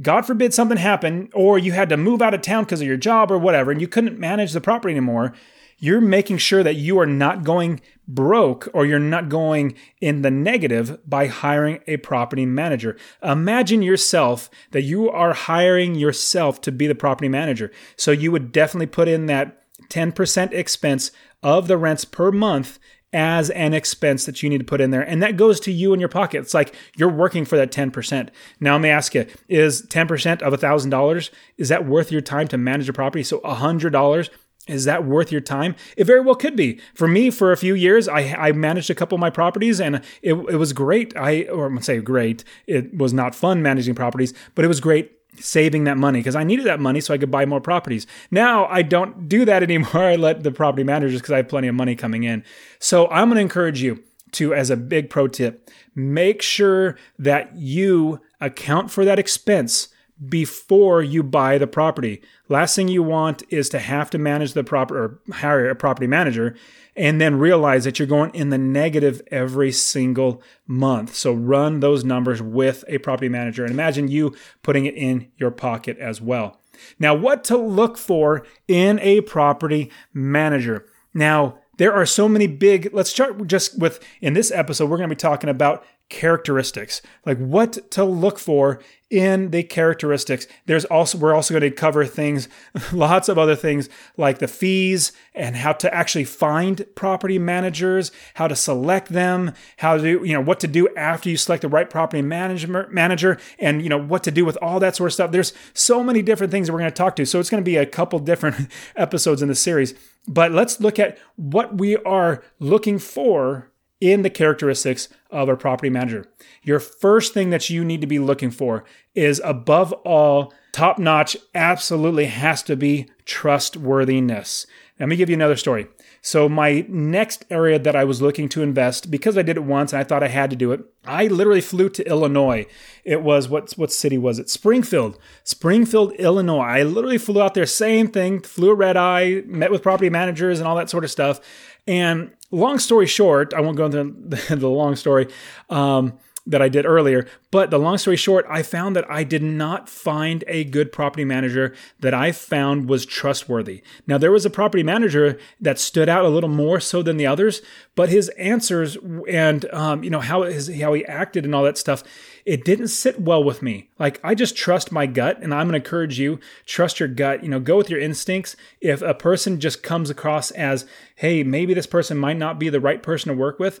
god 0.00 0.24
forbid 0.24 0.54
something 0.54 0.78
happened 0.78 1.28
or 1.34 1.58
you 1.58 1.72
had 1.72 1.88
to 1.88 1.96
move 1.96 2.22
out 2.22 2.32
of 2.32 2.42
town 2.42 2.62
because 2.62 2.80
of 2.80 2.86
your 2.86 2.96
job 2.96 3.32
or 3.32 3.38
whatever 3.38 3.72
and 3.72 3.80
you 3.80 3.88
couldn't 3.88 4.20
manage 4.20 4.52
the 4.52 4.60
property 4.60 4.92
anymore 4.92 5.34
you're 5.82 6.00
making 6.00 6.38
sure 6.38 6.62
that 6.62 6.76
you 6.76 6.96
are 7.00 7.06
not 7.06 7.42
going 7.42 7.80
broke 8.06 8.68
or 8.72 8.86
you're 8.86 9.00
not 9.00 9.28
going 9.28 9.74
in 10.00 10.22
the 10.22 10.30
negative 10.30 10.96
by 11.08 11.26
hiring 11.26 11.80
a 11.88 11.96
property 11.96 12.46
manager. 12.46 12.96
Imagine 13.20 13.82
yourself 13.82 14.48
that 14.70 14.82
you 14.82 15.10
are 15.10 15.32
hiring 15.32 15.96
yourself 15.96 16.60
to 16.60 16.70
be 16.70 16.86
the 16.86 16.94
property 16.94 17.28
manager. 17.28 17.72
So 17.96 18.12
you 18.12 18.30
would 18.30 18.52
definitely 18.52 18.86
put 18.86 19.08
in 19.08 19.26
that 19.26 19.60
10% 19.88 20.52
expense 20.52 21.10
of 21.42 21.66
the 21.66 21.76
rents 21.76 22.04
per 22.04 22.30
month 22.30 22.78
as 23.12 23.50
an 23.50 23.74
expense 23.74 24.24
that 24.24 24.42
you 24.42 24.48
need 24.48 24.58
to 24.58 24.64
put 24.64 24.80
in 24.80 24.90
there. 24.90 25.02
And 25.02 25.20
that 25.22 25.36
goes 25.36 25.60
to 25.60 25.72
you 25.72 25.92
in 25.92 26.00
your 26.00 26.08
pocket. 26.08 26.38
It's 26.38 26.54
like 26.54 26.74
you're 26.96 27.10
working 27.10 27.44
for 27.44 27.56
that 27.56 27.72
10%. 27.72 28.30
Now, 28.60 28.74
let 28.74 28.80
me 28.80 28.88
ask 28.88 29.14
you, 29.14 29.26
is 29.48 29.82
10% 29.86 30.42
of 30.42 30.52
$1,000, 30.54 31.30
is 31.58 31.68
that 31.68 31.86
worth 31.86 32.10
your 32.12 32.22
time 32.22 32.48
to 32.48 32.56
manage 32.56 32.88
a 32.88 32.92
property? 32.92 33.22
So 33.22 33.40
$100 33.40 34.30
is 34.68 34.84
that 34.84 35.04
worth 35.04 35.32
your 35.32 35.40
time? 35.40 35.74
It 35.96 36.04
very 36.04 36.20
well 36.20 36.36
could 36.36 36.54
be. 36.54 36.80
For 36.94 37.08
me, 37.08 37.30
for 37.30 37.50
a 37.50 37.56
few 37.56 37.74
years, 37.74 38.06
I, 38.06 38.20
I 38.34 38.52
managed 38.52 38.90
a 38.90 38.94
couple 38.94 39.16
of 39.16 39.20
my 39.20 39.30
properties 39.30 39.80
and 39.80 39.96
it, 40.22 40.34
it 40.34 40.56
was 40.56 40.72
great. 40.72 41.16
I, 41.16 41.42
or 41.44 41.66
I'm 41.66 41.80
say 41.82 42.00
great. 42.00 42.44
It 42.66 42.96
was 42.96 43.12
not 43.12 43.34
fun 43.34 43.60
managing 43.60 43.96
properties, 43.96 44.32
but 44.54 44.64
it 44.64 44.68
was 44.68 44.80
great 44.80 45.12
saving 45.38 45.84
that 45.84 45.96
money 45.96 46.20
because 46.20 46.36
I 46.36 46.44
needed 46.44 46.66
that 46.66 46.78
money 46.78 47.00
so 47.00 47.12
I 47.12 47.18
could 47.18 47.30
buy 47.30 47.44
more 47.44 47.60
properties. 47.60 48.06
Now 48.30 48.66
I 48.66 48.82
don't 48.82 49.28
do 49.28 49.44
that 49.46 49.62
anymore. 49.64 49.96
I 49.96 50.14
let 50.14 50.44
the 50.44 50.52
property 50.52 50.84
managers 50.84 51.20
because 51.20 51.32
I 51.32 51.38
have 51.38 51.48
plenty 51.48 51.68
of 51.68 51.74
money 51.74 51.96
coming 51.96 52.22
in. 52.22 52.44
So 52.78 53.08
I'm 53.08 53.28
going 53.28 53.36
to 53.36 53.42
encourage 53.42 53.82
you 53.82 54.04
to, 54.32 54.54
as 54.54 54.70
a 54.70 54.76
big 54.76 55.10
pro 55.10 55.28
tip, 55.28 55.70
make 55.94 56.40
sure 56.40 56.96
that 57.18 57.56
you 57.56 58.20
account 58.40 58.90
for 58.90 59.04
that 59.04 59.18
expense 59.18 59.88
before 60.28 61.02
you 61.02 61.22
buy 61.22 61.58
the 61.58 61.66
property. 61.66 62.22
Last 62.48 62.76
thing 62.76 62.88
you 62.88 63.02
want 63.02 63.42
is 63.48 63.68
to 63.70 63.78
have 63.78 64.10
to 64.10 64.18
manage 64.18 64.52
the 64.52 64.64
property 64.64 64.98
or 64.98 65.20
hire 65.34 65.68
a 65.68 65.74
property 65.74 66.06
manager 66.06 66.54
and 66.94 67.20
then 67.20 67.38
realize 67.38 67.84
that 67.84 67.98
you're 67.98 68.06
going 68.06 68.34
in 68.34 68.50
the 68.50 68.58
negative 68.58 69.22
every 69.30 69.72
single 69.72 70.42
month. 70.66 71.14
So 71.14 71.32
run 71.32 71.80
those 71.80 72.04
numbers 72.04 72.42
with 72.42 72.84
a 72.88 72.98
property 72.98 73.28
manager 73.28 73.64
and 73.64 73.72
imagine 73.72 74.08
you 74.08 74.36
putting 74.62 74.84
it 74.84 74.94
in 74.94 75.30
your 75.38 75.50
pocket 75.50 75.98
as 75.98 76.20
well. 76.20 76.60
Now, 76.98 77.14
what 77.14 77.44
to 77.44 77.56
look 77.56 77.96
for 77.96 78.46
in 78.68 78.98
a 79.00 79.22
property 79.22 79.90
manager. 80.12 80.86
Now, 81.14 81.58
there 81.78 81.92
are 81.92 82.06
so 82.06 82.28
many 82.28 82.46
big, 82.46 82.90
let's 82.92 83.10
start 83.10 83.46
just 83.46 83.78
with, 83.78 84.04
in 84.20 84.34
this 84.34 84.50
episode, 84.50 84.90
we're 84.90 84.98
going 84.98 85.08
to 85.08 85.14
be 85.14 85.18
talking 85.18 85.50
about 85.50 85.84
characteristics, 86.12 87.00
like 87.24 87.38
what 87.38 87.90
to 87.90 88.04
look 88.04 88.38
for 88.38 88.80
in 89.08 89.50
the 89.50 89.62
characteristics. 89.62 90.46
There's 90.66 90.84
also 90.84 91.16
we're 91.16 91.34
also 91.34 91.58
going 91.58 91.62
to 91.62 91.70
cover 91.70 92.04
things, 92.04 92.48
lots 92.92 93.30
of 93.30 93.38
other 93.38 93.56
things 93.56 93.88
like 94.18 94.38
the 94.38 94.46
fees 94.46 95.12
and 95.34 95.56
how 95.56 95.72
to 95.72 95.92
actually 95.92 96.24
find 96.24 96.84
property 96.94 97.38
managers, 97.38 98.12
how 98.34 98.46
to 98.46 98.54
select 98.54 99.08
them, 99.08 99.54
how 99.78 99.96
to 99.96 100.22
you 100.22 100.34
know 100.34 100.40
what 100.40 100.60
to 100.60 100.68
do 100.68 100.86
after 100.96 101.30
you 101.30 101.38
select 101.38 101.62
the 101.62 101.68
right 101.68 101.88
property 101.88 102.22
manager 102.22 102.88
manager, 102.90 103.38
and 103.58 103.82
you 103.82 103.88
know 103.88 103.98
what 103.98 104.22
to 104.24 104.30
do 104.30 104.44
with 104.44 104.58
all 104.60 104.78
that 104.80 104.94
sort 104.94 105.08
of 105.08 105.14
stuff. 105.14 105.32
There's 105.32 105.54
so 105.72 106.04
many 106.04 106.20
different 106.20 106.50
things 106.50 106.66
that 106.66 106.74
we're 106.74 106.80
going 106.80 106.90
to 106.90 106.94
talk 106.94 107.16
to. 107.16 107.24
So 107.24 107.40
it's 107.40 107.50
going 107.50 107.62
to 107.62 107.68
be 107.68 107.76
a 107.76 107.86
couple 107.86 108.18
different 108.18 108.70
episodes 108.96 109.40
in 109.40 109.48
the 109.48 109.54
series. 109.54 109.94
But 110.28 110.52
let's 110.52 110.78
look 110.78 110.98
at 110.98 111.18
what 111.36 111.78
we 111.78 111.96
are 111.96 112.44
looking 112.60 112.98
for 112.98 113.71
in 114.02 114.22
the 114.22 114.30
characteristics 114.30 115.08
of 115.30 115.48
a 115.48 115.56
property 115.56 115.88
manager. 115.88 116.26
Your 116.64 116.80
first 116.80 117.32
thing 117.32 117.50
that 117.50 117.70
you 117.70 117.84
need 117.84 118.00
to 118.00 118.06
be 118.08 118.18
looking 118.18 118.50
for 118.50 118.84
is 119.14 119.40
above 119.44 119.92
all, 120.04 120.52
top 120.72 120.98
notch 120.98 121.36
absolutely 121.54 122.26
has 122.26 122.64
to 122.64 122.74
be 122.74 123.08
trustworthiness. 123.26 124.66
Let 124.98 125.08
me 125.08 125.14
give 125.14 125.30
you 125.30 125.36
another 125.36 125.56
story. 125.56 125.86
So, 126.20 126.48
my 126.48 126.84
next 126.88 127.44
area 127.50 127.78
that 127.78 127.96
I 127.96 128.04
was 128.04 128.22
looking 128.22 128.48
to 128.50 128.62
invest, 128.62 129.10
because 129.10 129.38
I 129.38 129.42
did 129.42 129.56
it 129.56 129.64
once 129.64 129.92
and 129.92 130.00
I 130.00 130.04
thought 130.04 130.22
I 130.22 130.28
had 130.28 130.50
to 130.50 130.56
do 130.56 130.70
it, 130.72 130.80
I 131.04 131.26
literally 131.26 131.60
flew 131.60 131.88
to 131.90 132.08
Illinois. 132.08 132.66
It 133.04 133.22
was 133.22 133.48
what 133.48 133.72
what 133.72 133.92
city 133.92 134.18
was 134.18 134.38
it? 134.38 134.50
Springfield, 134.50 135.18
Springfield, 135.44 136.12
Illinois. 136.14 136.62
I 136.62 136.82
literally 136.82 137.18
flew 137.18 137.40
out 137.40 137.54
there, 137.54 137.66
same 137.66 138.08
thing, 138.08 138.40
flew 138.40 138.70
a 138.70 138.74
red 138.74 138.96
eye, 138.96 139.42
met 139.46 139.70
with 139.70 139.82
property 139.82 140.10
managers 140.10 140.58
and 140.58 140.68
all 140.68 140.76
that 140.76 140.90
sort 140.90 141.04
of 141.04 141.10
stuff. 141.10 141.40
And 141.88 142.32
long 142.52 142.78
story 142.78 143.06
short, 143.06 143.52
I 143.54 143.60
won't 143.60 143.76
go 143.76 143.86
into 143.86 144.04
the, 144.56 144.68
long 144.68 144.94
story. 144.94 145.28
Um, 145.68 146.18
that 146.46 146.60
I 146.60 146.68
did 146.68 146.86
earlier. 146.86 147.26
But 147.50 147.70
the 147.70 147.78
long 147.78 147.98
story 147.98 148.16
short, 148.16 148.44
I 148.48 148.62
found 148.62 148.96
that 148.96 149.08
I 149.10 149.22
did 149.24 149.42
not 149.42 149.88
find 149.88 150.42
a 150.48 150.64
good 150.64 150.90
property 150.90 151.24
manager 151.24 151.74
that 152.00 152.14
I 152.14 152.32
found 152.32 152.88
was 152.88 153.06
trustworthy. 153.06 153.82
Now, 154.06 154.18
there 154.18 154.32
was 154.32 154.44
a 154.44 154.50
property 154.50 154.82
manager 154.82 155.38
that 155.60 155.78
stood 155.78 156.08
out 156.08 156.24
a 156.24 156.28
little 156.28 156.50
more 156.50 156.80
so 156.80 157.02
than 157.02 157.16
the 157.16 157.26
others, 157.26 157.62
but 157.94 158.08
his 158.08 158.28
answers 158.30 158.96
and 159.28 159.72
um, 159.72 160.02
you 160.02 160.10
know 160.10 160.20
how 160.20 160.42
his, 160.42 160.80
how 160.80 160.94
he 160.94 161.04
acted 161.06 161.44
and 161.44 161.54
all 161.54 161.62
that 161.62 161.78
stuff, 161.78 162.02
it 162.44 162.64
didn't 162.64 162.88
sit 162.88 163.20
well 163.20 163.42
with 163.42 163.62
me. 163.62 163.90
Like 163.98 164.20
I 164.24 164.34
just 164.34 164.56
trust 164.56 164.92
my 164.92 165.06
gut, 165.06 165.42
and 165.42 165.54
I'm 165.54 165.68
going 165.68 165.80
to 165.80 165.84
encourage 165.84 166.18
you 166.18 166.40
trust 166.66 167.00
your 167.00 167.08
gut. 167.08 167.42
You 167.42 167.50
know, 167.50 167.60
go 167.60 167.76
with 167.76 167.90
your 167.90 168.00
instincts. 168.00 168.56
If 168.80 169.02
a 169.02 169.14
person 169.14 169.60
just 169.60 169.82
comes 169.82 170.10
across 170.10 170.50
as, 170.52 170.86
hey, 171.16 171.42
maybe 171.42 171.74
this 171.74 171.86
person 171.86 172.18
might 172.18 172.38
not 172.38 172.58
be 172.58 172.68
the 172.68 172.80
right 172.80 173.02
person 173.02 173.30
to 173.30 173.38
work 173.38 173.58
with 173.58 173.80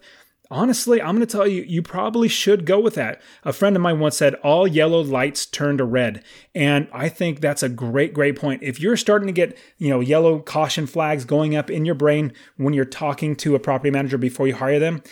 honestly, 0.52 1.00
I'm 1.00 1.16
going 1.16 1.26
to 1.26 1.36
tell 1.36 1.46
you, 1.46 1.62
you 1.62 1.82
probably 1.82 2.28
should 2.28 2.66
go 2.66 2.78
with 2.78 2.94
that. 2.94 3.22
A 3.42 3.52
friend 3.52 3.74
of 3.74 3.82
mine 3.82 3.98
once 3.98 4.18
said, 4.18 4.34
all 4.36 4.68
yellow 4.68 5.00
lights 5.00 5.46
turn 5.46 5.78
to 5.78 5.84
red. 5.84 6.22
And 6.54 6.88
I 6.92 7.08
think 7.08 7.40
that's 7.40 7.62
a 7.62 7.70
great, 7.70 8.12
great 8.12 8.36
point. 8.36 8.62
If 8.62 8.78
you're 8.78 8.98
starting 8.98 9.26
to 9.26 9.32
get, 9.32 9.56
you 9.78 9.88
know, 9.88 10.00
yellow 10.00 10.40
caution 10.40 10.86
flags 10.86 11.24
going 11.24 11.56
up 11.56 11.70
in 11.70 11.86
your 11.86 11.94
brain 11.94 12.32
when 12.58 12.74
you're 12.74 12.84
talking 12.84 13.34
to 13.36 13.54
a 13.54 13.60
property 13.60 13.90
manager 13.90 14.18
before 14.18 14.46
you 14.46 14.54
hire 14.54 14.78
them, 14.78 15.02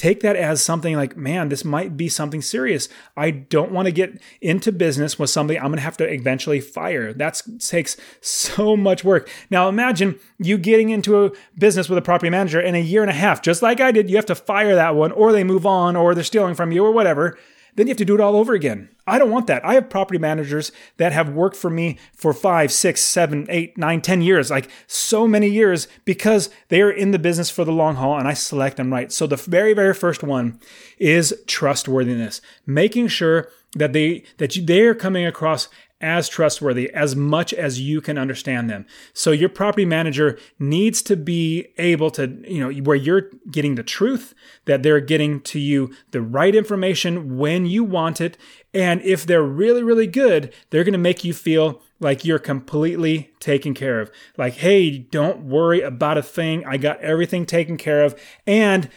take 0.00 0.20
that 0.20 0.34
as 0.34 0.62
something 0.62 0.96
like, 0.96 1.14
man, 1.14 1.50
this 1.50 1.62
might 1.62 1.94
be 1.94 2.08
something 2.08 2.40
serious. 2.40 2.88
I 3.18 3.30
don't 3.30 3.70
want 3.70 3.84
to 3.84 3.92
get 3.92 4.18
into 4.40 4.72
business 4.72 5.18
with 5.18 5.28
somebody 5.28 5.58
I'm 5.58 5.66
going 5.66 5.76
to 5.76 5.82
have 5.82 5.98
to 5.98 6.10
eventually 6.10 6.58
fire. 6.58 7.12
That 7.12 7.42
takes 7.58 7.98
so 8.22 8.78
much 8.78 9.04
work. 9.04 9.28
Now 9.50 9.68
imagine 9.68 10.18
you 10.38 10.56
getting 10.56 10.88
into 10.88 11.22
a 11.22 11.32
business 11.58 11.90
with 11.90 11.98
a 11.98 12.02
property 12.02 12.30
manager 12.30 12.62
in 12.62 12.74
a 12.74 12.80
year 12.80 13.02
and 13.02 13.10
a 13.10 13.14
half, 13.14 13.42
just 13.42 13.60
like 13.60 13.78
I 13.78 13.92
did. 13.92 14.08
You 14.08 14.16
have 14.16 14.24
to 14.26 14.34
fire 14.34 14.74
that 14.74 14.94
one, 14.94 15.12
or 15.12 15.32
they 15.32 15.44
move 15.44 15.66
on, 15.66 15.96
or 15.96 16.14
they're 16.14 16.24
stealing 16.24 16.54
from 16.54 16.72
you, 16.72 16.82
or 16.82 16.92
whatever 16.92 17.36
then 17.80 17.86
you 17.86 17.92
have 17.92 17.98
to 17.98 18.04
do 18.04 18.14
it 18.14 18.20
all 18.20 18.36
over 18.36 18.52
again. 18.52 18.90
I 19.06 19.18
don't 19.18 19.30
want 19.30 19.46
that. 19.46 19.64
I 19.64 19.74
have 19.74 19.88
property 19.88 20.18
managers 20.18 20.70
that 20.98 21.12
have 21.12 21.30
worked 21.30 21.56
for 21.56 21.70
me 21.70 21.98
for 22.14 22.32
five, 22.32 22.70
six, 22.70 23.00
seven, 23.00 23.46
eight, 23.48 23.78
nine, 23.78 24.02
ten 24.02 24.20
years, 24.20 24.50
like 24.50 24.70
so 24.86 25.26
many 25.26 25.48
years, 25.48 25.88
because 26.04 26.50
they 26.68 26.82
are 26.82 26.90
in 26.90 27.10
the 27.10 27.18
business 27.18 27.50
for 27.50 27.64
the 27.64 27.72
long 27.72 27.96
haul 27.96 28.18
and 28.18 28.28
I 28.28 28.34
select 28.34 28.76
them 28.76 28.92
right. 28.92 29.10
So 29.10 29.26
the 29.26 29.36
very, 29.36 29.72
very 29.72 29.94
first 29.94 30.22
one 30.22 30.60
is 30.98 31.34
trustworthiness, 31.46 32.42
making 32.66 33.08
sure 33.08 33.48
that 33.74 33.92
they 33.92 34.24
that 34.38 34.56
you, 34.56 34.64
they 34.64 34.82
are 34.82 34.94
coming 34.94 35.24
across 35.24 35.68
as 36.00 36.28
trustworthy 36.28 36.92
as 36.94 37.14
much 37.14 37.52
as 37.52 37.80
you 37.80 38.00
can 38.00 38.16
understand 38.16 38.70
them. 38.70 38.86
So 39.12 39.32
your 39.32 39.48
property 39.48 39.84
manager 39.84 40.38
needs 40.58 41.02
to 41.02 41.16
be 41.16 41.68
able 41.76 42.10
to, 42.12 42.42
you 42.48 42.60
know, 42.60 42.82
where 42.82 42.96
you're 42.96 43.30
getting 43.50 43.74
the 43.74 43.82
truth, 43.82 44.34
that 44.64 44.82
they're 44.82 45.00
getting 45.00 45.40
to 45.42 45.58
you 45.58 45.94
the 46.10 46.22
right 46.22 46.54
information 46.54 47.36
when 47.36 47.66
you 47.66 47.84
want 47.84 48.20
it. 48.20 48.38
And 48.72 49.02
if 49.02 49.26
they're 49.26 49.42
really, 49.42 49.82
really 49.82 50.06
good, 50.06 50.54
they're 50.70 50.84
going 50.84 50.92
to 50.92 50.98
make 50.98 51.24
you 51.24 51.34
feel 51.34 51.82
like 51.98 52.24
you're 52.24 52.38
completely 52.38 53.30
taken 53.40 53.74
care 53.74 54.00
of. 54.00 54.10
Like, 54.38 54.54
hey, 54.54 54.98
don't 54.98 55.44
worry 55.44 55.82
about 55.82 56.16
a 56.16 56.22
thing. 56.22 56.64
I 56.64 56.78
got 56.78 57.00
everything 57.00 57.44
taken 57.44 57.76
care 57.76 58.02
of. 58.04 58.18
And 58.46 58.88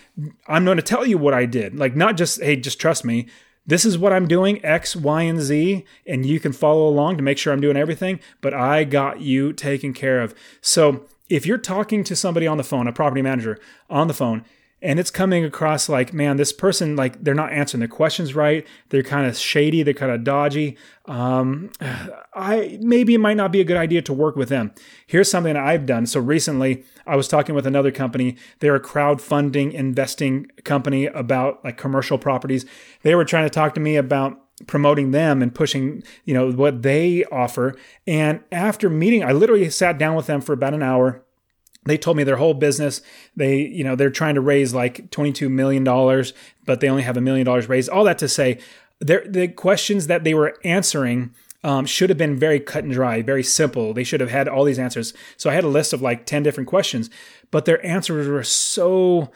I'm 0.48 0.64
going 0.64 0.78
to 0.78 0.84
tell 0.84 1.06
you 1.06 1.18
what 1.18 1.34
I 1.34 1.46
did. 1.46 1.78
Like, 1.78 1.98
not 1.98 2.16
just, 2.16 2.42
hey, 2.42 2.56
just 2.56 2.80
trust 2.80 3.04
me 3.04 3.28
this 3.66 3.86
is 3.86 3.98
what 3.98 4.12
I'm 4.12 4.28
doing, 4.28 4.64
X, 4.66 4.96
Y, 4.96 5.22
and 5.24 5.40
Z, 5.40 5.86
and 6.06 6.26
you 6.26 6.40
can 6.40 6.52
follow 6.52 6.88
along 6.88 7.18
to 7.18 7.24
make 7.24 7.38
sure 7.38 7.54
I'm 7.54 7.62
doing 7.62 7.78
everything, 7.78 8.20
but 8.42 8.54
I 8.54 8.84
got 8.84 9.22
you 9.22 9.54
taken 9.54 9.94
care 9.94 10.22
of. 10.22 10.36
So 10.62 11.06
if 11.30 11.46
you're 11.46 11.58
talking 11.58 12.04
to 12.04 12.16
somebody 12.16 12.46
on 12.46 12.58
the 12.58 12.64
phone, 12.64 12.88
a 12.88 12.94
property 12.94 13.22
manager 13.22 13.60
on 13.90 14.08
the 14.08 14.14
phone, 14.14 14.44
and 14.84 15.00
it's 15.00 15.10
coming 15.10 15.46
across 15.46 15.88
like 15.88 16.14
man 16.14 16.36
this 16.36 16.52
person 16.52 16.96
like 16.96 17.24
they're 17.24 17.34
not 17.34 17.54
answering 17.54 17.82
the 17.82 17.88
questions 17.88 18.36
right. 18.36 18.68
They're 18.90 19.02
kind 19.02 19.26
of 19.26 19.38
shady. 19.38 19.82
They're 19.82 19.94
kind 19.94 20.12
of 20.12 20.24
dodgy. 20.24 20.78
Um, 21.06 21.72
i 22.36 22.78
maybe 22.82 23.14
it 23.14 23.20
might 23.20 23.38
not 23.38 23.52
be 23.52 23.62
a 23.62 23.64
good 23.64 23.78
idea 23.78 24.02
to 24.04 24.14
work 24.14 24.36
with 24.36 24.50
them. 24.50 24.74
Here's 25.08 25.32
something 25.32 25.56
i've 25.56 25.86
done. 25.86 26.06
So 26.06 26.20
recently 26.20 26.84
i 27.08 27.16
was 27.16 27.28
talking 27.28 27.56
with 27.56 27.66
another 27.66 27.92
company. 27.92 28.36
They're 28.60 28.76
a 28.76 28.82
crowdfunding 28.82 29.74
investing 29.74 30.48
company 30.64 31.06
about 31.06 31.64
like 31.64 31.78
commercial 31.78 32.18
properties. 32.18 32.66
They 33.02 33.16
were 33.16 33.26
trying 33.26 33.46
to 33.46 33.50
talk 33.50 33.74
to 33.76 33.80
me 33.80 33.96
about 33.96 34.38
promoting 34.68 35.12
them 35.12 35.42
and 35.42 35.56
pushing 35.56 36.04
you 36.26 36.34
know 36.34 36.52
what 36.52 36.82
they 36.82 37.24
offer. 37.26 37.74
And 38.06 38.42
after 38.52 38.90
meeting 38.90 39.24
i 39.24 39.32
literally 39.32 39.70
sat 39.70 39.98
down 39.98 40.16
with 40.16 40.28
them 40.28 40.42
for 40.42 40.52
about 40.52 40.74
an 40.74 40.84
hour 40.84 41.23
they 41.86 41.98
told 41.98 42.18
me 42.18 42.24
their 42.24 42.38
whole 42.38 42.54
business 42.54 43.02
they 43.36 43.58
you 43.58 43.84
know 43.84 43.96
they're 43.96 44.10
trying 44.10 44.36
to 44.36 44.42
raise 44.42 44.74
like 44.74 45.10
22 45.12 45.50
million 45.50 45.84
dollars 45.84 46.34
but 46.66 46.80
they 46.80 46.90
only 46.90 47.04
have 47.04 47.18
a 47.18 47.22
million 47.22 47.46
dollars 47.46 47.70
raised 47.70 47.90
all 47.90 48.04
that 48.04 48.18
to 48.18 48.28
say 48.28 48.60
the 49.00 49.48
questions 49.50 50.08
that 50.08 50.24
they 50.24 50.34
were 50.34 50.58
answering 50.64 51.34
um, 51.64 51.86
should 51.86 52.10
have 52.10 52.18
been 52.18 52.38
very 52.38 52.60
cut 52.60 52.84
and 52.84 52.94
dry, 52.94 53.22
very 53.22 53.44
simple. 53.44 53.94
They 53.94 54.04
should 54.04 54.20
have 54.20 54.30
had 54.30 54.48
all 54.48 54.64
these 54.64 54.80
answers. 54.80 55.14
So 55.38 55.50
I 55.50 55.54
had 55.54 55.64
a 55.64 55.70
list 55.70 55.94
of 55.94 56.02
like 56.02 56.26
10 56.26 56.44
different 56.44 56.68
questions, 56.68 57.10
but 57.52 57.66
their 57.66 57.84
answers 57.86 58.28
were 58.28 58.44
so 58.44 59.32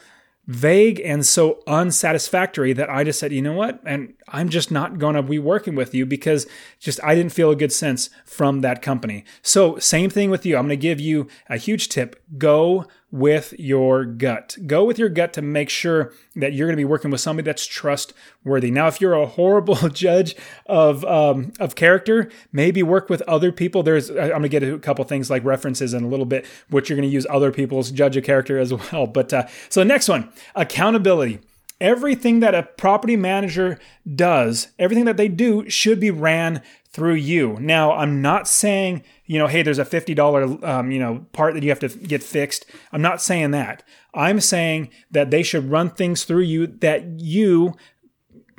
vague 0.46 1.00
and 1.00 1.26
so 1.26 1.62
unsatisfactory 1.66 2.72
that 2.74 2.90
I 2.90 3.04
just 3.04 3.18
said, 3.18 3.32
you 3.32 3.42
know 3.42 3.54
what? 3.54 3.80
And 3.84 4.14
I'm 4.32 4.48
just 4.48 4.70
not 4.70 4.98
going 4.98 5.14
to 5.14 5.22
be 5.22 5.38
working 5.38 5.74
with 5.74 5.94
you 5.94 6.06
because 6.06 6.46
just 6.78 7.02
I 7.02 7.14
didn't 7.14 7.32
feel 7.32 7.50
a 7.50 7.56
good 7.56 7.72
sense 7.72 8.10
from 8.24 8.60
that 8.60 8.82
company. 8.82 9.24
So, 9.42 9.78
same 9.78 10.10
thing 10.10 10.30
with 10.30 10.44
you. 10.46 10.56
I'm 10.56 10.66
going 10.66 10.70
to 10.70 10.76
give 10.76 11.00
you 11.00 11.28
a 11.48 11.56
huge 11.56 11.88
tip. 11.88 12.22
Go 12.36 12.86
with 13.10 13.54
your 13.58 14.04
gut. 14.04 14.56
Go 14.66 14.84
with 14.84 14.98
your 14.98 15.08
gut 15.08 15.32
to 15.32 15.42
make 15.42 15.70
sure 15.70 16.12
that 16.36 16.52
you're 16.52 16.66
going 16.66 16.76
to 16.76 16.80
be 16.80 16.84
working 16.84 17.10
with 17.10 17.20
somebody 17.20 17.46
that's 17.46 17.64
trustworthy. 17.66 18.70
Now, 18.70 18.86
if 18.86 19.00
you're 19.00 19.14
a 19.14 19.26
horrible 19.26 19.74
judge 19.88 20.36
of 20.66 21.04
um, 21.04 21.52
of 21.58 21.74
character, 21.74 22.30
maybe 22.52 22.82
work 22.82 23.08
with 23.08 23.22
other 23.22 23.50
people. 23.50 23.82
There's 23.82 24.10
I'm 24.10 24.28
going 24.28 24.42
to 24.42 24.48
get 24.48 24.62
a 24.62 24.78
couple 24.78 25.04
things 25.04 25.30
like 25.30 25.44
references 25.44 25.94
in 25.94 26.04
a 26.04 26.08
little 26.08 26.26
bit, 26.26 26.46
which 26.68 26.88
you're 26.88 26.96
going 26.96 27.08
to 27.08 27.14
use 27.14 27.26
other 27.30 27.50
people's 27.50 27.90
judge 27.90 28.16
of 28.16 28.24
character 28.24 28.58
as 28.58 28.72
well. 28.92 29.06
But 29.06 29.32
uh, 29.32 29.46
so 29.68 29.82
next 29.82 30.08
one, 30.08 30.30
accountability. 30.54 31.40
Everything 31.80 32.40
that 32.40 32.54
a 32.54 32.64
property 32.64 33.16
manager 33.16 33.78
does, 34.14 34.68
everything 34.78 35.04
that 35.04 35.16
they 35.16 35.28
do 35.28 35.68
should 35.70 36.00
be 36.00 36.10
ran 36.10 36.60
through 36.90 37.14
you. 37.14 37.56
Now, 37.60 37.92
I'm 37.92 38.20
not 38.20 38.48
saying, 38.48 39.04
you 39.26 39.38
know, 39.38 39.46
hey, 39.46 39.62
there's 39.62 39.78
a 39.78 39.84
$50, 39.84 40.64
um, 40.64 40.90
you 40.90 40.98
know, 40.98 41.26
part 41.32 41.54
that 41.54 41.62
you 41.62 41.68
have 41.68 41.78
to 41.80 41.88
get 41.88 42.22
fixed. 42.22 42.66
I'm 42.92 43.02
not 43.02 43.22
saying 43.22 43.52
that. 43.52 43.84
I'm 44.14 44.40
saying 44.40 44.90
that 45.10 45.30
they 45.30 45.44
should 45.44 45.70
run 45.70 45.90
things 45.90 46.24
through 46.24 46.42
you 46.42 46.66
that 46.66 47.20
you 47.20 47.74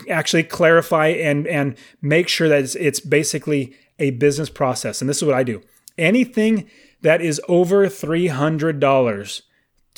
actually 0.09 0.43
clarify 0.43 1.07
and 1.07 1.45
and 1.47 1.75
make 2.01 2.29
sure 2.29 2.47
that 2.47 2.61
it's, 2.61 2.75
it's 2.75 3.01
basically 3.01 3.75
a 3.97 4.11
business 4.11 4.49
process. 4.49 5.01
And 5.01 5.09
this 5.09 5.17
is 5.17 5.25
what 5.25 5.35
I 5.35 5.43
do. 5.43 5.61
Anything 5.97 6.69
that 7.01 7.21
is 7.21 7.41
over 7.49 7.87
$300 7.87 9.41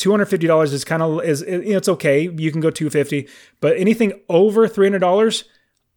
$250 0.02 0.74
is 0.74 0.84
kind 0.84 1.04
of 1.04 1.24
is 1.24 1.42
it's 1.44 1.90
okay. 1.90 2.30
You 2.36 2.52
can 2.52 2.62
go 2.62 2.70
250, 2.70 3.28
but 3.60 3.78
anything 3.78 4.20
over 4.30 4.68
$300 4.68 5.44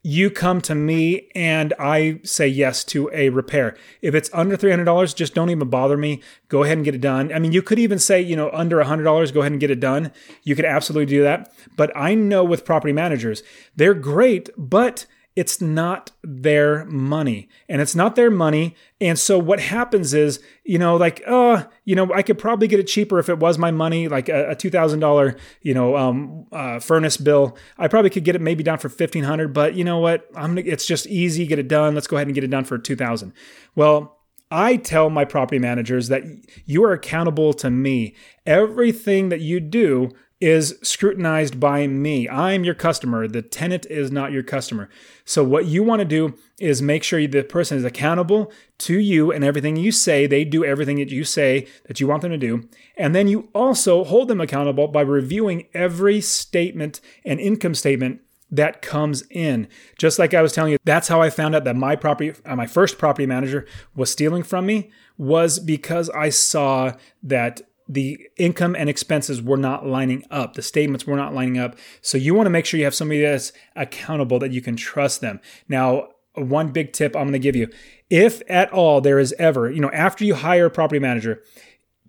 you 0.06 0.30
come 0.30 0.60
to 0.60 0.74
me 0.74 1.30
and 1.34 1.72
I 1.80 2.20
say 2.24 2.46
yes 2.46 2.84
to 2.84 3.10
a 3.14 3.30
repair. 3.30 3.74
If 4.02 4.14
it's 4.14 4.28
under 4.34 4.54
$300, 4.54 5.16
just 5.16 5.34
don't 5.34 5.48
even 5.48 5.70
bother 5.70 5.96
me. 5.96 6.22
Go 6.48 6.62
ahead 6.62 6.76
and 6.76 6.84
get 6.84 6.94
it 6.94 7.00
done. 7.00 7.32
I 7.32 7.38
mean, 7.38 7.52
you 7.52 7.62
could 7.62 7.78
even 7.78 7.98
say, 7.98 8.20
you 8.20 8.36
know, 8.36 8.50
under 8.52 8.76
$100, 8.76 9.32
go 9.32 9.40
ahead 9.40 9.52
and 9.52 9.60
get 9.60 9.70
it 9.70 9.80
done. 9.80 10.12
You 10.42 10.54
could 10.54 10.66
absolutely 10.66 11.06
do 11.06 11.22
that. 11.22 11.50
But 11.74 11.90
I 11.96 12.14
know 12.14 12.44
with 12.44 12.66
property 12.66 12.92
managers, 12.92 13.42
they're 13.74 13.94
great, 13.94 14.50
but 14.58 15.06
it's 15.36 15.60
not 15.60 16.12
their 16.22 16.84
money. 16.84 17.48
And 17.68 17.80
it's 17.80 17.94
not 17.94 18.14
their 18.14 18.30
money. 18.30 18.76
And 19.00 19.18
so 19.18 19.38
what 19.38 19.60
happens 19.60 20.14
is 20.14 20.40
you 20.64 20.78
know 20.78 20.96
like 20.96 21.22
uh 21.26 21.64
you 21.84 21.94
know 21.94 22.10
i 22.14 22.22
could 22.22 22.38
probably 22.38 22.66
get 22.66 22.80
it 22.80 22.84
cheaper 22.84 23.18
if 23.18 23.28
it 23.28 23.38
was 23.38 23.58
my 23.58 23.70
money 23.70 24.08
like 24.08 24.30
a, 24.30 24.52
a 24.52 24.56
$2000 24.56 25.38
you 25.60 25.74
know 25.74 25.96
um, 25.96 26.46
uh, 26.52 26.78
furnace 26.78 27.16
bill. 27.16 27.56
I 27.76 27.88
probably 27.88 28.10
could 28.10 28.24
get 28.24 28.36
it 28.36 28.40
maybe 28.40 28.62
down 28.62 28.78
for 28.78 28.88
1500 28.88 29.52
but 29.52 29.74
you 29.74 29.84
know 29.84 29.98
what? 29.98 30.26
I'm 30.34 30.54
gonna 30.54 30.62
it's 30.66 30.86
just 30.86 31.06
easy 31.06 31.46
get 31.46 31.58
it 31.58 31.68
done. 31.68 31.94
Let's 31.94 32.06
go 32.06 32.16
ahead 32.16 32.28
and 32.28 32.34
get 32.34 32.44
it 32.44 32.50
done 32.50 32.64
for 32.64 32.78
2000 32.78 33.32
well 33.74 34.18
I 34.50 34.76
tell 34.76 35.10
my 35.10 35.24
property 35.24 35.58
managers 35.58 36.08
that 36.08 36.22
you 36.64 36.84
are 36.84 36.92
accountable 36.92 37.54
to 37.54 37.70
me. 37.70 38.14
Everything 38.46 39.30
that 39.30 39.40
you 39.40 39.58
do 39.58 40.10
is 40.44 40.78
scrutinized 40.82 41.58
by 41.58 41.86
me. 41.86 42.28
I'm 42.28 42.64
your 42.64 42.74
customer. 42.74 43.26
The 43.26 43.40
tenant 43.40 43.86
is 43.86 44.12
not 44.12 44.30
your 44.30 44.42
customer. 44.42 44.90
So, 45.24 45.42
what 45.42 45.64
you 45.64 45.82
want 45.82 46.00
to 46.00 46.04
do 46.04 46.34
is 46.60 46.82
make 46.82 47.02
sure 47.02 47.26
the 47.26 47.42
person 47.42 47.78
is 47.78 47.84
accountable 47.84 48.52
to 48.80 48.98
you 48.98 49.32
and 49.32 49.42
everything 49.42 49.76
you 49.76 49.90
say. 49.90 50.26
They 50.26 50.44
do 50.44 50.62
everything 50.62 50.98
that 50.98 51.10
you 51.10 51.24
say 51.24 51.66
that 51.86 51.98
you 51.98 52.06
want 52.06 52.20
them 52.20 52.30
to 52.30 52.36
do. 52.36 52.68
And 52.96 53.14
then 53.14 53.26
you 53.26 53.48
also 53.54 54.04
hold 54.04 54.28
them 54.28 54.40
accountable 54.40 54.86
by 54.86 55.00
reviewing 55.00 55.66
every 55.72 56.20
statement 56.20 57.00
and 57.24 57.40
income 57.40 57.74
statement 57.74 58.20
that 58.50 58.82
comes 58.82 59.24
in. 59.30 59.66
Just 59.98 60.18
like 60.18 60.34
I 60.34 60.42
was 60.42 60.52
telling 60.52 60.72
you, 60.72 60.78
that's 60.84 61.08
how 61.08 61.22
I 61.22 61.30
found 61.30 61.54
out 61.54 61.64
that 61.64 61.74
my 61.74 61.96
property, 61.96 62.34
uh, 62.44 62.54
my 62.54 62.66
first 62.66 62.98
property 62.98 63.24
manager 63.24 63.66
was 63.96 64.10
stealing 64.10 64.42
from 64.42 64.66
me 64.66 64.90
was 65.16 65.58
because 65.58 66.10
I 66.10 66.28
saw 66.28 66.92
that 67.22 67.62
the 67.88 68.28
income 68.36 68.74
and 68.74 68.88
expenses 68.88 69.42
were 69.42 69.56
not 69.56 69.86
lining 69.86 70.24
up. 70.30 70.54
The 70.54 70.62
statements 70.62 71.06
were 71.06 71.16
not 71.16 71.34
lining 71.34 71.58
up. 71.58 71.76
So 72.00 72.16
you 72.16 72.34
want 72.34 72.46
to 72.46 72.50
make 72.50 72.64
sure 72.64 72.78
you 72.78 72.84
have 72.84 72.94
somebody 72.94 73.20
that's 73.20 73.52
accountable 73.76 74.38
that 74.38 74.52
you 74.52 74.62
can 74.62 74.76
trust 74.76 75.20
them. 75.20 75.40
Now, 75.68 76.08
one 76.34 76.72
big 76.72 76.92
tip 76.92 77.14
I'm 77.14 77.24
going 77.24 77.32
to 77.34 77.38
give 77.38 77.56
you. 77.56 77.68
If 78.10 78.42
at 78.48 78.72
all 78.72 79.00
there 79.00 79.18
is 79.18 79.34
ever, 79.38 79.70
you 79.70 79.80
know, 79.80 79.90
after 79.92 80.24
you 80.24 80.34
hire 80.34 80.66
a 80.66 80.70
property 80.70 80.98
manager, 80.98 81.42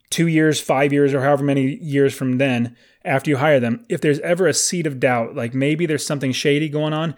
two 0.10 0.28
years, 0.28 0.62
five 0.62 0.94
years, 0.94 1.14
or 1.14 1.22
however 1.22 1.44
many 1.44 1.76
years 1.76 2.14
from 2.14 2.38
then, 2.38 2.76
after 3.04 3.30
you 3.30 3.38
hire 3.38 3.60
them, 3.60 3.86
if 3.90 4.02
there's 4.02 4.20
ever 4.20 4.48
a 4.48 4.54
seed 4.54 4.88
of 4.88 5.00
doubt, 5.00 5.36
like 5.36 5.54
maybe 5.54 5.86
there's 5.86 6.06
something 6.06 6.32
shady 6.32 6.70
going 6.70 6.94
on, 6.94 7.16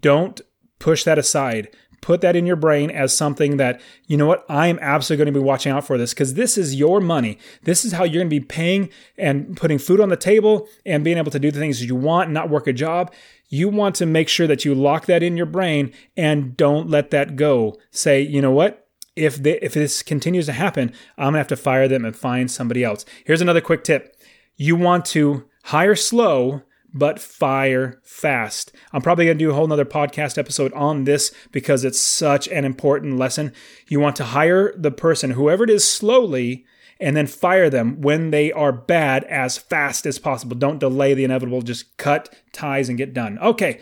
don't 0.00 0.40
push 0.78 1.04
that 1.04 1.18
aside 1.18 1.74
put 2.06 2.20
that 2.20 2.36
in 2.36 2.46
your 2.46 2.54
brain 2.54 2.88
as 2.88 3.12
something 3.12 3.56
that, 3.56 3.80
you 4.06 4.16
know 4.16 4.26
what, 4.26 4.46
I 4.48 4.68
am 4.68 4.78
absolutely 4.80 5.24
going 5.24 5.34
to 5.34 5.40
be 5.40 5.44
watching 5.44 5.72
out 5.72 5.84
for 5.84 5.98
this 5.98 6.14
because 6.14 6.34
this 6.34 6.56
is 6.56 6.76
your 6.76 7.00
money. 7.00 7.36
This 7.64 7.84
is 7.84 7.90
how 7.90 8.04
you're 8.04 8.22
going 8.22 8.30
to 8.30 8.40
be 8.40 8.46
paying 8.46 8.90
and 9.18 9.56
putting 9.56 9.78
food 9.78 9.98
on 9.98 10.08
the 10.08 10.16
table 10.16 10.68
and 10.86 11.02
being 11.02 11.18
able 11.18 11.32
to 11.32 11.40
do 11.40 11.50
the 11.50 11.58
things 11.58 11.84
you 11.84 11.96
want 11.96 12.30
not 12.30 12.48
work 12.48 12.68
a 12.68 12.72
job. 12.72 13.12
You 13.48 13.68
want 13.68 13.96
to 13.96 14.06
make 14.06 14.28
sure 14.28 14.46
that 14.46 14.64
you 14.64 14.72
lock 14.72 15.06
that 15.06 15.24
in 15.24 15.36
your 15.36 15.46
brain 15.46 15.92
and 16.16 16.56
don't 16.56 16.88
let 16.88 17.10
that 17.10 17.34
go. 17.34 17.76
Say, 17.90 18.20
you 18.20 18.40
know 18.40 18.52
what? 18.52 18.86
If, 19.16 19.42
they, 19.42 19.58
if 19.58 19.74
this 19.74 20.04
continues 20.04 20.46
to 20.46 20.52
happen, 20.52 20.92
I'm 21.18 21.32
to 21.32 21.38
have 21.38 21.48
to 21.48 21.56
fire 21.56 21.88
them 21.88 22.04
and 22.04 22.14
find 22.14 22.48
somebody 22.48 22.84
else. 22.84 23.04
Here's 23.24 23.40
another 23.40 23.60
quick 23.60 23.82
tip. 23.82 24.16
You 24.54 24.76
want 24.76 25.06
to 25.06 25.44
hire 25.64 25.96
slow 25.96 26.62
but 26.92 27.18
fire 27.18 28.00
fast. 28.02 28.72
I'm 28.92 29.02
probably 29.02 29.26
going 29.26 29.38
to 29.38 29.44
do 29.44 29.50
a 29.50 29.54
whole 29.54 29.66
nother 29.66 29.84
podcast 29.84 30.38
episode 30.38 30.72
on 30.72 31.04
this 31.04 31.32
because 31.52 31.84
it's 31.84 32.00
such 32.00 32.48
an 32.48 32.64
important 32.64 33.18
lesson. 33.18 33.52
You 33.88 34.00
want 34.00 34.16
to 34.16 34.24
hire 34.24 34.74
the 34.76 34.90
person, 34.90 35.32
whoever 35.32 35.64
it 35.64 35.70
is, 35.70 35.90
slowly 35.90 36.66
and 36.98 37.16
then 37.16 37.26
fire 37.26 37.68
them 37.68 38.00
when 38.00 38.30
they 38.30 38.50
are 38.52 38.72
bad 38.72 39.24
as 39.24 39.58
fast 39.58 40.06
as 40.06 40.18
possible. 40.18 40.56
Don't 40.56 40.78
delay 40.78 41.14
the 41.14 41.24
inevitable. 41.24 41.62
Just 41.62 41.96
cut 41.96 42.34
ties 42.52 42.88
and 42.88 42.98
get 42.98 43.14
done. 43.14 43.38
Okay, 43.38 43.80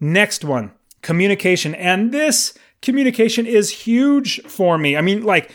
next 0.00 0.44
one 0.44 0.72
communication. 1.02 1.74
And 1.74 2.12
this 2.12 2.54
communication 2.84 3.46
is 3.46 3.70
huge 3.70 4.42
for 4.42 4.76
me. 4.76 4.96
I 4.96 5.00
mean, 5.00 5.24
like 5.24 5.50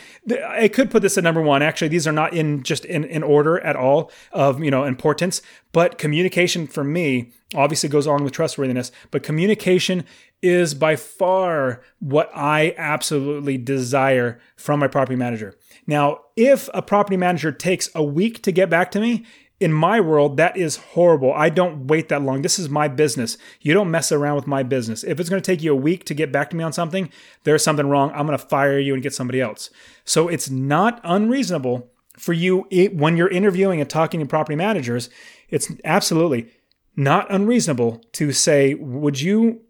I 0.46 0.66
could 0.68 0.90
put 0.90 1.00
this 1.00 1.16
at 1.16 1.24
number 1.24 1.40
one. 1.40 1.62
Actually, 1.62 1.88
these 1.88 2.06
are 2.06 2.12
not 2.12 2.34
in 2.34 2.62
just 2.64 2.84
in, 2.84 3.04
in 3.04 3.22
order 3.22 3.60
at 3.60 3.76
all 3.76 4.10
of 4.32 4.62
you 4.62 4.70
know 4.70 4.84
importance. 4.84 5.40
But 5.72 5.96
communication 5.96 6.66
for 6.66 6.82
me 6.82 7.32
obviously 7.54 7.88
goes 7.88 8.06
along 8.06 8.24
with 8.24 8.32
trustworthiness. 8.32 8.90
But 9.12 9.22
communication 9.22 10.04
is 10.42 10.74
by 10.74 10.96
far 10.96 11.82
what 12.00 12.30
I 12.34 12.74
absolutely 12.76 13.56
desire 13.58 14.40
from 14.56 14.80
my 14.80 14.88
property 14.88 15.16
manager. 15.16 15.56
Now, 15.86 16.22
if 16.36 16.68
a 16.74 16.82
property 16.82 17.16
manager 17.16 17.52
takes 17.52 17.88
a 17.94 18.02
week 18.02 18.42
to 18.42 18.52
get 18.52 18.68
back 18.68 18.90
to 18.92 19.00
me, 19.00 19.24
in 19.60 19.72
my 19.74 20.00
world, 20.00 20.38
that 20.38 20.56
is 20.56 20.76
horrible. 20.76 21.32
I 21.34 21.50
don't 21.50 21.86
wait 21.86 22.08
that 22.08 22.22
long. 22.22 22.40
This 22.40 22.58
is 22.58 22.70
my 22.70 22.88
business. 22.88 23.36
You 23.60 23.74
don't 23.74 23.90
mess 23.90 24.10
around 24.10 24.36
with 24.36 24.46
my 24.46 24.62
business. 24.62 25.04
If 25.04 25.20
it's 25.20 25.28
going 25.28 25.40
to 25.40 25.46
take 25.46 25.62
you 25.62 25.72
a 25.72 25.76
week 25.76 26.04
to 26.04 26.14
get 26.14 26.32
back 26.32 26.48
to 26.50 26.56
me 26.56 26.64
on 26.64 26.72
something, 26.72 27.10
there's 27.44 27.62
something 27.62 27.86
wrong. 27.86 28.10
I'm 28.12 28.26
going 28.26 28.38
to 28.38 28.44
fire 28.44 28.78
you 28.78 28.94
and 28.94 29.02
get 29.02 29.14
somebody 29.14 29.40
else. 29.40 29.68
So 30.04 30.28
it's 30.28 30.48
not 30.48 31.00
unreasonable 31.04 31.90
for 32.18 32.32
you 32.32 32.66
when 32.92 33.18
you're 33.18 33.28
interviewing 33.28 33.80
and 33.80 33.88
talking 33.88 34.20
to 34.20 34.26
property 34.26 34.56
managers. 34.56 35.10
It's 35.50 35.70
absolutely 35.84 36.50
not 36.96 37.30
unreasonable 37.30 38.02
to 38.12 38.32
say, 38.32 38.74
would 38.74 39.20
you 39.20 39.60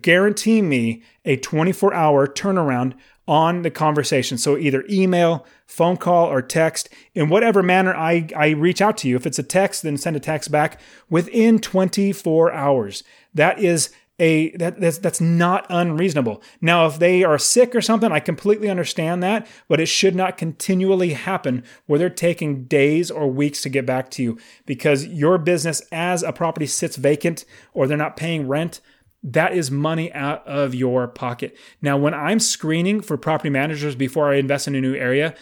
guarantee 0.00 0.62
me 0.62 1.02
a 1.24 1.36
24 1.36 1.94
hour 1.94 2.26
turnaround 2.26 2.94
on 3.28 3.62
the 3.62 3.70
conversation. 3.70 4.38
So 4.38 4.56
either 4.56 4.84
email, 4.88 5.46
phone 5.66 5.96
call, 5.96 6.26
or 6.26 6.42
text 6.42 6.88
in 7.14 7.28
whatever 7.28 7.62
manner 7.62 7.94
I, 7.94 8.28
I 8.36 8.50
reach 8.50 8.80
out 8.80 8.96
to 8.98 9.08
you. 9.08 9.16
If 9.16 9.26
it's 9.26 9.38
a 9.38 9.42
text, 9.42 9.82
then 9.82 9.96
send 9.96 10.16
a 10.16 10.20
text 10.20 10.50
back 10.50 10.80
within 11.10 11.58
24 11.58 12.52
hours. 12.52 13.02
That 13.34 13.58
is 13.58 13.90
a 14.18 14.50
that, 14.56 14.80
that's 14.80 14.98
that's 14.98 15.20
not 15.20 15.66
unreasonable. 15.68 16.42
Now, 16.60 16.86
if 16.86 16.98
they 16.98 17.22
are 17.22 17.38
sick 17.38 17.74
or 17.74 17.82
something, 17.82 18.10
I 18.10 18.20
completely 18.20 18.70
understand 18.70 19.22
that, 19.22 19.46
but 19.68 19.80
it 19.80 19.86
should 19.86 20.14
not 20.14 20.38
continually 20.38 21.12
happen 21.12 21.64
where 21.86 21.98
they're 21.98 22.08
taking 22.08 22.64
days 22.64 23.10
or 23.10 23.30
weeks 23.30 23.60
to 23.62 23.68
get 23.68 23.84
back 23.84 24.10
to 24.12 24.22
you 24.22 24.38
because 24.64 25.06
your 25.06 25.36
business 25.36 25.82
as 25.92 26.22
a 26.22 26.32
property 26.32 26.66
sits 26.66 26.96
vacant 26.96 27.44
or 27.74 27.86
they're 27.86 27.96
not 27.98 28.16
paying 28.16 28.48
rent 28.48 28.80
that 29.26 29.54
is 29.54 29.70
money 29.72 30.12
out 30.12 30.46
of 30.46 30.74
your 30.74 31.08
pocket. 31.08 31.56
Now, 31.82 31.96
when 31.96 32.14
I'm 32.14 32.38
screening 32.38 33.00
for 33.00 33.16
property 33.16 33.50
managers 33.50 33.96
before 33.96 34.32
I 34.32 34.36
invest 34.36 34.68
in 34.68 34.76
a 34.76 34.80
new 34.80 34.94
area, 34.94 35.34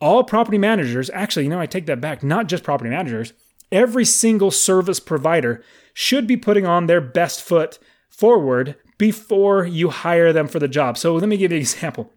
all 0.00 0.24
property 0.24 0.56
managers, 0.56 1.10
actually, 1.10 1.44
you 1.44 1.50
know, 1.50 1.60
I 1.60 1.66
take 1.66 1.84
that 1.86 2.00
back, 2.00 2.22
not 2.22 2.46
just 2.46 2.64
property 2.64 2.88
managers, 2.88 3.34
every 3.70 4.06
single 4.06 4.50
service 4.50 4.98
provider 4.98 5.62
should 5.92 6.26
be 6.26 6.36
putting 6.38 6.64
on 6.64 6.86
their 6.86 7.02
best 7.02 7.42
foot 7.42 7.78
forward 8.08 8.76
before 8.96 9.66
you 9.66 9.90
hire 9.90 10.32
them 10.32 10.48
for 10.48 10.58
the 10.58 10.68
job. 10.68 10.96
So 10.96 11.14
let 11.14 11.28
me 11.28 11.36
give 11.36 11.52
you 11.52 11.56
an 11.56 11.62
example. 11.62 12.10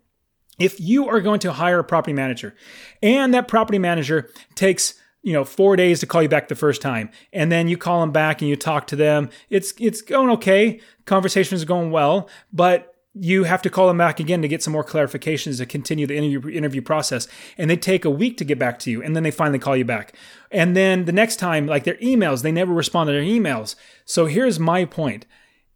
If 0.58 0.80
you 0.80 1.10
are 1.10 1.20
going 1.20 1.40
to 1.42 1.52
hire 1.52 1.80
a 1.80 1.84
property 1.84 2.14
manager 2.14 2.56
and 3.02 3.34
that 3.34 3.50
property 3.50 3.80
manager 3.80 4.30
takes 4.56 4.94
you 5.24 5.34
know, 5.34 5.46
four 5.46 5.76
days 5.76 6.02
to 6.02 6.06
call 6.06 6.22
you 6.22 6.30
back 6.30 6.50
the 6.50 6.56
first 6.56 6.82
time. 6.82 7.10
And 7.32 7.52
then 7.52 7.68
you 7.68 7.78
call 7.78 8.02
them 8.02 8.12
back 8.12 8.42
and 8.42 8.50
you 8.50 8.56
talk 8.56 8.88
to 8.88 8.96
them. 8.96 9.30
It's, 9.50 9.74
it's 9.80 10.02
going 10.02 10.30
okay. 10.32 10.82
Conversations 11.06 11.64
are 11.64 11.66
going 11.66 11.92
well, 11.92 12.30
but 12.52 12.94
you 13.16 13.44
have 13.44 13.62
to 13.62 13.70
call 13.70 13.88
them 13.88 13.98
back 13.98 14.20
again 14.20 14.42
to 14.42 14.48
get 14.48 14.64
some 14.64 14.74
more 14.74 14.84
clarifications 14.84 15.58
to 15.58 15.66
continue 15.66 16.08
the 16.08 16.18
interview, 16.18 16.50
interview 16.50 16.82
process. 16.82 17.28
And 17.58 17.70
they 17.70 17.78
take 17.78 18.06
a 18.06 18.10
week 18.10 18.38
to 18.38 18.46
get 18.46 18.60
back 18.60 18.80
to 18.80 18.92
you. 18.92 19.02
And 19.02 19.16
then 19.16 19.24
they 19.24 19.32
finally 19.32 19.60
call 19.60 19.78
you 19.78 19.86
back. 19.86 20.16
And 20.52 20.76
then 20.76 21.06
the 21.06 21.12
next 21.12 21.38
time, 21.38 21.68
like 21.68 21.84
their 21.84 21.96
emails, 21.96 22.42
they 22.42 22.52
never 22.52 22.74
respond 22.74 23.08
to 23.08 23.14
their 23.14 23.22
emails. 23.22 23.76
So 24.04 24.26
here's 24.26 24.60
my 24.60 24.86
point. 24.86 25.26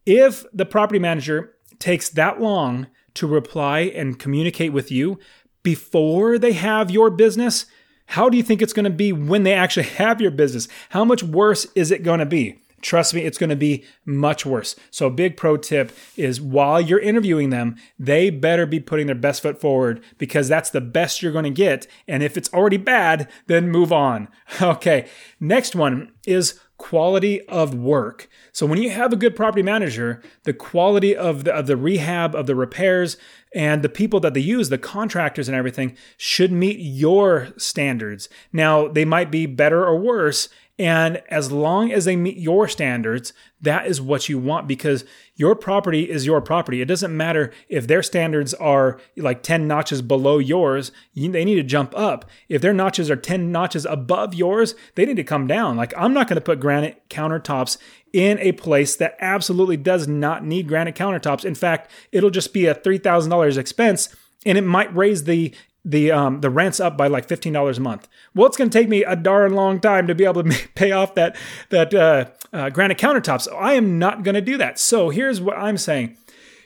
If 0.05 0.45
the 0.51 0.65
property 0.65 0.99
manager 0.99 1.53
takes 1.79 2.09
that 2.09 2.41
long 2.41 2.87
to 3.13 3.27
reply 3.27 3.79
and 3.79 4.19
communicate 4.19 4.73
with 4.73 4.91
you 4.91 5.19
before 5.63 6.39
they 6.39 6.53
have 6.53 6.89
your 6.89 7.09
business, 7.09 7.65
how 8.07 8.29
do 8.29 8.37
you 8.37 8.43
think 8.43 8.61
it's 8.61 8.73
going 8.73 8.85
to 8.85 8.89
be 8.89 9.11
when 9.11 9.43
they 9.43 9.53
actually 9.53 9.85
have 9.97 10.19
your 10.19 10.31
business? 10.31 10.67
How 10.89 11.05
much 11.05 11.23
worse 11.23 11.67
is 11.75 11.91
it 11.91 12.03
going 12.03 12.19
to 12.19 12.25
be? 12.25 12.59
trust 12.81 13.13
me, 13.13 13.21
it's 13.21 13.37
going 13.37 13.49
to 13.49 13.55
be 13.55 13.83
much 14.05 14.45
worse. 14.45 14.75
So, 14.91 15.09
big 15.09 15.37
pro 15.37 15.57
tip 15.57 15.91
is 16.15 16.39
while 16.39 16.79
you're 16.79 16.99
interviewing 16.99 17.49
them, 17.49 17.75
they 17.97 18.29
better 18.29 18.65
be 18.65 18.79
putting 18.79 19.07
their 19.07 19.15
best 19.15 19.41
foot 19.41 19.59
forward 19.59 20.01
because 20.17 20.47
that's 20.47 20.69
the 20.69 20.81
best 20.81 21.21
you're 21.21 21.31
going 21.31 21.43
to 21.43 21.49
get. 21.49 21.87
And 22.07 22.23
if 22.23 22.37
it's 22.37 22.53
already 22.53 22.77
bad, 22.77 23.29
then 23.47 23.69
move 23.69 23.91
on. 23.91 24.27
Okay, 24.67 25.07
next 25.39 25.75
one 25.75 26.11
is 26.25 26.59
quality 26.77 27.41
of 27.47 27.73
work. 27.73 28.29
So 28.51 28.65
when 28.65 28.81
you 28.81 28.91
have 28.91 29.11
a 29.11 29.17
good 29.17 29.35
property 29.35 29.63
manager, 29.63 30.21
the 30.43 30.53
quality 30.53 31.15
of 31.15 31.43
the, 31.43 31.53
of 31.53 31.67
the 31.67 31.77
rehab, 31.77 32.35
of 32.35 32.45
the 32.45 32.55
repairs, 32.55 33.17
and 33.55 33.81
the 33.81 33.89
people 33.89 34.19
that 34.19 34.33
they 34.33 34.39
use, 34.39 34.69
the 34.69 34.77
contractors 34.77 35.47
and 35.47 35.57
everything, 35.57 35.97
should 36.17 36.51
meet 36.51 36.79
your 36.79 37.49
standards. 37.57 38.29
Now, 38.53 38.87
they 38.87 39.05
might 39.05 39.31
be 39.31 39.45
better 39.45 39.85
or 39.85 39.97
worse, 39.97 40.49
and 40.79 41.23
as 41.29 41.51
long 41.51 41.91
as 41.91 42.05
they 42.05 42.15
meet 42.15 42.37
your 42.37 42.67
standards, 42.67 43.33
that 43.61 43.87
is 43.87 43.99
what 43.99 44.29
you 44.29 44.37
want 44.37 44.67
because 44.67 45.05
your 45.35 45.55
property 45.55 46.09
is 46.09 46.25
your 46.25 46.39
property. 46.39 46.81
It 46.81 46.87
doesn't 46.87 47.15
matter 47.15 47.51
if 47.67 47.87
their 47.87 48.03
standards 48.03 48.53
are 48.53 48.99
like 49.15 49.41
10 49.41 49.67
notches 49.67 50.03
below 50.03 50.37
yours, 50.37 50.91
they 51.15 51.43
need 51.43 51.55
to 51.55 51.63
jump 51.63 51.97
up. 51.97 52.25
If 52.47 52.61
their 52.61 52.73
notches 52.73 53.09
are 53.09 53.15
10 53.15 53.51
notches 53.51 53.85
above 53.85 54.35
yours, 54.35 54.75
they 54.93 55.05
need 55.05 55.17
to 55.17 55.23
come 55.23 55.47
down. 55.47 55.77
Like, 55.77 55.93
I'm 55.97 56.13
not 56.13 56.27
going 56.27 56.35
to 56.35 56.41
put 56.41 56.59
granite 56.59 57.09
countertops 57.09 57.77
in 58.13 58.37
a 58.39 58.51
place 58.51 58.95
that 58.97 59.17
absolutely 59.19 59.77
does 59.77 60.07
not 60.07 60.45
need 60.45 60.67
granite 60.67 60.95
countertops. 60.95 61.43
In 61.43 61.55
fact, 61.55 61.89
it'll 62.11 62.29
just 62.29 62.53
be 62.53 62.67
a 62.67 62.75
$3,000 62.75 63.57
expense 63.57 64.15
and 64.45 64.57
it 64.57 64.63
might 64.63 64.95
raise 64.95 65.23
the 65.23 65.55
the 65.87 66.11
um, 66.11 66.41
the 66.41 66.49
rent's 66.49 66.79
up 66.79 66.97
by 66.97 67.07
like 67.07 67.27
fifteen 67.27 67.53
dollars 67.53 67.77
a 67.77 67.81
month. 67.81 68.07
Well, 68.35 68.45
it's 68.45 68.57
going 68.57 68.69
to 68.69 68.77
take 68.77 68.89
me 68.89 69.03
a 69.03 69.15
darn 69.15 69.53
long 69.53 69.79
time 69.79 70.05
to 70.07 70.13
be 70.13 70.25
able 70.25 70.43
to 70.43 70.67
pay 70.75 70.91
off 70.91 71.15
that 71.15 71.37
that 71.69 71.93
uh, 71.93 72.25
uh, 72.51 72.69
granite 72.69 72.97
countertops. 72.97 73.43
So 73.43 73.55
I 73.55 73.73
am 73.73 73.97
not 73.97 74.23
going 74.23 74.35
to 74.35 74.41
do 74.41 74.57
that. 74.57 74.77
So 74.79 75.09
here's 75.09 75.39
what 75.39 75.57
I'm 75.57 75.77
saying: 75.77 76.17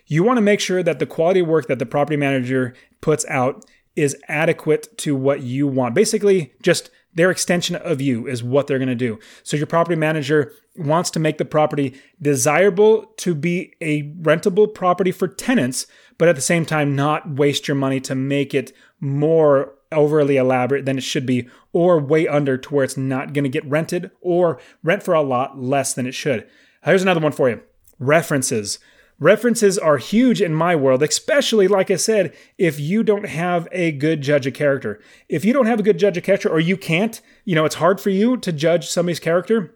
you 0.08 0.24
want 0.24 0.38
to 0.38 0.42
make 0.42 0.60
sure 0.60 0.82
that 0.82 0.98
the 0.98 1.06
quality 1.06 1.42
of 1.42 1.48
work 1.48 1.68
that 1.68 1.80
the 1.80 1.86
property 1.86 2.18
manager 2.18 2.74
puts 3.00 3.26
out 3.28 3.64
is 3.96 4.18
adequate 4.28 4.98
to 4.98 5.16
what 5.16 5.42
you 5.42 5.68
want. 5.68 5.94
Basically, 5.94 6.54
just 6.64 6.90
their 7.14 7.30
extension 7.30 7.76
of 7.76 8.02
you 8.02 8.28
is 8.28 8.44
what 8.44 8.68
they're 8.68 8.80
going 8.80 8.88
to 8.88 8.96
do. 8.96 9.20
So 9.44 9.58
your 9.58 9.68
property 9.68 9.96
manager 9.96 10.54
wants 10.78 11.10
to 11.12 11.20
make 11.20 11.38
the 11.38 11.46
property 11.46 12.00
desirable 12.22 13.06
to 13.18 13.36
be 13.36 13.74
a 13.82 14.04
rentable 14.22 14.74
property 14.74 15.12
for 15.12 15.28
tenants, 15.28 15.88
but 16.18 16.30
at 16.30 16.36
the 16.36 16.42
same 16.42 16.66
time 16.66 16.96
not 16.96 17.30
waste 17.30 17.68
your 17.68 17.76
money 17.76 18.00
to 18.02 18.16
make 18.16 18.54
it 18.54 18.72
more 19.02 19.74
overly 19.92 20.38
elaborate 20.38 20.86
than 20.86 20.98
it 20.98 21.04
should 21.04 21.26
be 21.26 21.50
or 21.74 22.00
way 22.00 22.28
under 22.28 22.58
to 22.58 22.74
where 22.74 22.86
it's 22.86 22.96
not 22.96 23.34
going 23.34 23.44
to 23.44 23.50
get 23.50 23.66
rented 23.66 24.12
or 24.22 24.60
rent 24.84 25.04
for 25.04 25.14
a 25.14 25.22
lot 25.22 25.60
less 25.60 25.94
than 25.94 26.08
it 26.08 26.14
should. 26.14 26.48
Here's 26.84 27.02
another 27.02 27.20
one 27.20 27.34
for 27.34 27.50
you. 27.50 27.62
References. 28.00 28.80
References 29.20 29.78
are 29.78 29.98
huge 29.98 30.42
in 30.42 30.54
my 30.54 30.76
world, 30.76 31.04
especially, 31.04 31.68
like 31.68 31.92
I 31.92 31.96
said, 31.96 32.34
if 32.58 32.80
you 32.80 33.04
don't 33.04 33.28
have 33.28 33.68
a 33.72 33.92
good 33.92 34.22
judge 34.22 34.48
of 34.48 34.56
character. 34.56 35.00
If 35.30 35.46
you 35.46 35.54
don't 35.54 35.68
have 35.68 35.80
a 35.80 35.84
good 35.84 36.00
judge 36.00 36.18
of 36.18 36.24
character, 36.24 36.50
or 36.50 36.60
you 36.60 36.76
can't, 36.76 37.22
you 37.46 37.54
know, 37.54 37.66
it's 37.66 37.76
hard 37.76 38.02
for 38.02 38.10
you 38.10 38.38
to 38.38 38.52
judge 38.52 38.88
somebody's 38.88 39.20
character. 39.20 39.76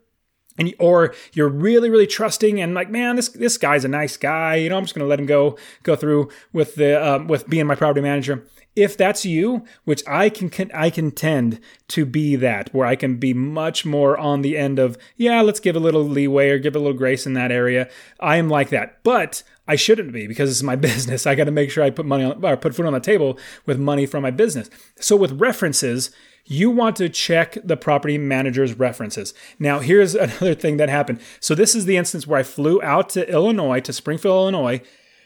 And, 0.57 0.73
or 0.79 1.13
you're 1.33 1.49
really, 1.49 1.89
really 1.89 2.07
trusting 2.07 2.61
and 2.61 2.73
like, 2.73 2.89
man, 2.89 3.17
this 3.17 3.29
this 3.29 3.57
guy's 3.57 3.83
a 3.83 3.89
nice 3.89 4.15
guy. 4.15 4.55
You 4.55 4.69
know, 4.69 4.77
I'm 4.77 4.83
just 4.83 4.95
gonna 4.95 5.07
let 5.07 5.19
him 5.19 5.25
go 5.25 5.57
go 5.83 5.95
through 5.95 6.29
with 6.53 6.75
the 6.75 7.15
um, 7.15 7.27
with 7.27 7.49
being 7.49 7.67
my 7.67 7.75
property 7.75 8.01
manager 8.01 8.45
if 8.75 8.97
that's 8.97 9.25
you, 9.25 9.63
which 9.85 10.03
I 10.07 10.29
can, 10.29 10.49
can 10.49 10.69
I 10.73 10.89
can 10.89 11.11
tend 11.11 11.59
to 11.89 12.05
be 12.05 12.35
that, 12.35 12.73
where 12.73 12.85
I 12.85 12.95
can 12.95 13.17
be 13.17 13.33
much 13.33 13.85
more 13.85 14.17
on 14.17 14.41
the 14.41 14.57
end 14.57 14.79
of, 14.79 14.97
yeah, 15.15 15.41
let's 15.41 15.59
give 15.59 15.75
a 15.75 15.79
little 15.79 16.03
leeway 16.03 16.49
or 16.49 16.59
give 16.59 16.75
a 16.75 16.79
little 16.79 16.97
grace 16.97 17.25
in 17.25 17.33
that 17.33 17.51
area. 17.51 17.89
I 18.19 18.35
am 18.35 18.49
like 18.49 18.69
that, 18.69 19.01
but 19.03 19.43
I 19.67 19.77
shouldn't 19.77 20.11
be 20.11 20.27
because 20.27 20.51
it's 20.51 20.63
my 20.63 20.75
business. 20.75 21.25
I 21.25 21.35
got 21.35 21.45
to 21.45 21.51
make 21.51 21.71
sure 21.71 21.83
I 21.83 21.89
put 21.89 22.05
money 22.05 22.25
on, 22.25 22.43
or 22.43 22.57
put 22.57 22.75
food 22.75 22.85
on 22.85 22.93
the 22.93 22.99
table 22.99 23.39
with 23.65 23.79
money 23.79 24.05
from 24.05 24.23
my 24.23 24.31
business. 24.31 24.69
So 24.99 25.15
with 25.15 25.39
references, 25.39 26.11
you 26.45 26.69
want 26.69 26.95
to 26.97 27.09
check 27.09 27.57
the 27.63 27.77
property 27.77 28.17
manager's 28.17 28.77
references. 28.77 29.33
Now, 29.59 29.79
here's 29.79 30.15
another 30.15 30.55
thing 30.55 30.77
that 30.77 30.89
happened. 30.89 31.19
So 31.39 31.55
this 31.55 31.75
is 31.75 31.85
the 31.85 31.97
instance 31.97 32.27
where 32.27 32.39
I 32.39 32.43
flew 32.43 32.81
out 32.81 33.09
to 33.09 33.29
Illinois, 33.29 33.79
to 33.81 33.93
Springfield, 33.93 34.53
Illinois, 34.53 34.81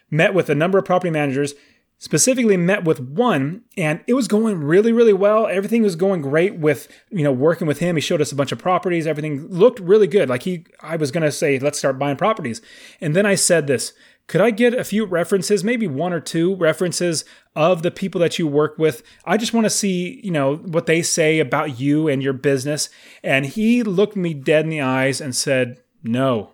met 0.10 0.34
with 0.34 0.50
a 0.50 0.56
number 0.56 0.78
of 0.78 0.86
property 0.86 1.12
managers 1.12 1.54
specifically 2.02 2.56
met 2.56 2.86
with 2.86 3.00
one 3.02 3.62
and 3.76 4.00
it 4.08 4.14
was 4.14 4.28
going 4.28 4.58
really 4.58 4.94
really 4.94 5.14
well. 5.14 5.48
Everything 5.48 5.84
was 5.84 5.98
going 5.98 6.22
great 6.22 6.56
with 6.56 6.88
you 7.12 7.24
know 7.24 7.32
working 7.32 7.68
with 7.68 7.80
him. 7.80 7.98
He 7.98 8.02
showed 8.02 8.22
us 8.22 8.32
a 8.32 8.36
bunch 8.36 8.54
of 8.54 8.58
properties. 8.58 9.06
Everything 9.06 9.48
looked 9.50 9.80
really 9.82 10.08
good. 10.08 10.30
Like 10.30 10.44
he 10.44 10.66
i 10.82 10.96
was 10.96 11.12
going 11.12 11.24
to 11.24 11.32
say 11.32 11.60
let's 11.60 11.78
start 11.78 12.00
buying 12.00 12.16
properties. 12.16 12.62
And 13.02 13.16
then 13.16 13.26
i 13.26 13.36
said 13.36 13.68
this 13.68 13.94
could 14.30 14.40
i 14.40 14.50
get 14.50 14.74
a 14.74 14.84
few 14.86 15.06
references 15.06 15.64
maybe 15.64 15.88
one 15.88 16.14
or 16.14 16.22
two 16.22 16.56
references 16.56 17.26
of 17.56 17.82
the 17.82 17.92
people 17.92 18.22
that 18.22 18.40
you 18.40 18.48
work 18.48 18.78
with 18.78 19.04
i 19.26 19.36
just 19.36 19.54
want 19.54 19.66
to 19.66 19.70
see 19.70 20.22
you 20.24 20.32
know 20.32 20.56
what 20.56 20.86
they 20.86 21.02
say 21.02 21.40
about 21.40 21.80
you 21.80 22.08
and 22.08 22.24
your 22.24 22.34
business 22.34 22.90
and 23.24 23.46
he 23.48 23.84
looked 23.84 24.16
me 24.16 24.34
dead 24.34 24.64
in 24.64 24.70
the 24.70 24.82
eyes 24.82 25.20
and 25.20 25.36
said 25.36 25.82
no 26.04 26.54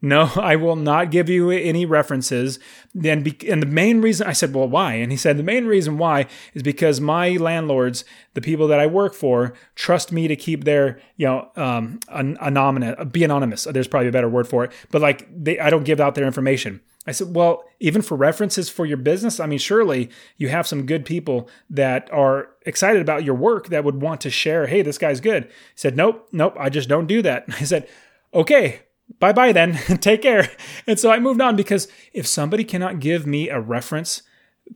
no, 0.00 0.30
I 0.36 0.56
will 0.56 0.76
not 0.76 1.10
give 1.10 1.28
you 1.28 1.50
any 1.50 1.84
references. 1.84 2.58
Be- 2.98 3.36
and 3.48 3.62
the 3.62 3.66
main 3.66 4.00
reason 4.00 4.26
I 4.26 4.32
said, 4.32 4.54
well, 4.54 4.68
why? 4.68 4.94
And 4.94 5.10
he 5.10 5.18
said, 5.18 5.36
the 5.36 5.42
main 5.42 5.66
reason 5.66 5.98
why 5.98 6.26
is 6.54 6.62
because 6.62 7.00
my 7.00 7.30
landlords, 7.30 8.04
the 8.34 8.40
people 8.40 8.68
that 8.68 8.78
I 8.78 8.86
work 8.86 9.14
for, 9.14 9.54
trust 9.74 10.12
me 10.12 10.28
to 10.28 10.36
keep 10.36 10.64
their, 10.64 11.00
you 11.16 11.26
know, 11.26 11.50
um, 11.56 11.98
anonymous, 12.10 13.04
be 13.10 13.24
anonymous. 13.24 13.64
There's 13.64 13.88
probably 13.88 14.08
a 14.08 14.12
better 14.12 14.28
word 14.28 14.46
for 14.46 14.64
it, 14.64 14.72
but 14.90 15.02
like 15.02 15.28
they, 15.34 15.58
I 15.58 15.70
don't 15.70 15.84
give 15.84 16.00
out 16.00 16.14
their 16.14 16.26
information. 16.26 16.80
I 17.08 17.12
said, 17.12 17.34
well, 17.34 17.64
even 17.80 18.02
for 18.02 18.18
references 18.18 18.68
for 18.68 18.84
your 18.84 18.98
business, 18.98 19.40
I 19.40 19.46
mean, 19.46 19.58
surely 19.58 20.10
you 20.36 20.50
have 20.50 20.66
some 20.66 20.84
good 20.84 21.06
people 21.06 21.48
that 21.70 22.12
are 22.12 22.50
excited 22.66 23.00
about 23.00 23.24
your 23.24 23.34
work 23.34 23.68
that 23.68 23.82
would 23.82 24.02
want 24.02 24.20
to 24.20 24.30
share, 24.30 24.66
hey, 24.66 24.82
this 24.82 24.98
guy's 24.98 25.18
good. 25.18 25.44
He 25.44 25.50
said, 25.74 25.96
nope, 25.96 26.28
nope, 26.32 26.54
I 26.60 26.68
just 26.68 26.86
don't 26.86 27.06
do 27.06 27.22
that. 27.22 27.46
I 27.48 27.64
said, 27.64 27.88
okay, 28.34 28.80
bye 29.20 29.32
bye 29.32 29.52
then, 29.52 29.72
take 30.00 30.20
care. 30.20 30.50
And 30.86 31.00
so 31.00 31.10
I 31.10 31.18
moved 31.18 31.40
on 31.40 31.56
because 31.56 31.88
if 32.12 32.26
somebody 32.26 32.62
cannot 32.62 33.00
give 33.00 33.26
me 33.26 33.48
a 33.48 33.58
reference 33.58 34.20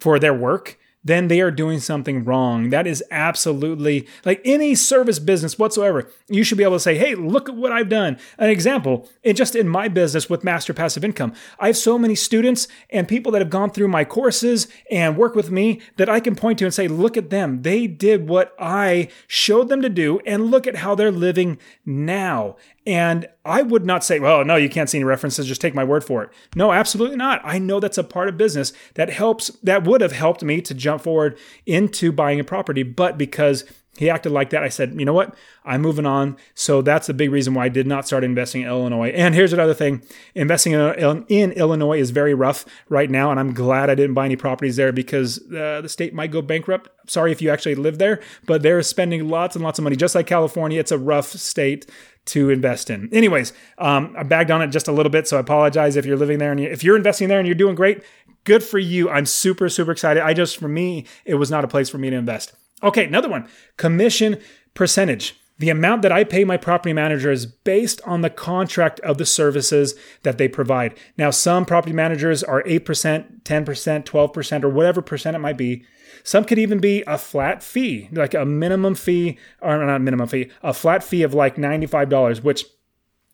for 0.00 0.18
their 0.18 0.32
work, 0.32 0.78
then 1.04 1.28
they 1.28 1.40
are 1.40 1.50
doing 1.50 1.80
something 1.80 2.24
wrong. 2.24 2.70
That 2.70 2.86
is 2.86 3.02
absolutely 3.10 4.06
like 4.24 4.40
any 4.44 4.74
service 4.74 5.18
business 5.18 5.58
whatsoever. 5.58 6.08
You 6.28 6.44
should 6.44 6.58
be 6.58 6.64
able 6.64 6.76
to 6.76 6.80
say, 6.80 6.96
hey, 6.96 7.14
look 7.14 7.48
at 7.48 7.56
what 7.56 7.72
I've 7.72 7.88
done. 7.88 8.18
An 8.38 8.50
example, 8.50 9.08
and 9.24 9.36
just 9.36 9.56
in 9.56 9.68
my 9.68 9.88
business 9.88 10.30
with 10.30 10.44
Master 10.44 10.72
Passive 10.72 11.04
Income, 11.04 11.34
I 11.58 11.68
have 11.68 11.76
so 11.76 11.98
many 11.98 12.14
students 12.14 12.68
and 12.90 13.08
people 13.08 13.32
that 13.32 13.42
have 13.42 13.50
gone 13.50 13.70
through 13.70 13.88
my 13.88 14.04
courses 14.04 14.68
and 14.90 15.16
work 15.16 15.34
with 15.34 15.50
me 15.50 15.80
that 15.96 16.08
I 16.08 16.20
can 16.20 16.36
point 16.36 16.58
to 16.60 16.64
and 16.64 16.74
say, 16.74 16.88
look 16.88 17.16
at 17.16 17.30
them. 17.30 17.62
They 17.62 17.86
did 17.86 18.28
what 18.28 18.54
I 18.58 19.08
showed 19.26 19.68
them 19.68 19.82
to 19.82 19.88
do, 19.88 20.20
and 20.26 20.50
look 20.50 20.66
at 20.66 20.76
how 20.76 20.94
they're 20.94 21.10
living 21.10 21.58
now. 21.84 22.56
And 22.84 23.28
I 23.44 23.62
would 23.62 23.84
not 23.84 24.04
say, 24.04 24.18
well, 24.18 24.44
no, 24.44 24.56
you 24.56 24.68
can't 24.68 24.90
see 24.90 24.98
any 24.98 25.04
references, 25.04 25.46
just 25.46 25.60
take 25.60 25.74
my 25.74 25.84
word 25.84 26.02
for 26.02 26.24
it. 26.24 26.30
No, 26.56 26.72
absolutely 26.72 27.16
not. 27.16 27.40
I 27.44 27.58
know 27.58 27.78
that's 27.78 27.98
a 27.98 28.04
part 28.04 28.28
of 28.28 28.36
business 28.36 28.72
that 28.94 29.10
helps, 29.10 29.50
that 29.62 29.84
would 29.84 30.00
have 30.00 30.12
helped 30.12 30.42
me 30.42 30.60
to 30.62 30.74
jump 30.74 31.02
forward 31.02 31.38
into 31.64 32.10
buying 32.10 32.40
a 32.40 32.44
property. 32.44 32.82
But 32.82 33.16
because 33.16 33.64
he 33.98 34.08
acted 34.08 34.32
like 34.32 34.50
that. 34.50 34.62
I 34.62 34.70
said, 34.70 34.98
you 34.98 35.04
know 35.04 35.12
what? 35.12 35.34
I'm 35.66 35.82
moving 35.82 36.06
on. 36.06 36.38
So 36.54 36.80
that's 36.80 37.08
the 37.08 37.14
big 37.14 37.30
reason 37.30 37.52
why 37.52 37.66
I 37.66 37.68
did 37.68 37.86
not 37.86 38.06
start 38.06 38.24
investing 38.24 38.62
in 38.62 38.68
Illinois. 38.68 39.10
And 39.10 39.34
here's 39.34 39.52
another 39.52 39.74
thing 39.74 40.02
investing 40.34 40.72
in, 40.72 41.26
in 41.28 41.52
Illinois 41.52 41.98
is 41.98 42.10
very 42.10 42.32
rough 42.32 42.64
right 42.88 43.10
now. 43.10 43.30
And 43.30 43.38
I'm 43.38 43.52
glad 43.52 43.90
I 43.90 43.94
didn't 43.94 44.14
buy 44.14 44.24
any 44.24 44.36
properties 44.36 44.76
there 44.76 44.92
because 44.92 45.38
uh, 45.52 45.82
the 45.82 45.90
state 45.90 46.14
might 46.14 46.30
go 46.30 46.40
bankrupt. 46.40 46.88
Sorry 47.06 47.32
if 47.32 47.42
you 47.42 47.50
actually 47.50 47.74
live 47.74 47.98
there, 47.98 48.20
but 48.46 48.62
they're 48.62 48.82
spending 48.82 49.28
lots 49.28 49.56
and 49.56 49.64
lots 49.64 49.78
of 49.78 49.82
money. 49.82 49.96
Just 49.96 50.14
like 50.14 50.26
California, 50.26 50.80
it's 50.80 50.92
a 50.92 50.98
rough 50.98 51.28
state 51.28 51.84
to 52.24 52.50
invest 52.50 52.90
in. 52.90 53.08
Anyways, 53.12 53.52
um, 53.78 54.14
I 54.16 54.22
bagged 54.22 54.50
on 54.50 54.62
it 54.62 54.68
just 54.68 54.88
a 54.88 54.92
little 54.92 55.10
bit. 55.10 55.26
So 55.26 55.36
I 55.36 55.40
apologize 55.40 55.96
if 55.96 56.06
you're 56.06 56.16
living 56.16 56.38
there 56.38 56.52
and 56.52 56.60
you, 56.60 56.68
if 56.68 56.84
you're 56.84 56.96
investing 56.96 57.28
there 57.28 57.38
and 57.38 57.46
you're 57.46 57.54
doing 57.54 57.74
great. 57.74 58.02
Good 58.44 58.62
for 58.62 58.78
you. 58.78 59.08
I'm 59.08 59.26
super, 59.26 59.68
super 59.68 59.92
excited. 59.92 60.22
I 60.22 60.34
just, 60.34 60.56
for 60.56 60.68
me, 60.68 61.06
it 61.24 61.36
was 61.36 61.50
not 61.50 61.64
a 61.64 61.68
place 61.68 61.88
for 61.88 61.98
me 61.98 62.10
to 62.10 62.16
invest. 62.16 62.52
Okay, 62.82 63.06
another 63.06 63.28
one 63.28 63.48
commission 63.76 64.40
percentage. 64.74 65.36
The 65.58 65.70
amount 65.70 66.02
that 66.02 66.10
I 66.10 66.24
pay 66.24 66.42
my 66.44 66.56
property 66.56 66.92
manager 66.92 67.30
is 67.30 67.46
based 67.46 68.00
on 68.04 68.22
the 68.22 68.30
contract 68.30 68.98
of 69.00 69.18
the 69.18 69.26
services 69.26 69.94
that 70.24 70.38
they 70.38 70.48
provide. 70.48 70.98
Now, 71.16 71.30
some 71.30 71.64
property 71.64 71.92
managers 71.92 72.42
are 72.42 72.64
8%, 72.64 73.42
10%, 73.42 74.04
12%, 74.04 74.64
or 74.64 74.68
whatever 74.68 75.02
percent 75.02 75.36
it 75.36 75.40
might 75.40 75.56
be. 75.56 75.84
Some 76.22 76.44
could 76.44 76.58
even 76.58 76.78
be 76.78 77.02
a 77.06 77.18
flat 77.18 77.62
fee, 77.62 78.08
like 78.12 78.34
a 78.34 78.44
minimum 78.44 78.94
fee, 78.94 79.38
or 79.60 79.84
not 79.84 80.00
minimum 80.00 80.28
fee, 80.28 80.50
a 80.62 80.72
flat 80.72 81.02
fee 81.02 81.22
of 81.22 81.34
like 81.34 81.56
$95, 81.56 82.42
which 82.42 82.64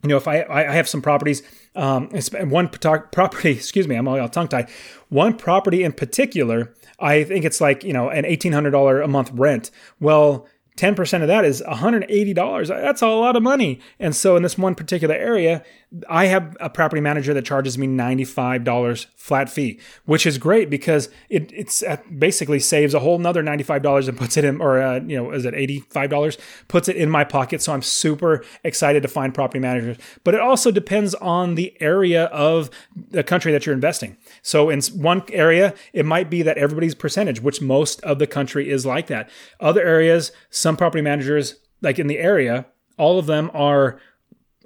you 0.03 0.11
know, 0.11 0.17
if 0.17 0.29
I 0.29 0.45
I 0.49 0.63
have 0.75 0.89
some 0.89 1.03
properties, 1.03 1.43
um, 1.75 2.09
one 2.51 2.69
property, 2.69 3.51
excuse 3.57 3.89
me, 3.89 3.97
I'm 3.97 4.07
all 4.07 4.29
tongue 4.29 4.49
tied. 4.49 4.71
One 5.09 5.37
property 5.37 5.83
in 5.83 5.93
particular 5.93 6.73
I 6.99 7.25
think 7.25 7.45
it's 7.45 7.61
like, 7.61 7.85
you 7.85 7.93
know, 7.93 8.09
an 8.09 8.25
$1,800 8.25 9.05
a 9.05 9.09
month 9.09 9.31
rent. 9.33 9.71
Well, 10.01 10.47
10% 10.77 11.23
of 11.23 11.29
that 11.29 11.45
is 11.45 11.63
$180. 11.63 12.69
That's 12.69 13.03
a 13.03 13.07
lot 13.09 13.37
of 13.37 13.43
money. 13.43 13.81
And 13.99 14.15
so 14.15 14.37
in 14.37 14.43
this 14.43 14.59
one 14.59 14.75
particular 14.75 15.15
area, 15.15 15.65
I 16.07 16.27
have 16.27 16.55
a 16.61 16.69
property 16.69 17.01
manager 17.01 17.33
that 17.33 17.47
charges 17.47 17.79
me 17.79 17.87
$95 17.87 19.07
flat 19.17 19.49
fee, 19.49 19.81
which 20.05 20.27
is 20.27 20.37
great 20.37 20.69
because 20.69 21.09
it 21.31 21.51
it's 21.55 21.83
uh, 21.83 21.97
basically 22.19 22.61
saves 22.61 22.93
a 22.93 23.01
whole 23.01 23.19
nother 23.19 23.43
$95 23.43 24.07
and 24.07 24.19
puts 24.19 24.37
it 24.37 24.45
in, 24.45 24.61
or, 24.61 24.83
uh, 24.83 25.01
you 25.01 25.17
know, 25.17 25.31
is 25.31 25.47
it 25.47 25.55
$85? 25.55 26.39
Puts 26.69 26.89
it 26.89 26.97
in 26.97 27.09
my 27.09 27.25
pocket. 27.25 27.63
So 27.63 27.73
I'm 27.73 27.81
super 27.81 28.45
excited 28.65 29.03
to 29.03 29.09
find 29.09 29.35
property 29.35 29.61
managers. 29.61 29.97
But 30.25 30.35
it 30.35 30.41
also 30.41 30.71
depends 30.71 31.15
on 31.15 31.55
the 31.55 31.75
area 31.81 32.25
of 32.27 32.69
the 32.95 33.25
country 33.25 33.51
that 33.53 33.65
you're 33.65 33.75
investing. 33.75 34.19
So 34.43 34.69
in 34.69 34.83
one 34.95 35.23
area, 35.31 35.75
it 35.95 36.05
might 36.05 36.29
be 36.29 36.43
that 36.43 36.59
everybody's 36.59 36.95
percentage, 36.95 37.41
which 37.41 37.63
most 37.63 38.03
of 38.03 38.19
the 38.19 38.27
country 38.27 38.71
is 38.71 38.85
like 38.85 39.07
that. 39.07 39.31
Other 39.59 39.83
areas, 39.83 40.33
some 40.51 40.77
property 40.77 41.03
managers, 41.03 41.55
like 41.81 41.99
in 41.99 42.09
the 42.09 42.19
area, 42.19 42.67
all 42.99 43.19
of 43.19 43.27
them 43.27 43.51
are 43.55 43.99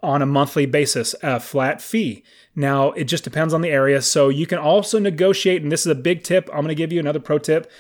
on 0.03 0.23
a 0.23 0.27
monthly 0.27 0.67
basis, 0.67 1.15
a 1.23 1.39
flat 1.39 1.81
fee. 1.81 2.25
Now, 2.55 2.91
it 2.93 3.05
just 3.05 3.25
depends 3.25 3.55
on 3.55 3.61
the 3.61 3.71
area. 3.71 4.03
So 4.03 4.29
you 4.29 4.47
can 4.47 4.59
also 4.59 4.99
negotiate, 4.99 5.63
and 5.63 5.71
this 5.71 5.83
is 5.83 5.93
a 5.93 5.95
big 5.95 6.23
tip. 6.23 6.49
I'm 6.49 6.61
going 6.63 6.69
to 6.69 6.75
give 6.75 6.93
you 6.93 7.01
another 7.01 7.21
pro 7.21 7.39
tip 7.39 7.71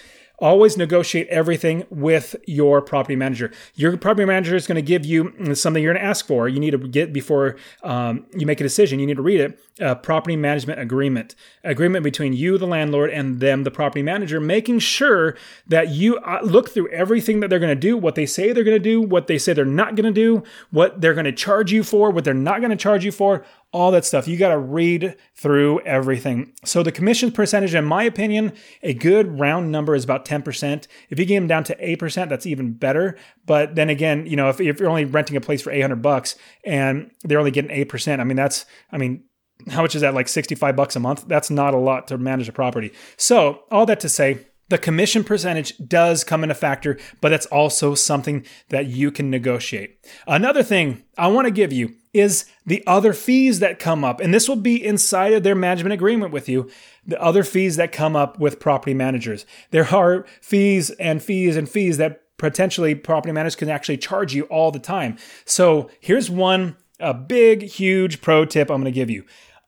always 0.42 0.76
negotiate 0.76 1.28
everything 1.28 1.84
with 1.88 2.34
your 2.46 2.82
property 2.82 3.14
manager. 3.14 3.52
Your 3.76 3.96
property 3.96 4.26
manager 4.26 4.56
is 4.56 4.66
going 4.66 4.76
to 4.76 4.82
give 4.82 5.06
you 5.06 5.54
something 5.54 5.80
you're 5.82 5.94
going 5.94 6.02
to 6.02 6.08
ask 6.08 6.26
for. 6.26 6.48
You 6.48 6.58
need 6.58 6.72
to 6.72 6.78
get 6.78 7.12
before 7.12 7.56
um, 7.84 8.26
you 8.36 8.44
make 8.44 8.60
a 8.60 8.64
decision. 8.64 8.98
You 8.98 9.06
need 9.06 9.16
to 9.16 9.22
read 9.22 9.40
it. 9.40 9.60
A 9.78 9.94
property 9.94 10.36
management 10.36 10.80
agreement, 10.80 11.36
agreement 11.62 12.02
between 12.02 12.32
you, 12.32 12.58
the 12.58 12.66
landlord, 12.66 13.10
and 13.10 13.40
them, 13.40 13.62
the 13.62 13.70
property 13.70 14.02
manager, 14.02 14.40
making 14.40 14.80
sure 14.80 15.36
that 15.66 15.90
you 15.90 16.16
uh, 16.18 16.40
look 16.42 16.70
through 16.70 16.88
everything 16.88 17.40
that 17.40 17.48
they're 17.48 17.58
going 17.60 17.74
to 17.74 17.76
do, 17.80 17.96
what 17.96 18.16
they 18.16 18.26
say 18.26 18.52
they're 18.52 18.64
going 18.64 18.76
to 18.76 18.82
do, 18.82 19.00
what 19.00 19.28
they 19.28 19.38
say 19.38 19.52
they're 19.52 19.64
not 19.64 19.94
going 19.94 20.12
to 20.12 20.20
do, 20.20 20.42
what 20.70 21.00
they're 21.00 21.14
going 21.14 21.24
to 21.24 21.32
charge 21.32 21.72
you 21.72 21.84
for, 21.84 22.10
what 22.10 22.24
they're 22.24 22.34
not 22.34 22.60
going 22.60 22.70
to 22.70 22.76
charge 22.76 23.04
you 23.04 23.12
for 23.12 23.44
all 23.72 23.90
that 23.90 24.04
stuff. 24.04 24.28
You 24.28 24.36
got 24.36 24.50
to 24.50 24.58
read 24.58 25.16
through 25.34 25.80
everything. 25.80 26.52
So 26.64 26.82
the 26.82 26.92
commission 26.92 27.32
percentage, 27.32 27.74
in 27.74 27.84
my 27.84 28.02
opinion, 28.02 28.52
a 28.82 28.92
good 28.92 29.38
round 29.38 29.72
number 29.72 29.94
is 29.94 30.04
about 30.04 30.24
10%. 30.24 30.86
If 31.08 31.18
you 31.18 31.24
get 31.24 31.36
them 31.36 31.46
down 31.46 31.64
to 31.64 31.76
8%, 31.76 32.28
that's 32.28 32.46
even 32.46 32.74
better. 32.74 33.16
But 33.46 33.74
then 33.74 33.88
again, 33.88 34.26
you 34.26 34.36
know, 34.36 34.50
if, 34.50 34.60
if 34.60 34.78
you're 34.78 34.90
only 34.90 35.06
renting 35.06 35.36
a 35.36 35.40
place 35.40 35.62
for 35.62 35.70
800 35.70 35.96
bucks 36.02 36.36
and 36.64 37.10
they're 37.24 37.38
only 37.38 37.50
getting 37.50 37.70
8%, 37.70 38.20
I 38.20 38.24
mean, 38.24 38.36
that's, 38.36 38.66
I 38.90 38.98
mean, 38.98 39.24
how 39.70 39.82
much 39.82 39.94
is 39.94 40.02
that? 40.02 40.14
Like 40.14 40.28
65 40.28 40.76
bucks 40.76 40.96
a 40.96 41.00
month? 41.00 41.26
That's 41.26 41.50
not 41.50 41.72
a 41.72 41.78
lot 41.78 42.08
to 42.08 42.18
manage 42.18 42.48
a 42.48 42.52
property. 42.52 42.92
So 43.16 43.62
all 43.70 43.86
that 43.86 44.00
to 44.00 44.08
say, 44.08 44.46
the 44.72 44.78
commission 44.78 45.22
percentage 45.22 45.76
does 45.86 46.24
come 46.24 46.42
in 46.42 46.50
a 46.50 46.54
factor, 46.54 46.98
but 47.20 47.28
that's 47.28 47.44
also 47.44 47.94
something 47.94 48.42
that 48.70 48.86
you 48.86 49.10
can 49.10 49.28
negotiate. 49.28 49.98
Another 50.26 50.62
thing 50.62 51.02
I 51.18 51.26
want 51.26 51.46
to 51.46 51.50
give 51.50 51.74
you 51.74 51.94
is 52.14 52.46
the 52.64 52.82
other 52.86 53.12
fees 53.12 53.58
that 53.58 53.78
come 53.78 54.02
up. 54.02 54.18
And 54.18 54.32
this 54.32 54.48
will 54.48 54.56
be 54.56 54.82
inside 54.82 55.34
of 55.34 55.42
their 55.42 55.54
management 55.54 55.92
agreement 55.92 56.32
with 56.32 56.48
you. 56.48 56.70
The 57.06 57.20
other 57.20 57.44
fees 57.44 57.76
that 57.76 57.92
come 57.92 58.16
up 58.16 58.38
with 58.38 58.60
property 58.60 58.94
managers. 58.94 59.44
There 59.72 59.94
are 59.94 60.24
fees 60.40 60.88
and 60.92 61.22
fees 61.22 61.54
and 61.54 61.68
fees 61.68 61.98
that 61.98 62.22
potentially 62.38 62.94
property 62.94 63.32
managers 63.32 63.56
can 63.56 63.68
actually 63.68 63.98
charge 63.98 64.32
you 64.34 64.44
all 64.44 64.70
the 64.70 64.78
time. 64.78 65.18
So 65.44 65.90
here's 66.00 66.30
one, 66.30 66.78
a 66.98 67.12
big, 67.12 67.62
huge 67.64 68.22
pro 68.22 68.46
tip 68.46 68.70
I'm 68.70 68.80
going 68.80 68.86
to 68.86 68.98
give 68.98 69.10
you. 69.10 69.26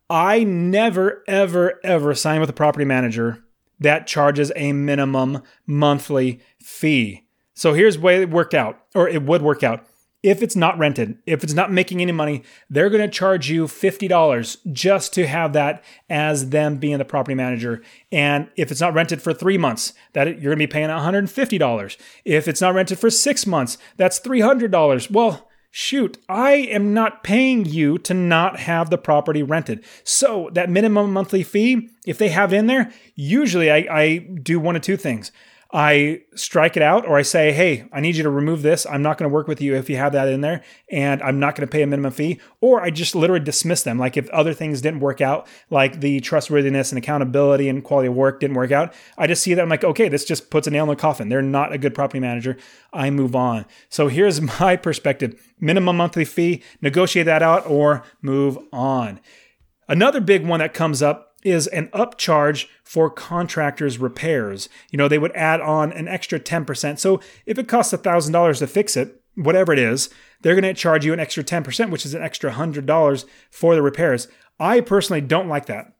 I 0.08 0.44
never, 0.44 1.22
ever, 1.28 1.78
ever 1.84 2.14
sign 2.14 2.40
with 2.40 2.48
a 2.48 2.54
property 2.54 2.86
manager 2.86 3.43
that 3.80 4.06
charges 4.06 4.52
a 4.56 4.72
minimum 4.72 5.42
monthly 5.66 6.40
fee. 6.60 7.26
So 7.54 7.72
here's 7.72 7.98
way 7.98 8.20
it 8.20 8.30
worked 8.30 8.54
out, 8.54 8.80
or 8.94 9.08
it 9.08 9.22
would 9.22 9.42
work 9.42 9.62
out 9.62 9.87
if 10.24 10.42
it's 10.42 10.56
not 10.56 10.78
rented, 10.78 11.18
if 11.26 11.44
it's 11.44 11.52
not 11.52 11.70
making 11.70 12.00
any 12.00 12.10
money, 12.10 12.42
they're 12.70 12.88
going 12.88 13.02
to 13.02 13.14
charge 13.14 13.50
you 13.50 13.66
$50 13.66 14.56
just 14.72 15.12
to 15.12 15.26
have 15.26 15.52
that 15.52 15.84
as 16.08 16.48
them 16.48 16.78
being 16.78 16.96
the 16.96 17.04
property 17.04 17.34
manager. 17.34 17.82
And 18.10 18.48
if 18.56 18.70
it's 18.72 18.80
not 18.80 18.94
rented 18.94 19.20
for 19.20 19.34
three 19.34 19.58
months, 19.58 19.92
that 20.14 20.26
you're 20.26 20.54
going 20.54 20.58
to 20.60 20.66
be 20.66 20.66
paying 20.66 20.88
$150. 20.88 21.96
If 22.24 22.48
it's 22.48 22.62
not 22.62 22.72
rented 22.72 22.98
for 22.98 23.10
six 23.10 23.46
months, 23.46 23.76
that's 23.98 24.18
$300. 24.18 25.10
Well, 25.10 25.46
shoot, 25.76 26.18
I 26.28 26.52
am 26.52 26.94
not 26.94 27.24
paying 27.24 27.64
you 27.64 27.98
to 27.98 28.14
not 28.14 28.60
have 28.60 28.90
the 28.90 28.96
property 28.96 29.42
rented. 29.42 29.84
So 30.04 30.48
that 30.52 30.70
minimum 30.70 31.12
monthly 31.12 31.42
fee, 31.42 31.90
if 32.06 32.16
they 32.16 32.28
have 32.28 32.52
it 32.52 32.58
in 32.58 32.68
there, 32.68 32.92
usually 33.16 33.72
I, 33.72 33.78
I 33.90 34.18
do 34.18 34.60
one 34.60 34.76
of 34.76 34.82
two 34.82 34.96
things. 34.96 35.32
I 35.76 36.20
strike 36.37 36.76
it 36.76 36.84
out 36.84 37.04
or 37.04 37.18
I 37.18 37.22
say, 37.22 37.50
hey, 37.50 37.88
I 37.92 37.98
need 37.98 38.14
you 38.14 38.22
to 38.22 38.30
remove 38.30 38.62
this. 38.62 38.87
I'm 38.87 39.02
not 39.02 39.18
going 39.18 39.28
to 39.28 39.34
work 39.34 39.48
with 39.48 39.60
you 39.60 39.74
if 39.74 39.90
you 39.90 39.96
have 39.96 40.12
that 40.12 40.28
in 40.28 40.40
there 40.40 40.62
and 40.88 41.20
I'm 41.20 41.40
not 41.40 41.56
going 41.56 41.66
to 41.66 41.70
pay 41.70 41.82
a 41.82 41.87
minimum 41.88 42.12
fee. 42.12 42.40
Or 42.60 42.80
I 42.80 42.90
just 42.90 43.16
literally 43.16 43.44
dismiss 43.44 43.82
them. 43.82 43.98
Like 43.98 44.16
if 44.16 44.30
other 44.30 44.54
things 44.54 44.80
didn't 44.80 45.00
work 45.00 45.20
out, 45.20 45.48
like 45.70 45.98
the 45.98 46.20
trustworthiness 46.20 46.92
and 46.92 46.98
accountability 46.98 47.68
and 47.68 47.82
quality 47.82 48.06
of 48.06 48.14
work 48.14 48.38
didn't 48.38 48.54
work 48.54 48.70
out, 48.70 48.94
I 49.18 49.26
just 49.26 49.42
see 49.42 49.52
that 49.52 49.62
I'm 49.62 49.68
like, 49.68 49.82
okay, 49.82 50.08
this 50.08 50.24
just 50.24 50.48
puts 50.48 50.68
a 50.68 50.70
nail 50.70 50.84
in 50.84 50.90
the 50.90 50.96
coffin. 50.96 51.28
They're 51.28 51.42
not 51.42 51.72
a 51.72 51.78
good 51.78 51.92
property 51.92 52.20
manager. 52.20 52.56
I 52.92 53.10
move 53.10 53.34
on. 53.34 53.66
So 53.88 54.06
here's 54.06 54.40
my 54.60 54.76
perspective 54.76 55.42
minimum 55.58 55.96
monthly 55.96 56.24
fee, 56.24 56.62
negotiate 56.82 57.26
that 57.26 57.42
out 57.42 57.66
or 57.66 58.04
move 58.22 58.58
on. 58.72 59.18
Another 59.88 60.20
big 60.20 60.46
one 60.46 60.60
that 60.60 60.72
comes 60.72 61.02
up 61.02 61.33
is 61.44 61.66
an 61.68 61.88
upcharge 61.88 62.66
for 62.83 63.11
contractors' 63.11 63.98
repairs. 63.98 64.68
You 64.90 64.96
know, 64.96 65.09
they 65.09 65.18
would 65.18 65.33
add 65.37 65.61
on 65.61 65.92
an 65.92 66.09
extra 66.09 66.40
10%. 66.40 66.98
So 66.98 67.20
if 67.46 67.59
it 67.59 67.68
costs 67.68 67.92
$1,000 67.92 68.59
to 68.59 68.66
fix 68.66 68.96
it, 68.96 69.20
whatever 69.35 69.72
it 69.72 69.78
is, 69.78 70.11
they're 70.40 70.54
going 70.54 70.62
to 70.62 70.74
charge 70.74 71.04
you 71.04 71.12
an 71.12 71.20
extra 71.20 71.44
10%, 71.44 71.90
which 71.90 72.07
is 72.07 72.14
an 72.14 72.22
extra 72.22 72.52
$100 72.52 73.24
for 73.50 73.74
the 73.74 73.83
repairs. 73.83 74.28
I 74.59 74.80
personally 74.80 75.20
don't 75.20 75.48
like 75.48 75.66
that. 75.66 75.92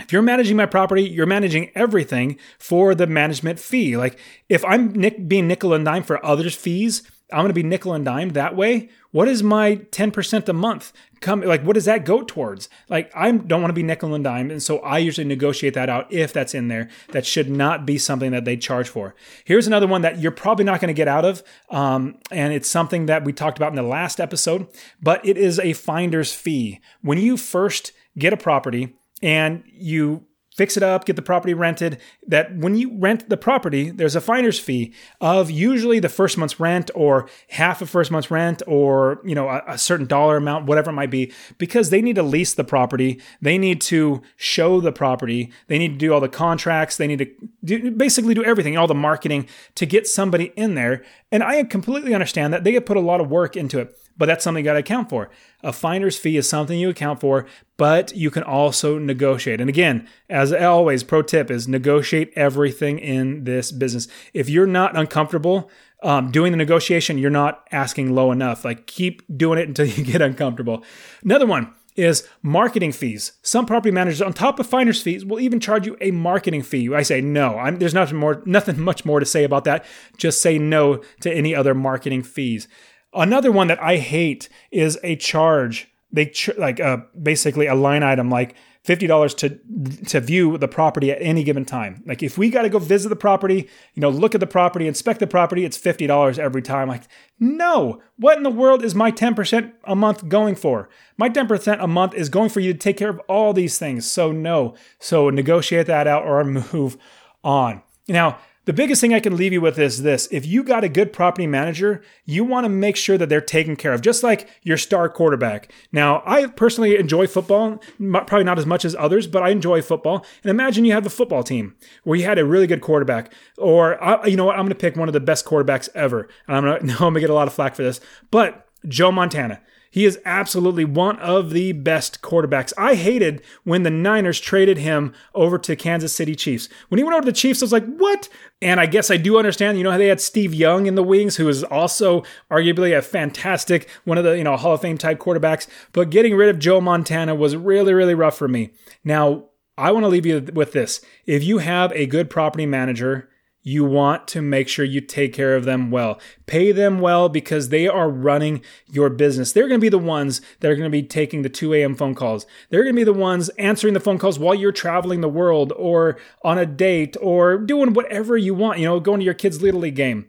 If 0.00 0.12
you're 0.12 0.22
managing 0.22 0.56
my 0.56 0.66
property, 0.66 1.02
you're 1.02 1.24
managing 1.24 1.70
everything 1.76 2.36
for 2.58 2.94
the 2.94 3.06
management 3.06 3.60
fee. 3.60 3.96
Like 3.96 4.18
if 4.48 4.64
I'm 4.64 4.92
nick- 4.92 5.28
being 5.28 5.46
nickel 5.46 5.72
and 5.72 5.84
dime 5.84 6.02
for 6.02 6.24
others' 6.24 6.56
fees, 6.56 7.04
I'm 7.32 7.40
going 7.40 7.48
to 7.48 7.54
be 7.54 7.62
nickel 7.62 7.94
and 7.94 8.04
dime 8.04 8.30
that 8.30 8.56
way. 8.56 8.90
What 9.14 9.28
is 9.28 9.44
my 9.44 9.76
10% 9.76 10.48
a 10.48 10.52
month 10.52 10.92
come 11.20 11.40
like 11.42 11.62
what 11.62 11.74
does 11.74 11.84
that 11.84 12.04
go 12.04 12.22
towards? 12.22 12.68
Like 12.88 13.12
I 13.14 13.30
don't 13.30 13.60
want 13.60 13.70
to 13.70 13.74
be 13.74 13.84
nickel 13.84 14.12
and 14.12 14.24
dime 14.24 14.50
and 14.50 14.60
so 14.60 14.80
I 14.80 14.98
usually 14.98 15.24
negotiate 15.24 15.74
that 15.74 15.88
out 15.88 16.12
if 16.12 16.32
that's 16.32 16.52
in 16.52 16.66
there. 16.66 16.90
That 17.12 17.24
should 17.24 17.48
not 17.48 17.86
be 17.86 17.96
something 17.96 18.32
that 18.32 18.44
they 18.44 18.56
charge 18.56 18.88
for. 18.88 19.14
Here's 19.44 19.68
another 19.68 19.86
one 19.86 20.02
that 20.02 20.18
you're 20.18 20.32
probably 20.32 20.64
not 20.64 20.80
going 20.80 20.88
to 20.88 20.94
get 20.94 21.06
out 21.06 21.24
of 21.24 21.44
um, 21.70 22.18
and 22.32 22.52
it's 22.52 22.68
something 22.68 23.06
that 23.06 23.24
we 23.24 23.32
talked 23.32 23.56
about 23.56 23.70
in 23.70 23.76
the 23.76 23.84
last 23.84 24.18
episode, 24.18 24.66
but 25.00 25.24
it 25.24 25.38
is 25.38 25.60
a 25.60 25.74
finder's 25.74 26.32
fee. 26.32 26.80
When 27.00 27.16
you 27.16 27.36
first 27.36 27.92
get 28.18 28.32
a 28.32 28.36
property 28.36 28.96
and 29.22 29.62
you 29.72 30.26
fix 30.54 30.76
it 30.76 30.82
up, 30.82 31.04
get 31.04 31.16
the 31.16 31.22
property 31.22 31.52
rented. 31.52 32.00
That 32.26 32.56
when 32.56 32.76
you 32.76 32.96
rent 32.96 33.28
the 33.28 33.36
property, 33.36 33.90
there's 33.90 34.16
a 34.16 34.20
finder's 34.20 34.58
fee 34.58 34.94
of 35.20 35.50
usually 35.50 35.98
the 35.98 36.08
first 36.08 36.38
month's 36.38 36.60
rent 36.60 36.90
or 36.94 37.28
half 37.50 37.82
a 37.82 37.86
first 37.86 38.10
month's 38.10 38.30
rent 38.30 38.62
or, 38.66 39.20
you 39.24 39.34
know, 39.34 39.48
a, 39.48 39.62
a, 39.68 39.78
certain 39.78 40.06
dollar 40.06 40.36
amount, 40.36 40.66
whatever 40.66 40.90
it 40.90 40.94
might 40.94 41.10
be, 41.10 41.32
because 41.58 41.90
they 41.90 42.00
need 42.00 42.16
to 42.16 42.22
lease 42.22 42.54
the 42.54 42.64
property. 42.64 43.20
They 43.42 43.58
need 43.58 43.80
to 43.82 44.22
show 44.36 44.80
the 44.80 44.92
property. 44.92 45.52
They 45.66 45.78
need 45.78 45.88
to 45.88 45.98
do 45.98 46.14
all 46.14 46.20
the 46.20 46.28
contracts. 46.28 46.96
They 46.96 47.08
need 47.08 47.18
to 47.18 47.30
do, 47.64 47.90
basically 47.90 48.34
do 48.34 48.44
everything, 48.44 48.78
all 48.78 48.86
the 48.86 48.94
marketing 48.94 49.48
to 49.74 49.86
get 49.86 50.06
somebody 50.06 50.52
in 50.56 50.74
there. 50.74 51.04
And 51.34 51.42
I 51.42 51.64
completely 51.64 52.14
understand 52.14 52.52
that 52.52 52.62
they 52.62 52.74
have 52.74 52.86
put 52.86 52.96
a 52.96 53.00
lot 53.00 53.20
of 53.20 53.28
work 53.28 53.56
into 53.56 53.80
it 53.80 53.98
but 54.16 54.26
that's 54.26 54.44
something 54.44 54.64
you 54.64 54.68
got 54.68 54.74
to 54.74 54.80
account 54.80 55.08
for. 55.08 55.30
A 55.62 55.72
finder's 55.72 56.18
fee 56.18 56.36
is 56.36 56.48
something 56.48 56.78
you 56.78 56.88
account 56.88 57.20
for, 57.20 57.46
but 57.76 58.14
you 58.14 58.30
can 58.30 58.42
also 58.42 58.98
negotiate. 58.98 59.60
And 59.60 59.68
again, 59.68 60.08
as 60.28 60.52
always, 60.52 61.02
pro 61.02 61.22
tip 61.22 61.50
is 61.50 61.66
negotiate 61.66 62.32
everything 62.36 62.98
in 62.98 63.44
this 63.44 63.72
business. 63.72 64.08
If 64.32 64.48
you're 64.48 64.66
not 64.66 64.96
uncomfortable 64.96 65.70
um, 66.02 66.30
doing 66.30 66.52
the 66.52 66.58
negotiation, 66.58 67.18
you're 67.18 67.30
not 67.30 67.66
asking 67.72 68.14
low 68.14 68.30
enough. 68.30 68.64
Like 68.64 68.86
keep 68.86 69.22
doing 69.36 69.58
it 69.58 69.68
until 69.68 69.86
you 69.86 70.04
get 70.12 70.22
uncomfortable. 70.22 70.84
Another 71.22 71.46
one 71.46 71.72
is 71.96 72.26
marketing 72.42 72.92
fees. 72.92 73.32
Some 73.42 73.66
property 73.66 73.92
managers, 73.92 74.22
on 74.22 74.32
top 74.32 74.58
of 74.58 74.66
finder's 74.66 75.00
fees, 75.00 75.24
will 75.24 75.40
even 75.40 75.60
charge 75.60 75.86
you 75.86 75.96
a 76.00 76.10
marketing 76.10 76.62
fee. 76.62 76.92
I 76.92 77.02
say 77.02 77.20
no. 77.20 77.56
I'm, 77.58 77.78
there's 77.78 77.94
nothing 77.94 78.18
more, 78.18 78.42
nothing 78.44 78.80
much 78.80 79.04
more 79.04 79.20
to 79.20 79.26
say 79.26 79.44
about 79.44 79.64
that. 79.64 79.84
Just 80.16 80.42
say 80.42 80.58
no 80.58 81.02
to 81.20 81.32
any 81.32 81.54
other 81.54 81.74
marketing 81.74 82.22
fees. 82.22 82.68
Another 83.12 83.52
one 83.52 83.68
that 83.68 83.82
I 83.82 83.98
hate 83.98 84.48
is 84.72 84.98
a 85.04 85.16
charge. 85.16 85.88
They 86.10 86.26
ch- 86.26 86.56
like 86.58 86.80
uh, 86.80 86.98
basically 87.20 87.66
a 87.66 87.74
line 87.74 88.02
item 88.02 88.28
like 88.28 88.56
fifty 88.84 89.06
dollars 89.06 89.34
to 89.34 89.58
to 90.06 90.20
view 90.20 90.58
the 90.58 90.68
property 90.68 91.10
at 91.10 91.18
any 91.20 91.42
given 91.42 91.64
time. 91.64 92.02
Like 92.06 92.22
if 92.22 92.38
we 92.38 92.50
got 92.50 92.62
to 92.62 92.68
go 92.68 92.78
visit 92.78 93.08
the 93.08 93.16
property, 93.16 93.68
you 93.94 94.00
know, 94.00 94.10
look 94.10 94.34
at 94.34 94.40
the 94.40 94.46
property, 94.46 94.86
inspect 94.86 95.20
the 95.20 95.26
property, 95.26 95.64
it's 95.64 95.76
fifty 95.76 96.06
dollars 96.06 96.38
every 96.38 96.62
time. 96.62 96.88
Like 96.88 97.04
no, 97.40 98.00
what 98.16 98.36
in 98.36 98.42
the 98.42 98.50
world 98.50 98.84
is 98.84 98.94
my 98.94 99.10
ten 99.10 99.34
percent 99.34 99.74
a 99.84 99.96
month 99.96 100.28
going 100.28 100.54
for? 100.54 100.88
My 101.16 101.28
ten 101.28 101.48
percent 101.48 101.80
a 101.80 101.88
month 101.88 102.14
is 102.14 102.28
going 102.28 102.50
for 102.50 102.60
you 102.60 102.72
to 102.72 102.78
take 102.78 102.96
care 102.96 103.10
of 103.10 103.20
all 103.28 103.52
these 103.52 103.78
things. 103.78 104.08
So 104.08 104.30
no, 104.30 104.74
so 104.98 105.30
negotiate 105.30 105.86
that 105.86 106.06
out 106.06 106.24
or 106.24 106.44
move 106.44 106.96
on. 107.42 107.82
Now 108.06 108.38
The 108.66 108.72
biggest 108.72 109.00
thing 109.00 109.12
I 109.12 109.20
can 109.20 109.36
leave 109.36 109.52
you 109.52 109.60
with 109.60 109.78
is 109.78 110.02
this. 110.02 110.26
If 110.30 110.46
you 110.46 110.62
got 110.62 110.84
a 110.84 110.88
good 110.88 111.12
property 111.12 111.46
manager, 111.46 112.02
you 112.24 112.44
want 112.44 112.64
to 112.64 112.70
make 112.70 112.96
sure 112.96 113.18
that 113.18 113.28
they're 113.28 113.42
taken 113.42 113.76
care 113.76 113.92
of, 113.92 114.00
just 114.00 114.22
like 114.22 114.48
your 114.62 114.78
star 114.78 115.08
quarterback. 115.10 115.70
Now, 115.92 116.22
I 116.24 116.46
personally 116.46 116.96
enjoy 116.96 117.26
football, 117.26 117.82
probably 117.98 118.44
not 118.44 118.58
as 118.58 118.64
much 118.64 118.86
as 118.86 118.96
others, 118.96 119.26
but 119.26 119.42
I 119.42 119.50
enjoy 119.50 119.82
football. 119.82 120.24
And 120.42 120.50
imagine 120.50 120.86
you 120.86 120.92
have 120.92 121.04
a 121.04 121.10
football 121.10 121.42
team 121.42 121.74
where 122.04 122.18
you 122.18 122.24
had 122.24 122.38
a 122.38 122.46
really 122.46 122.66
good 122.66 122.80
quarterback, 122.80 123.32
or 123.58 123.98
you 124.24 124.36
know 124.36 124.46
what, 124.46 124.56
I'm 124.56 124.62
going 124.62 124.70
to 124.70 124.74
pick 124.74 124.96
one 124.96 125.08
of 125.08 125.14
the 125.14 125.20
best 125.20 125.44
quarterbacks 125.44 125.90
ever. 125.94 126.28
And 126.48 126.56
I'm 126.56 126.64
going 126.64 126.86
to, 126.86 126.92
I'm 126.92 126.98
going 126.98 127.14
to 127.14 127.20
get 127.20 127.30
a 127.30 127.34
lot 127.34 127.48
of 127.48 127.54
flack 127.54 127.74
for 127.74 127.82
this, 127.82 128.00
but 128.30 128.68
Joe 128.88 129.12
Montana. 129.12 129.60
He 129.94 130.06
is 130.06 130.18
absolutely 130.24 130.84
one 130.84 131.20
of 131.20 131.50
the 131.50 131.70
best 131.70 132.20
quarterbacks. 132.20 132.72
I 132.76 132.96
hated 132.96 133.42
when 133.62 133.84
the 133.84 133.90
Niners 133.90 134.40
traded 134.40 134.76
him 134.76 135.14
over 135.36 135.56
to 135.58 135.76
Kansas 135.76 136.12
City 136.12 136.34
Chiefs. 136.34 136.68
When 136.88 136.98
he 136.98 137.04
went 137.04 137.14
over 137.14 137.22
to 137.22 137.30
the 137.30 137.32
Chiefs, 137.32 137.62
I 137.62 137.66
was 137.66 137.72
like, 137.72 137.86
what? 137.86 138.28
And 138.60 138.80
I 138.80 138.86
guess 138.86 139.08
I 139.08 139.18
do 139.18 139.38
understand, 139.38 139.78
you 139.78 139.84
know, 139.84 139.92
how 139.92 139.98
they 139.98 140.08
had 140.08 140.20
Steve 140.20 140.52
Young 140.52 140.86
in 140.88 140.96
the 140.96 141.04
wings, 141.04 141.36
who 141.36 141.48
is 141.48 141.62
also 141.62 142.24
arguably 142.50 142.98
a 142.98 143.02
fantastic, 143.02 143.88
one 144.02 144.18
of 144.18 144.24
the, 144.24 144.36
you 144.36 144.42
know, 144.42 144.56
Hall 144.56 144.74
of 144.74 144.80
Fame 144.80 144.98
type 144.98 145.20
quarterbacks. 145.20 145.68
But 145.92 146.10
getting 146.10 146.34
rid 146.34 146.48
of 146.48 146.58
Joe 146.58 146.80
Montana 146.80 147.36
was 147.36 147.54
really, 147.54 147.94
really 147.94 148.16
rough 148.16 148.36
for 148.36 148.48
me. 148.48 148.72
Now, 149.04 149.44
I 149.78 149.92
want 149.92 150.02
to 150.02 150.08
leave 150.08 150.26
you 150.26 150.44
with 150.54 150.72
this. 150.72 151.02
If 151.24 151.44
you 151.44 151.58
have 151.58 151.92
a 151.92 152.06
good 152.06 152.28
property 152.28 152.66
manager, 152.66 153.28
you 153.66 153.82
want 153.82 154.28
to 154.28 154.42
make 154.42 154.68
sure 154.68 154.84
you 154.84 155.00
take 155.00 155.32
care 155.32 155.56
of 155.56 155.64
them 155.64 155.90
well. 155.90 156.20
Pay 156.44 156.70
them 156.70 157.00
well 157.00 157.30
because 157.30 157.70
they 157.70 157.88
are 157.88 158.10
running 158.10 158.62
your 158.92 159.08
business. 159.08 159.52
They're 159.52 159.68
going 159.68 159.80
to 159.80 159.84
be 159.84 159.88
the 159.88 159.98
ones 159.98 160.42
that 160.60 160.70
are 160.70 160.76
going 160.76 160.84
to 160.84 160.90
be 160.90 161.02
taking 161.02 161.40
the 161.40 161.48
2 161.48 161.72
a.m. 161.72 161.94
phone 161.94 162.14
calls. 162.14 162.46
They're 162.68 162.82
going 162.82 162.94
to 162.94 163.00
be 163.00 163.04
the 163.04 163.14
ones 163.14 163.48
answering 163.58 163.94
the 163.94 164.00
phone 164.00 164.18
calls 164.18 164.38
while 164.38 164.54
you're 164.54 164.70
traveling 164.70 165.22
the 165.22 165.28
world 165.30 165.72
or 165.76 166.18
on 166.42 166.58
a 166.58 166.66
date 166.66 167.16
or 167.22 167.56
doing 167.56 167.94
whatever 167.94 168.36
you 168.36 168.52
want, 168.54 168.80
you 168.80 168.84
know, 168.84 169.00
going 169.00 169.20
to 169.20 169.24
your 169.24 169.34
kids' 169.34 169.62
Little 169.62 169.80
League 169.80 169.96
game. 169.96 170.28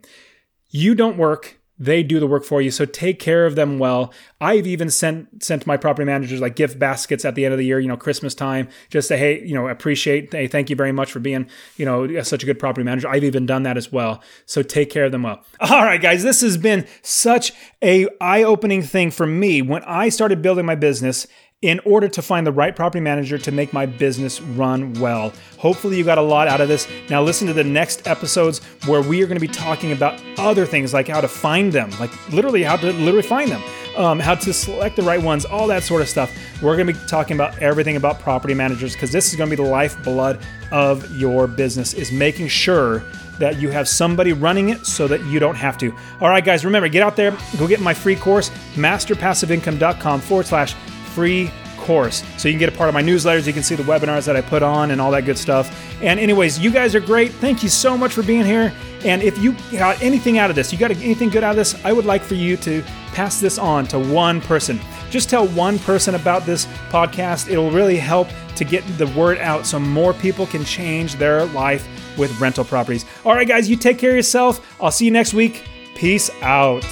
You 0.70 0.94
don't 0.94 1.18
work. 1.18 1.60
They 1.78 2.02
do 2.02 2.18
the 2.18 2.26
work 2.26 2.44
for 2.44 2.62
you, 2.62 2.70
so 2.70 2.86
take 2.86 3.18
care 3.18 3.44
of 3.44 3.54
them 3.54 3.78
well. 3.78 4.12
I've 4.40 4.66
even 4.66 4.88
sent 4.88 5.42
sent 5.42 5.66
my 5.66 5.76
property 5.76 6.06
managers 6.06 6.40
like 6.40 6.56
gift 6.56 6.78
baskets 6.78 7.24
at 7.24 7.34
the 7.34 7.44
end 7.44 7.52
of 7.52 7.58
the 7.58 7.66
year, 7.66 7.78
you 7.78 7.88
know, 7.88 7.96
Christmas 7.96 8.34
time, 8.34 8.68
just 8.88 9.08
say, 9.08 9.18
hey, 9.18 9.44
you 9.44 9.54
know, 9.54 9.68
appreciate, 9.68 10.32
hey, 10.32 10.46
thank 10.46 10.70
you 10.70 10.76
very 10.76 10.92
much 10.92 11.12
for 11.12 11.20
being, 11.20 11.46
you 11.76 11.84
know, 11.84 12.22
such 12.22 12.42
a 12.42 12.46
good 12.46 12.58
property 12.58 12.84
manager. 12.84 13.08
I've 13.08 13.24
even 13.24 13.44
done 13.44 13.62
that 13.64 13.76
as 13.76 13.92
well. 13.92 14.22
So 14.46 14.62
take 14.62 14.90
care 14.90 15.04
of 15.04 15.12
them 15.12 15.24
well. 15.24 15.44
All 15.60 15.84
right, 15.84 16.00
guys, 16.00 16.22
this 16.22 16.40
has 16.40 16.56
been 16.56 16.86
such 17.02 17.52
a 17.82 18.08
eye 18.20 18.42
opening 18.42 18.82
thing 18.82 19.10
for 19.10 19.26
me 19.26 19.60
when 19.60 19.82
I 19.84 20.08
started 20.08 20.40
building 20.40 20.64
my 20.64 20.76
business 20.76 21.26
in 21.62 21.80
order 21.86 22.06
to 22.06 22.20
find 22.20 22.46
the 22.46 22.52
right 22.52 22.76
property 22.76 23.00
manager 23.00 23.38
to 23.38 23.50
make 23.50 23.72
my 23.72 23.86
business 23.86 24.42
run 24.42 24.92
well. 24.94 25.32
Hopefully, 25.56 25.96
you 25.96 26.04
got 26.04 26.18
a 26.18 26.22
lot 26.22 26.48
out 26.48 26.60
of 26.60 26.68
this. 26.68 26.86
Now, 27.08 27.22
listen 27.22 27.46
to 27.46 27.54
the 27.54 27.64
next 27.64 28.06
episodes 28.06 28.58
where 28.84 29.00
we 29.00 29.22
are 29.22 29.26
going 29.26 29.40
to 29.40 29.46
be 29.46 29.52
talking 29.52 29.92
about 29.92 30.22
other 30.36 30.66
things 30.66 30.92
like 30.92 31.08
how 31.08 31.22
to 31.22 31.28
find 31.28 31.72
them, 31.72 31.90
like 31.98 32.10
literally 32.30 32.62
how 32.62 32.76
to 32.76 32.92
literally 32.92 33.26
find 33.26 33.50
them, 33.50 33.62
um, 33.96 34.20
how 34.20 34.34
to 34.34 34.52
select 34.52 34.96
the 34.96 35.02
right 35.02 35.22
ones, 35.22 35.46
all 35.46 35.66
that 35.68 35.82
sort 35.82 36.02
of 36.02 36.10
stuff. 36.10 36.30
We're 36.60 36.76
going 36.76 36.88
to 36.88 36.92
be 36.92 37.06
talking 37.06 37.38
about 37.38 37.58
everything 37.62 37.96
about 37.96 38.20
property 38.20 38.52
managers 38.52 38.92
because 38.92 39.10
this 39.10 39.30
is 39.30 39.36
going 39.36 39.48
to 39.48 39.56
be 39.56 39.62
the 39.62 39.68
lifeblood 39.68 40.38
of 40.70 41.10
your 41.16 41.46
business, 41.46 41.94
is 41.94 42.12
making 42.12 42.48
sure 42.48 43.02
that 43.38 43.58
you 43.58 43.70
have 43.70 43.88
somebody 43.88 44.34
running 44.34 44.68
it 44.70 44.84
so 44.84 45.08
that 45.08 45.24
you 45.24 45.38
don't 45.38 45.56
have 45.56 45.78
to. 45.78 45.94
All 46.20 46.28
right, 46.28 46.44
guys, 46.44 46.66
remember, 46.66 46.88
get 46.88 47.02
out 47.02 47.16
there, 47.16 47.36
go 47.58 47.66
get 47.66 47.80
my 47.80 47.94
free 47.94 48.16
course, 48.16 48.50
masterpassiveincome.com 48.74 50.20
forward 50.20 50.46
slash 50.46 50.74
free 51.16 51.50
course. 51.78 52.22
So 52.36 52.46
you 52.46 52.52
can 52.52 52.58
get 52.58 52.68
a 52.68 52.76
part 52.76 52.90
of 52.90 52.94
my 52.94 53.02
newsletters, 53.02 53.46
you 53.46 53.54
can 53.54 53.62
see 53.62 53.74
the 53.74 53.82
webinars 53.84 54.26
that 54.26 54.36
I 54.36 54.42
put 54.42 54.62
on 54.62 54.90
and 54.90 55.00
all 55.00 55.10
that 55.12 55.24
good 55.24 55.38
stuff. 55.38 55.66
And 56.02 56.20
anyways, 56.20 56.58
you 56.58 56.70
guys 56.70 56.94
are 56.94 57.00
great. 57.00 57.32
Thank 57.32 57.62
you 57.62 57.70
so 57.70 57.96
much 57.96 58.12
for 58.12 58.22
being 58.22 58.44
here. 58.44 58.70
And 59.02 59.22
if 59.22 59.38
you 59.38 59.56
got 59.72 60.02
anything 60.02 60.36
out 60.36 60.50
of 60.50 60.56
this, 60.56 60.72
you 60.72 60.78
got 60.78 60.90
anything 60.90 61.30
good 61.30 61.42
out 61.42 61.52
of 61.52 61.56
this, 61.56 61.74
I 61.86 61.92
would 61.94 62.04
like 62.04 62.22
for 62.22 62.34
you 62.34 62.58
to 62.58 62.82
pass 63.14 63.40
this 63.40 63.56
on 63.56 63.86
to 63.86 63.98
one 63.98 64.42
person. 64.42 64.78
Just 65.08 65.30
tell 65.30 65.46
one 65.48 65.78
person 65.78 66.16
about 66.16 66.44
this 66.44 66.66
podcast. 66.90 67.50
It'll 67.50 67.70
really 67.70 67.96
help 67.96 68.28
to 68.56 68.64
get 68.64 68.82
the 68.98 69.06
word 69.08 69.38
out 69.38 69.64
so 69.64 69.78
more 69.78 70.12
people 70.12 70.46
can 70.46 70.64
change 70.64 71.14
their 71.14 71.46
life 71.46 71.88
with 72.18 72.38
rental 72.38 72.64
properties. 72.64 73.06
All 73.24 73.34
right, 73.34 73.48
guys, 73.48 73.70
you 73.70 73.76
take 73.76 73.98
care 73.98 74.10
of 74.10 74.16
yourself. 74.16 74.76
I'll 74.82 74.90
see 74.90 75.06
you 75.06 75.12
next 75.12 75.32
week. 75.32 75.64
Peace 75.94 76.30
out. 76.42 76.84